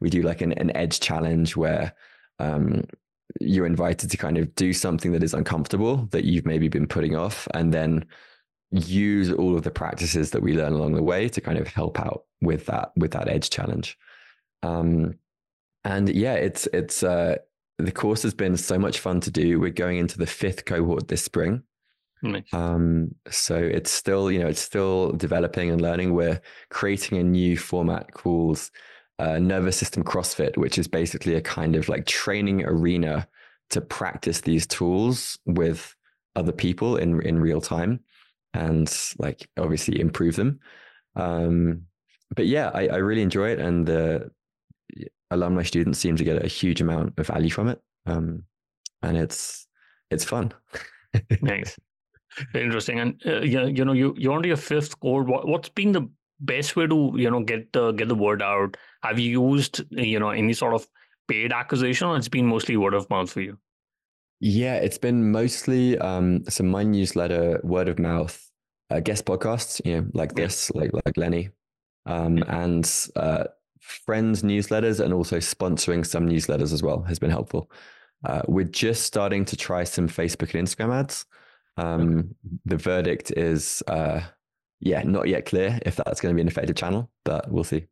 We 0.00 0.08
do 0.08 0.22
like 0.22 0.42
an, 0.42 0.52
an 0.52 0.76
edge 0.76 1.00
challenge 1.00 1.56
where 1.56 1.94
um, 2.38 2.84
you're 3.40 3.66
invited 3.66 4.10
to 4.10 4.16
kind 4.16 4.38
of 4.38 4.54
do 4.54 4.72
something 4.72 5.10
that 5.12 5.24
is 5.24 5.34
uncomfortable 5.34 6.06
that 6.12 6.24
you've 6.24 6.46
maybe 6.46 6.68
been 6.68 6.86
putting 6.86 7.16
off, 7.16 7.48
and 7.54 7.74
then 7.74 8.04
use 8.70 9.32
all 9.32 9.56
of 9.56 9.64
the 9.64 9.70
practices 9.70 10.30
that 10.30 10.42
we 10.42 10.54
learn 10.54 10.72
along 10.72 10.94
the 10.94 11.02
way 11.02 11.28
to 11.28 11.40
kind 11.40 11.58
of 11.58 11.66
help 11.66 11.98
out 11.98 12.24
with 12.40 12.66
that 12.66 12.92
with 12.94 13.10
that 13.12 13.26
edge 13.26 13.50
challenge. 13.50 13.98
Um, 14.62 15.14
and 15.86 16.08
yeah, 16.08 16.34
it's 16.34 16.66
it's 16.72 17.04
uh, 17.04 17.36
the 17.78 17.92
course 17.92 18.22
has 18.24 18.34
been 18.34 18.56
so 18.56 18.76
much 18.78 18.98
fun 18.98 19.20
to 19.20 19.30
do. 19.30 19.60
We're 19.60 19.70
going 19.70 19.98
into 19.98 20.18
the 20.18 20.26
fifth 20.26 20.64
cohort 20.64 21.06
this 21.06 21.22
spring. 21.22 21.62
Nice. 22.22 22.52
Um, 22.52 23.14
so 23.30 23.54
it's 23.56 23.90
still, 23.90 24.32
you 24.32 24.40
know, 24.40 24.48
it's 24.48 24.60
still 24.60 25.12
developing 25.12 25.70
and 25.70 25.80
learning. 25.80 26.12
We're 26.12 26.40
creating 26.70 27.18
a 27.18 27.22
new 27.22 27.56
format 27.56 28.12
called 28.14 28.68
uh, 29.20 29.38
Nervous 29.38 29.76
System 29.76 30.02
CrossFit, 30.02 30.56
which 30.56 30.76
is 30.76 30.88
basically 30.88 31.34
a 31.34 31.40
kind 31.40 31.76
of 31.76 31.88
like 31.88 32.04
training 32.06 32.64
arena 32.64 33.28
to 33.70 33.80
practice 33.80 34.40
these 34.40 34.66
tools 34.66 35.38
with 35.46 35.94
other 36.34 36.52
people 36.52 36.96
in 36.96 37.22
in 37.22 37.38
real 37.38 37.60
time, 37.60 38.00
and 38.54 38.92
like 39.18 39.48
obviously 39.56 40.00
improve 40.00 40.34
them. 40.34 40.58
Um, 41.14 41.82
but 42.34 42.46
yeah, 42.46 42.72
I, 42.74 42.88
I 42.88 42.96
really 42.96 43.22
enjoy 43.22 43.50
it, 43.50 43.60
and 43.60 43.86
the 43.86 44.32
alumni 45.30 45.62
students 45.62 45.98
seem 45.98 46.16
to 46.16 46.24
get 46.24 46.44
a 46.44 46.48
huge 46.48 46.80
amount 46.80 47.18
of 47.18 47.26
value 47.26 47.50
from 47.50 47.68
it, 47.68 47.80
um, 48.06 48.44
and 49.02 49.16
it's 49.16 49.66
it's 50.10 50.24
fun. 50.24 50.52
nice. 51.42 51.76
Interesting. 52.54 53.00
And 53.00 53.22
uh, 53.26 53.40
you, 53.40 53.66
you 53.66 53.84
know, 53.84 53.92
you 53.92 54.14
you're 54.18 54.34
on 54.34 54.44
your 54.44 54.56
fifth 54.56 54.98
code. 55.00 55.26
What, 55.26 55.48
what's 55.48 55.68
been 55.70 55.92
the 55.92 56.08
best 56.40 56.76
way 56.76 56.86
to 56.86 57.12
you 57.16 57.30
know 57.30 57.42
get 57.42 57.72
the 57.72 57.92
get 57.92 58.08
the 58.08 58.14
word 58.14 58.42
out? 58.42 58.76
Have 59.02 59.18
you 59.18 59.50
used 59.50 59.84
you 59.90 60.18
know 60.18 60.30
any 60.30 60.52
sort 60.52 60.74
of 60.74 60.86
paid 61.28 61.52
acquisition, 61.52 62.08
or 62.08 62.16
it's 62.16 62.28
been 62.28 62.46
mostly 62.46 62.76
word 62.76 62.94
of 62.94 63.08
mouth 63.10 63.30
for 63.30 63.40
you? 63.40 63.58
Yeah, 64.40 64.74
it's 64.74 64.98
been 64.98 65.30
mostly 65.30 65.98
um, 65.98 66.44
so 66.48 66.62
my 66.62 66.82
newsletter, 66.82 67.60
word 67.64 67.88
of 67.88 67.98
mouth, 67.98 68.38
uh, 68.90 69.00
guest 69.00 69.24
podcasts, 69.24 69.80
you 69.84 70.02
know, 70.02 70.06
like 70.12 70.34
this, 70.34 70.70
like 70.72 70.92
like 70.92 71.16
Lenny, 71.16 71.50
um, 72.04 72.42
and 72.48 73.10
uh, 73.16 73.44
friends 73.86 74.42
newsletters, 74.42 75.00
and 75.00 75.14
also 75.14 75.38
sponsoring 75.38 76.04
some 76.04 76.28
newsletters 76.28 76.72
as 76.72 76.82
well 76.82 77.02
has 77.02 77.18
been 77.18 77.30
helpful. 77.30 77.70
Uh, 78.24 78.42
we're 78.48 78.64
just 78.64 79.04
starting 79.04 79.44
to 79.44 79.56
try 79.56 79.84
some 79.84 80.08
Facebook 80.08 80.54
and 80.54 80.66
Instagram 80.66 80.94
ads. 80.94 81.26
Um, 81.76 82.18
okay. 82.18 82.28
The 82.64 82.76
verdict 82.76 83.30
is, 83.32 83.82
uh, 83.86 84.20
yeah, 84.80 85.02
not 85.02 85.28
yet 85.28 85.46
clear 85.46 85.78
if 85.86 85.96
that's 85.96 86.20
going 86.20 86.34
to 86.34 86.36
be 86.36 86.40
an 86.40 86.48
effective 86.48 86.76
channel, 86.76 87.10
but 87.24 87.50
we'll 87.50 87.64
see. 87.64 87.86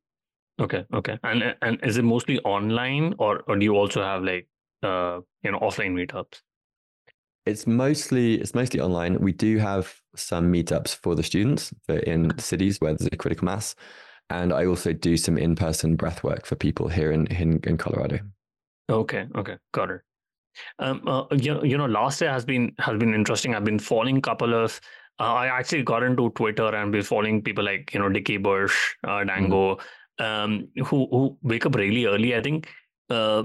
Okay, 0.60 0.84
okay, 0.94 1.18
and 1.24 1.56
and 1.62 1.80
is 1.82 1.96
it 1.96 2.04
mostly 2.04 2.38
online, 2.40 3.14
or 3.18 3.42
or 3.48 3.56
do 3.56 3.64
you 3.64 3.76
also 3.76 4.02
have 4.02 4.22
like 4.22 4.46
uh, 4.82 5.20
you 5.42 5.50
know 5.50 5.58
offline 5.58 5.94
meetups? 5.94 6.42
It's 7.44 7.66
mostly 7.66 8.40
it's 8.40 8.54
mostly 8.54 8.80
online. 8.80 9.18
We 9.18 9.32
do 9.32 9.58
have 9.58 9.94
some 10.16 10.52
meetups 10.52 10.96
for 10.96 11.14
the 11.14 11.22
students 11.22 11.74
in 11.88 12.38
cities 12.38 12.80
where 12.80 12.94
there's 12.94 13.08
a 13.12 13.16
critical 13.16 13.44
mass, 13.46 13.74
and 14.30 14.52
I 14.52 14.66
also 14.66 14.92
do 14.92 15.16
some 15.16 15.38
in 15.38 15.54
person 15.54 15.96
breath 15.96 16.22
work 16.24 16.46
for 16.46 16.56
people 16.56 16.88
here 16.88 17.12
in 17.12 17.26
in, 17.28 17.60
in 17.64 17.76
Colorado. 17.76 18.20
Okay, 18.90 19.26
okay, 19.36 19.56
got 19.72 19.90
it. 19.90 20.00
Um, 20.78 21.02
uh, 21.06 21.24
you, 21.32 21.54
know, 21.54 21.64
you 21.64 21.76
know, 21.76 21.86
last 21.86 22.20
year 22.20 22.30
has 22.30 22.44
been 22.44 22.74
has 22.78 22.98
been 22.98 23.14
interesting. 23.14 23.54
I've 23.54 23.64
been 23.64 23.78
following 23.78 24.18
a 24.18 24.22
couple 24.22 24.54
of. 24.54 24.80
Uh, 25.20 25.32
I 25.34 25.46
actually 25.46 25.84
got 25.84 26.02
into 26.02 26.30
Twitter 26.30 26.74
and 26.74 26.90
been 26.90 27.02
following 27.02 27.40
people 27.42 27.64
like 27.64 27.92
you 27.94 28.00
know 28.00 28.08
Dickie 28.08 28.36
Bush, 28.36 28.94
uh. 29.04 29.24
Dan 29.24 29.50
Koe, 29.50 29.76
mm-hmm. 30.20 30.24
um, 30.24 30.68
who 30.84 31.06
who 31.10 31.38
wake 31.42 31.66
up 31.66 31.74
really 31.74 32.06
early. 32.06 32.34
I 32.34 32.42
think 32.42 32.68
uh, 33.10 33.44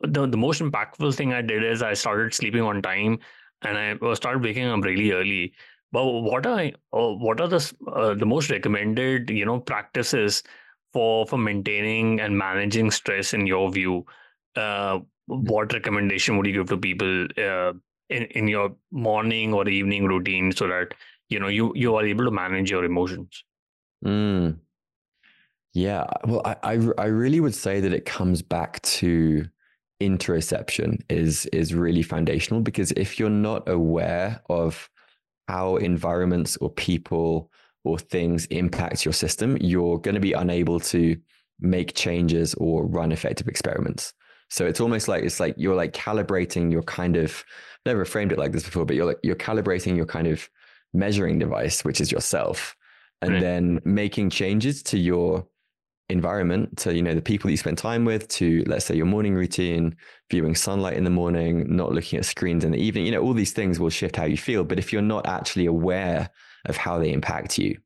the 0.00 0.26
the 0.26 0.36
most 0.36 0.60
impactful 0.60 1.14
thing 1.14 1.32
I 1.32 1.42
did 1.42 1.64
is 1.64 1.82
I 1.82 1.94
started 1.94 2.34
sleeping 2.34 2.62
on 2.62 2.82
time 2.82 3.18
and 3.62 4.00
I 4.00 4.14
started 4.14 4.42
waking 4.42 4.66
up 4.66 4.84
really 4.84 5.10
early. 5.12 5.54
But 5.90 6.04
what 6.04 6.46
are 6.46 6.70
uh, 6.92 7.14
what 7.14 7.40
are 7.40 7.48
the 7.48 7.74
uh, 7.90 8.14
the 8.14 8.26
most 8.26 8.50
recommended 8.50 9.30
you 9.30 9.44
know 9.44 9.60
practices 9.60 10.42
for 10.92 11.26
for 11.26 11.38
maintaining 11.38 12.20
and 12.20 12.36
managing 12.36 12.90
stress 12.90 13.32
in 13.32 13.46
your 13.46 13.70
view? 13.70 14.04
Uh, 14.54 15.00
what 15.26 15.72
recommendation 15.72 16.36
would 16.36 16.46
you 16.46 16.52
give 16.52 16.68
to 16.68 16.76
people 16.76 17.26
uh, 17.38 17.72
in 18.10 18.24
in 18.24 18.48
your 18.48 18.74
morning 18.90 19.54
or 19.54 19.68
evening 19.68 20.06
routine 20.06 20.52
so 20.52 20.68
that 20.68 20.94
you 21.28 21.40
know 21.40 21.48
you 21.48 21.72
you 21.74 21.94
are 21.94 22.04
able 22.04 22.24
to 22.24 22.30
manage 22.30 22.70
your 22.70 22.84
emotions? 22.84 23.44
Mm. 24.04 24.58
Yeah, 25.74 26.04
well, 26.26 26.42
I, 26.44 26.56
I 26.62 26.88
I 26.98 27.06
really 27.06 27.40
would 27.40 27.54
say 27.54 27.80
that 27.80 27.92
it 27.92 28.04
comes 28.04 28.42
back 28.42 28.82
to 28.82 29.46
interoception 30.00 31.00
is 31.08 31.46
is 31.46 31.74
really 31.74 32.02
foundational 32.02 32.60
because 32.60 32.92
if 32.92 33.18
you're 33.18 33.30
not 33.30 33.68
aware 33.68 34.40
of 34.48 34.88
how 35.48 35.76
environments 35.76 36.58
or 36.58 36.70
people 36.70 37.50
or 37.82 37.98
things 37.98 38.44
impact 38.46 39.06
your 39.06 39.14
system, 39.14 39.56
you're 39.60 39.98
going 39.98 40.14
to 40.14 40.20
be 40.20 40.34
unable 40.34 40.78
to 40.78 41.16
make 41.58 41.94
changes 41.94 42.54
or 42.54 42.86
run 42.86 43.12
effective 43.12 43.48
experiments. 43.48 44.12
So 44.50 44.66
it's 44.66 44.80
almost 44.80 45.08
like 45.08 45.24
it's 45.24 45.40
like 45.40 45.54
you're 45.56 45.74
like 45.74 45.92
calibrating 45.94 46.70
your 46.70 46.82
kind 46.82 47.16
of 47.16 47.44
never 47.86 48.04
framed 48.04 48.30
it 48.30 48.38
like 48.38 48.52
this 48.52 48.62
before, 48.62 48.84
but 48.84 48.94
you're 48.94 49.06
like 49.06 49.18
you're 49.22 49.36
calibrating 49.36 49.96
your 49.96 50.06
kind 50.06 50.26
of 50.26 50.48
measuring 50.92 51.38
device, 51.38 51.82
which 51.82 52.00
is 52.00 52.12
yourself, 52.12 52.76
and 53.22 53.32
right. 53.32 53.40
then 53.40 53.80
making 53.84 54.30
changes 54.30 54.82
to 54.84 54.98
your 54.98 55.46
environment 56.10 56.74
to 56.78 56.94
you 56.94 57.02
know 57.02 57.14
the 57.14 57.20
people 57.20 57.48
that 57.48 57.52
you 57.52 57.58
spend 57.58 57.76
time 57.76 58.04
with 58.04 58.26
to 58.28 58.64
let's 58.66 58.86
say 58.86 58.96
your 58.96 59.04
morning 59.04 59.34
routine 59.34 59.94
viewing 60.30 60.54
sunlight 60.54 60.96
in 60.96 61.04
the 61.04 61.10
morning 61.10 61.66
not 61.68 61.92
looking 61.92 62.18
at 62.18 62.24
screens 62.24 62.64
in 62.64 62.72
the 62.72 62.78
evening 62.78 63.04
you 63.04 63.12
know 63.12 63.20
all 63.20 63.34
these 63.34 63.52
things 63.52 63.78
will 63.78 63.90
shift 63.90 64.16
how 64.16 64.24
you 64.24 64.36
feel. 64.36 64.64
But 64.64 64.78
if 64.78 64.92
you're 64.92 65.02
not 65.02 65.26
actually 65.26 65.66
aware 65.66 66.30
of 66.64 66.76
how 66.76 66.98
they 66.98 67.12
impact 67.12 67.58
you 67.58 67.78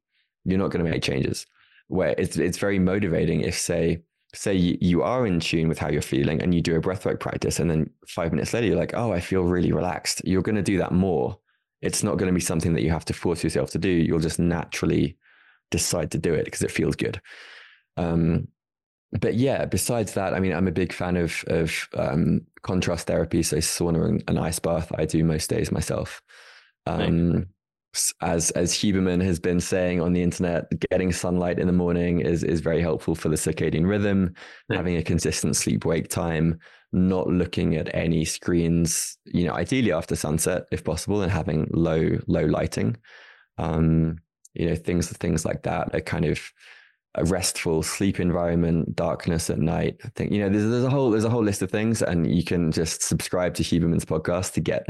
you're 0.44 0.58
not 0.58 0.70
going 0.70 0.84
to 0.84 0.90
make 0.90 1.02
changes. 1.02 1.46
Where 1.88 2.14
it's 2.16 2.36
it's 2.36 2.58
very 2.58 2.78
motivating 2.78 3.42
if 3.42 3.58
say 3.58 4.02
say 4.34 4.54
you 4.54 5.02
are 5.02 5.26
in 5.26 5.40
tune 5.40 5.68
with 5.68 5.78
how 5.78 5.90
you're 5.90 6.00
feeling 6.00 6.40
and 6.40 6.54
you 6.54 6.62
do 6.62 6.76
a 6.76 6.80
breathwork 6.80 7.20
practice 7.20 7.60
and 7.60 7.70
then 7.70 7.90
5 8.08 8.32
minutes 8.32 8.54
later 8.54 8.66
you're 8.66 8.76
like 8.76 8.94
oh 8.94 9.12
I 9.12 9.20
feel 9.20 9.42
really 9.42 9.72
relaxed. 9.72 10.22
You're 10.24 10.42
going 10.42 10.56
to 10.56 10.62
do 10.62 10.78
that 10.78 10.92
more. 10.92 11.38
It's 11.82 12.02
not 12.02 12.16
going 12.16 12.28
to 12.28 12.34
be 12.34 12.40
something 12.40 12.72
that 12.74 12.82
you 12.82 12.90
have 12.90 13.04
to 13.06 13.12
force 13.12 13.42
yourself 13.42 13.70
to 13.72 13.78
do. 13.78 13.90
You'll 13.90 14.20
just 14.20 14.38
naturally 14.38 15.18
decide 15.70 16.12
to 16.12 16.18
do 16.18 16.32
it 16.32 16.44
because 16.44 16.62
it 16.62 16.70
feels 16.70 16.94
good 16.94 17.20
um, 17.96 18.48
but 19.20 19.34
yeah, 19.34 19.66
besides 19.66 20.14
that, 20.14 20.34
I 20.34 20.40
mean, 20.40 20.52
I'm 20.52 20.68
a 20.68 20.72
big 20.72 20.92
fan 20.92 21.16
of 21.16 21.44
of 21.48 21.88
um, 21.94 22.42
contrast 22.62 23.06
therapy, 23.06 23.42
so 23.42 23.58
sauna 23.58 24.08
and, 24.08 24.24
and, 24.26 24.38
ice 24.38 24.58
bath. 24.58 24.90
I 24.96 25.04
do 25.04 25.22
most 25.24 25.50
days 25.50 25.70
myself. 25.70 26.22
Um, 26.86 27.46
As 28.22 28.50
as 28.52 28.72
Huberman 28.72 29.22
has 29.22 29.38
been 29.38 29.60
saying 29.60 30.00
on 30.00 30.14
the 30.14 30.22
internet, 30.22 30.64
getting 30.90 31.12
sunlight 31.12 31.58
in 31.58 31.66
the 31.66 31.74
morning 31.74 32.20
is 32.20 32.42
is 32.42 32.60
very 32.60 32.80
helpful 32.80 33.14
for 33.14 33.28
the 33.28 33.36
circadian 33.36 33.86
rhythm. 33.86 34.32
Having 34.70 34.96
a 34.96 35.02
consistent 35.02 35.56
sleep 35.56 35.84
wake 35.84 36.08
time, 36.08 36.58
not 36.92 37.26
looking 37.26 37.76
at 37.76 37.94
any 37.94 38.24
screens, 38.24 39.18
you 39.26 39.44
know, 39.44 39.52
ideally 39.52 39.92
after 39.92 40.16
sunset 40.16 40.64
if 40.72 40.84
possible, 40.84 41.20
and 41.20 41.30
having 41.30 41.68
low 41.70 42.18
low 42.28 42.46
lighting. 42.46 42.96
Um, 43.58 44.16
you 44.54 44.66
know, 44.66 44.74
things 44.74 45.10
things 45.18 45.44
like 45.44 45.62
that 45.64 45.94
are 45.94 46.00
kind 46.00 46.24
of 46.24 46.40
a 47.14 47.24
restful 47.24 47.82
sleep 47.82 48.20
environment, 48.20 48.96
darkness 48.96 49.50
at 49.50 49.58
night. 49.58 50.00
I 50.04 50.08
think 50.10 50.32
you 50.32 50.40
know 50.40 50.48
there's, 50.48 50.70
there's 50.70 50.84
a 50.84 50.90
whole 50.90 51.10
there's 51.10 51.24
a 51.24 51.30
whole 51.30 51.42
list 51.42 51.62
of 51.62 51.70
things, 51.70 52.02
and 52.02 52.34
you 52.34 52.42
can 52.44 52.72
just 52.72 53.02
subscribe 53.02 53.54
to 53.54 53.62
Huberman's 53.62 54.04
podcast 54.04 54.52
to 54.54 54.60
get 54.60 54.86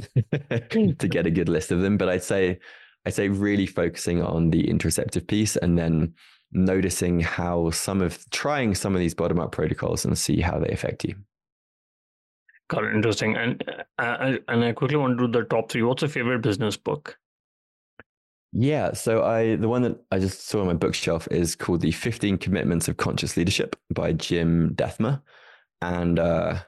to 0.98 1.08
get 1.08 1.26
a 1.26 1.30
good 1.30 1.48
list 1.48 1.72
of 1.72 1.80
them. 1.80 1.96
But 1.96 2.08
I'd 2.08 2.22
say 2.22 2.58
I'd 3.04 3.14
say 3.14 3.28
really 3.28 3.66
focusing 3.66 4.22
on 4.22 4.50
the 4.50 4.64
interoceptive 4.64 5.26
piece, 5.26 5.56
and 5.56 5.76
then 5.78 6.14
noticing 6.52 7.20
how 7.20 7.70
some 7.70 8.00
of 8.00 8.28
trying 8.30 8.74
some 8.74 8.94
of 8.94 9.00
these 9.00 9.14
bottom 9.14 9.40
up 9.40 9.52
protocols 9.52 10.04
and 10.04 10.16
see 10.16 10.40
how 10.40 10.58
they 10.58 10.68
affect 10.68 11.04
you. 11.04 11.16
Got 12.68 12.84
it. 12.84 12.94
Interesting. 12.94 13.36
And 13.36 13.64
uh, 13.98 14.36
and 14.48 14.64
I 14.64 14.72
quickly 14.72 14.96
want 14.96 15.18
to 15.18 15.26
do 15.26 15.40
the 15.40 15.44
top 15.44 15.70
three. 15.70 15.82
What's 15.82 16.02
your 16.02 16.08
favorite 16.08 16.42
business 16.42 16.76
book? 16.76 17.18
Yeah, 18.52 18.92
so 18.92 19.22
I 19.22 19.56
the 19.56 19.68
one 19.68 19.82
that 19.82 19.98
I 20.10 20.18
just 20.18 20.46
saw 20.46 20.60
on 20.60 20.66
my 20.66 20.74
bookshelf 20.74 21.26
is 21.30 21.56
called 21.56 21.80
The 21.80 21.90
15 21.90 22.36
Commitments 22.36 22.86
of 22.86 22.98
Conscious 22.98 23.36
Leadership 23.36 23.76
by 23.94 24.12
Jim 24.12 24.74
Dethmer. 24.74 25.22
And 25.80 26.18
uh 26.18 26.58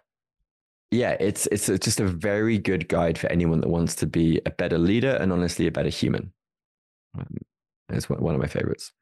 yeah, 0.91 1.17
it's 1.21 1.47
it's 1.49 1.67
just 1.67 2.01
a 2.01 2.07
very 2.07 2.59
good 2.59 2.89
guide 2.89 3.19
for 3.19 3.27
anyone 3.27 3.61
that 3.61 3.69
wants 3.69 3.95
to 3.97 4.07
be 4.07 4.41
a 4.47 4.51
better 4.51 4.79
leader 4.79 5.11
and 5.21 5.33
honestly 5.33 5.67
a 5.67 5.73
better 5.73 5.89
human. 5.89 6.33
Um, 7.19 7.37
it's 7.91 8.09
one 8.09 8.35
of 8.35 8.41
my 8.41 8.47
favorites. 8.47 8.93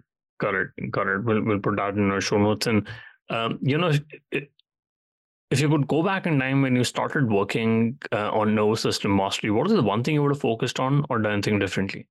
Got 0.40 0.54
it. 0.54 0.90
Got 0.90 1.06
it. 1.06 1.24
We'll, 1.24 1.42
we'll 1.42 1.60
put 1.60 1.76
that 1.76 1.94
in 1.94 2.10
our 2.10 2.20
show 2.20 2.38
notes. 2.38 2.66
And, 2.66 2.88
um, 3.30 3.58
you 3.62 3.78
know, 3.78 3.92
if 4.32 5.60
you 5.60 5.68
could 5.68 5.86
go 5.86 6.02
back 6.02 6.26
in 6.26 6.38
time 6.40 6.62
when 6.62 6.74
you 6.74 6.82
started 6.82 7.30
working 7.30 7.98
uh, 8.10 8.30
on 8.30 8.54
nervous 8.54 8.80
system 8.80 9.14
mastery, 9.14 9.50
what 9.50 9.66
is 9.68 9.74
the 9.74 9.82
one 9.82 10.02
thing 10.02 10.14
you 10.14 10.22
would 10.22 10.32
have 10.32 10.40
focused 10.40 10.80
on 10.80 11.04
or 11.10 11.18
done 11.18 11.34
anything 11.34 11.58
differently? 11.58 12.08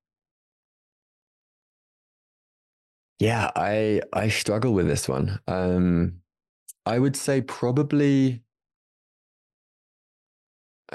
Yeah, 3.18 3.50
I 3.54 4.02
I 4.12 4.28
struggle 4.28 4.72
with 4.74 4.86
this 4.86 5.08
one. 5.08 5.40
Um, 5.46 6.20
I 6.86 6.98
would 6.98 7.16
say 7.16 7.42
probably 7.42 8.42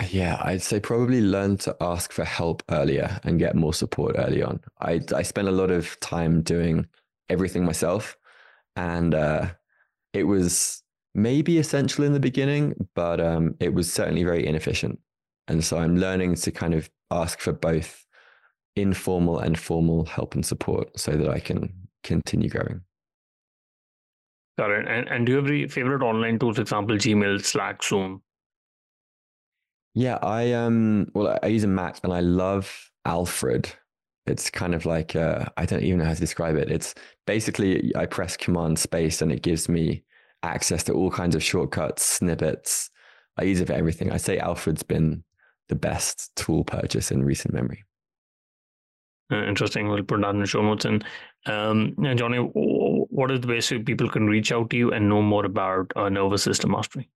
yeah, 0.10 0.40
I'd 0.44 0.62
say 0.62 0.80
probably 0.80 1.22
learn 1.22 1.58
to 1.58 1.76
ask 1.82 2.12
for 2.12 2.24
help 2.24 2.62
earlier 2.70 3.20
and 3.24 3.40
get 3.40 3.56
more 3.56 3.74
support 3.74 4.16
early 4.18 4.44
on. 4.44 4.60
I 4.80 5.02
I 5.16 5.24
spent 5.24 5.48
a 5.48 5.52
lot 5.52 5.72
of 5.72 6.00
time 6.02 6.42
doing 6.44 6.88
everything 7.30 7.66
myself, 7.66 8.16
and 8.76 9.16
uh, 9.16 9.50
it 10.14 10.24
was 10.26 10.84
maybe 11.16 11.60
essential 11.60 12.06
in 12.06 12.14
the 12.14 12.20
beginning, 12.22 12.76
but 12.96 13.22
um, 13.22 13.56
it 13.60 13.74
was 13.74 13.92
certainly 13.94 14.24
very 14.24 14.46
inefficient. 14.48 15.00
And 15.48 15.64
so 15.64 15.78
I'm 15.80 15.98
learning 15.98 16.36
to 16.38 16.52
kind 16.52 16.74
of 16.76 16.90
ask 17.12 17.40
for 17.40 17.54
both 17.54 18.06
informal 18.76 19.40
and 19.40 19.60
formal 19.60 20.06
help 20.06 20.36
and 20.36 20.46
support 20.46 21.00
so 21.00 21.14
that 21.14 21.30
I 21.30 21.40
can 21.40 21.87
continue 22.04 22.50
growing. 22.50 22.82
Got 24.58 24.72
it. 24.72 24.88
And, 24.88 25.08
and 25.08 25.26
do 25.26 25.34
you 25.34 25.38
have 25.38 25.48
any 25.48 25.68
favorite 25.68 26.02
online 26.02 26.40
tools, 26.40 26.56
for 26.56 26.64
example, 26.64 26.96
Gmail, 26.96 27.44
Slack, 27.44 27.84
Zoom? 27.84 28.22
Yeah, 29.94 30.20
I 30.22 30.54
um 30.54 31.10
well 31.14 31.40
I 31.42 31.48
use 31.48 31.64
a 31.64 31.68
Mac 31.68 32.00
and 32.04 32.14
I 32.14 32.20
love 32.20 32.92
Alfred. 33.06 33.70
It's 34.28 34.50
kind 34.50 34.76
of 34.76 34.86
like 34.86 35.16
uh, 35.16 35.46
I 35.58 35.66
don't 35.66 35.84
even 35.84 36.00
know 36.00 36.06
how 36.06 36.14
to 36.14 36.20
describe 36.20 36.56
it. 36.56 36.70
It's 36.70 36.94
basically 37.26 37.92
I 37.96 38.06
press 38.06 38.38
Command 38.38 38.78
Space 38.78 39.22
and 39.22 39.32
it 39.32 39.42
gives 39.42 39.70
me 39.70 40.04
access 40.44 40.84
to 40.84 40.94
all 40.94 41.10
kinds 41.10 41.36
of 41.36 41.44
shortcuts, 41.44 42.04
snippets. 42.04 42.90
I 43.38 43.44
use 43.44 43.60
it 43.60 43.68
for 43.68 43.74
everything. 43.74 44.12
I 44.12 44.18
say 44.18 44.38
Alfred's 44.38 44.84
been 44.84 45.24
the 45.70 45.76
best 45.76 46.32
tool 46.36 46.64
purchase 46.64 47.12
in 47.12 47.24
recent 47.24 47.54
memory. 47.54 47.84
Uh, 49.32 49.44
interesting. 49.44 49.90
We'll 49.90 50.04
put 50.04 50.22
that 50.22 50.30
in 50.30 50.40
the 50.40 50.46
show 50.46 50.62
notes. 50.62 50.86
And 50.86 51.04
um, 51.48 51.96
Jonny, 52.16 52.38
what 52.38 53.32
is 53.32 53.42
the 53.42 53.48
best 53.48 53.72
way 53.72 53.80
people 53.80 54.10
can 54.10 54.28
reach 54.28 54.52
out 54.52 54.70
to 54.72 54.78
you 54.78 54.92
and 54.92 55.10
know 55.10 55.22
more 55.22 55.46
about 55.46 55.92
uh, 55.96 56.10
nervous 56.10 56.44
system 56.44 56.72
mastery? 56.72 57.10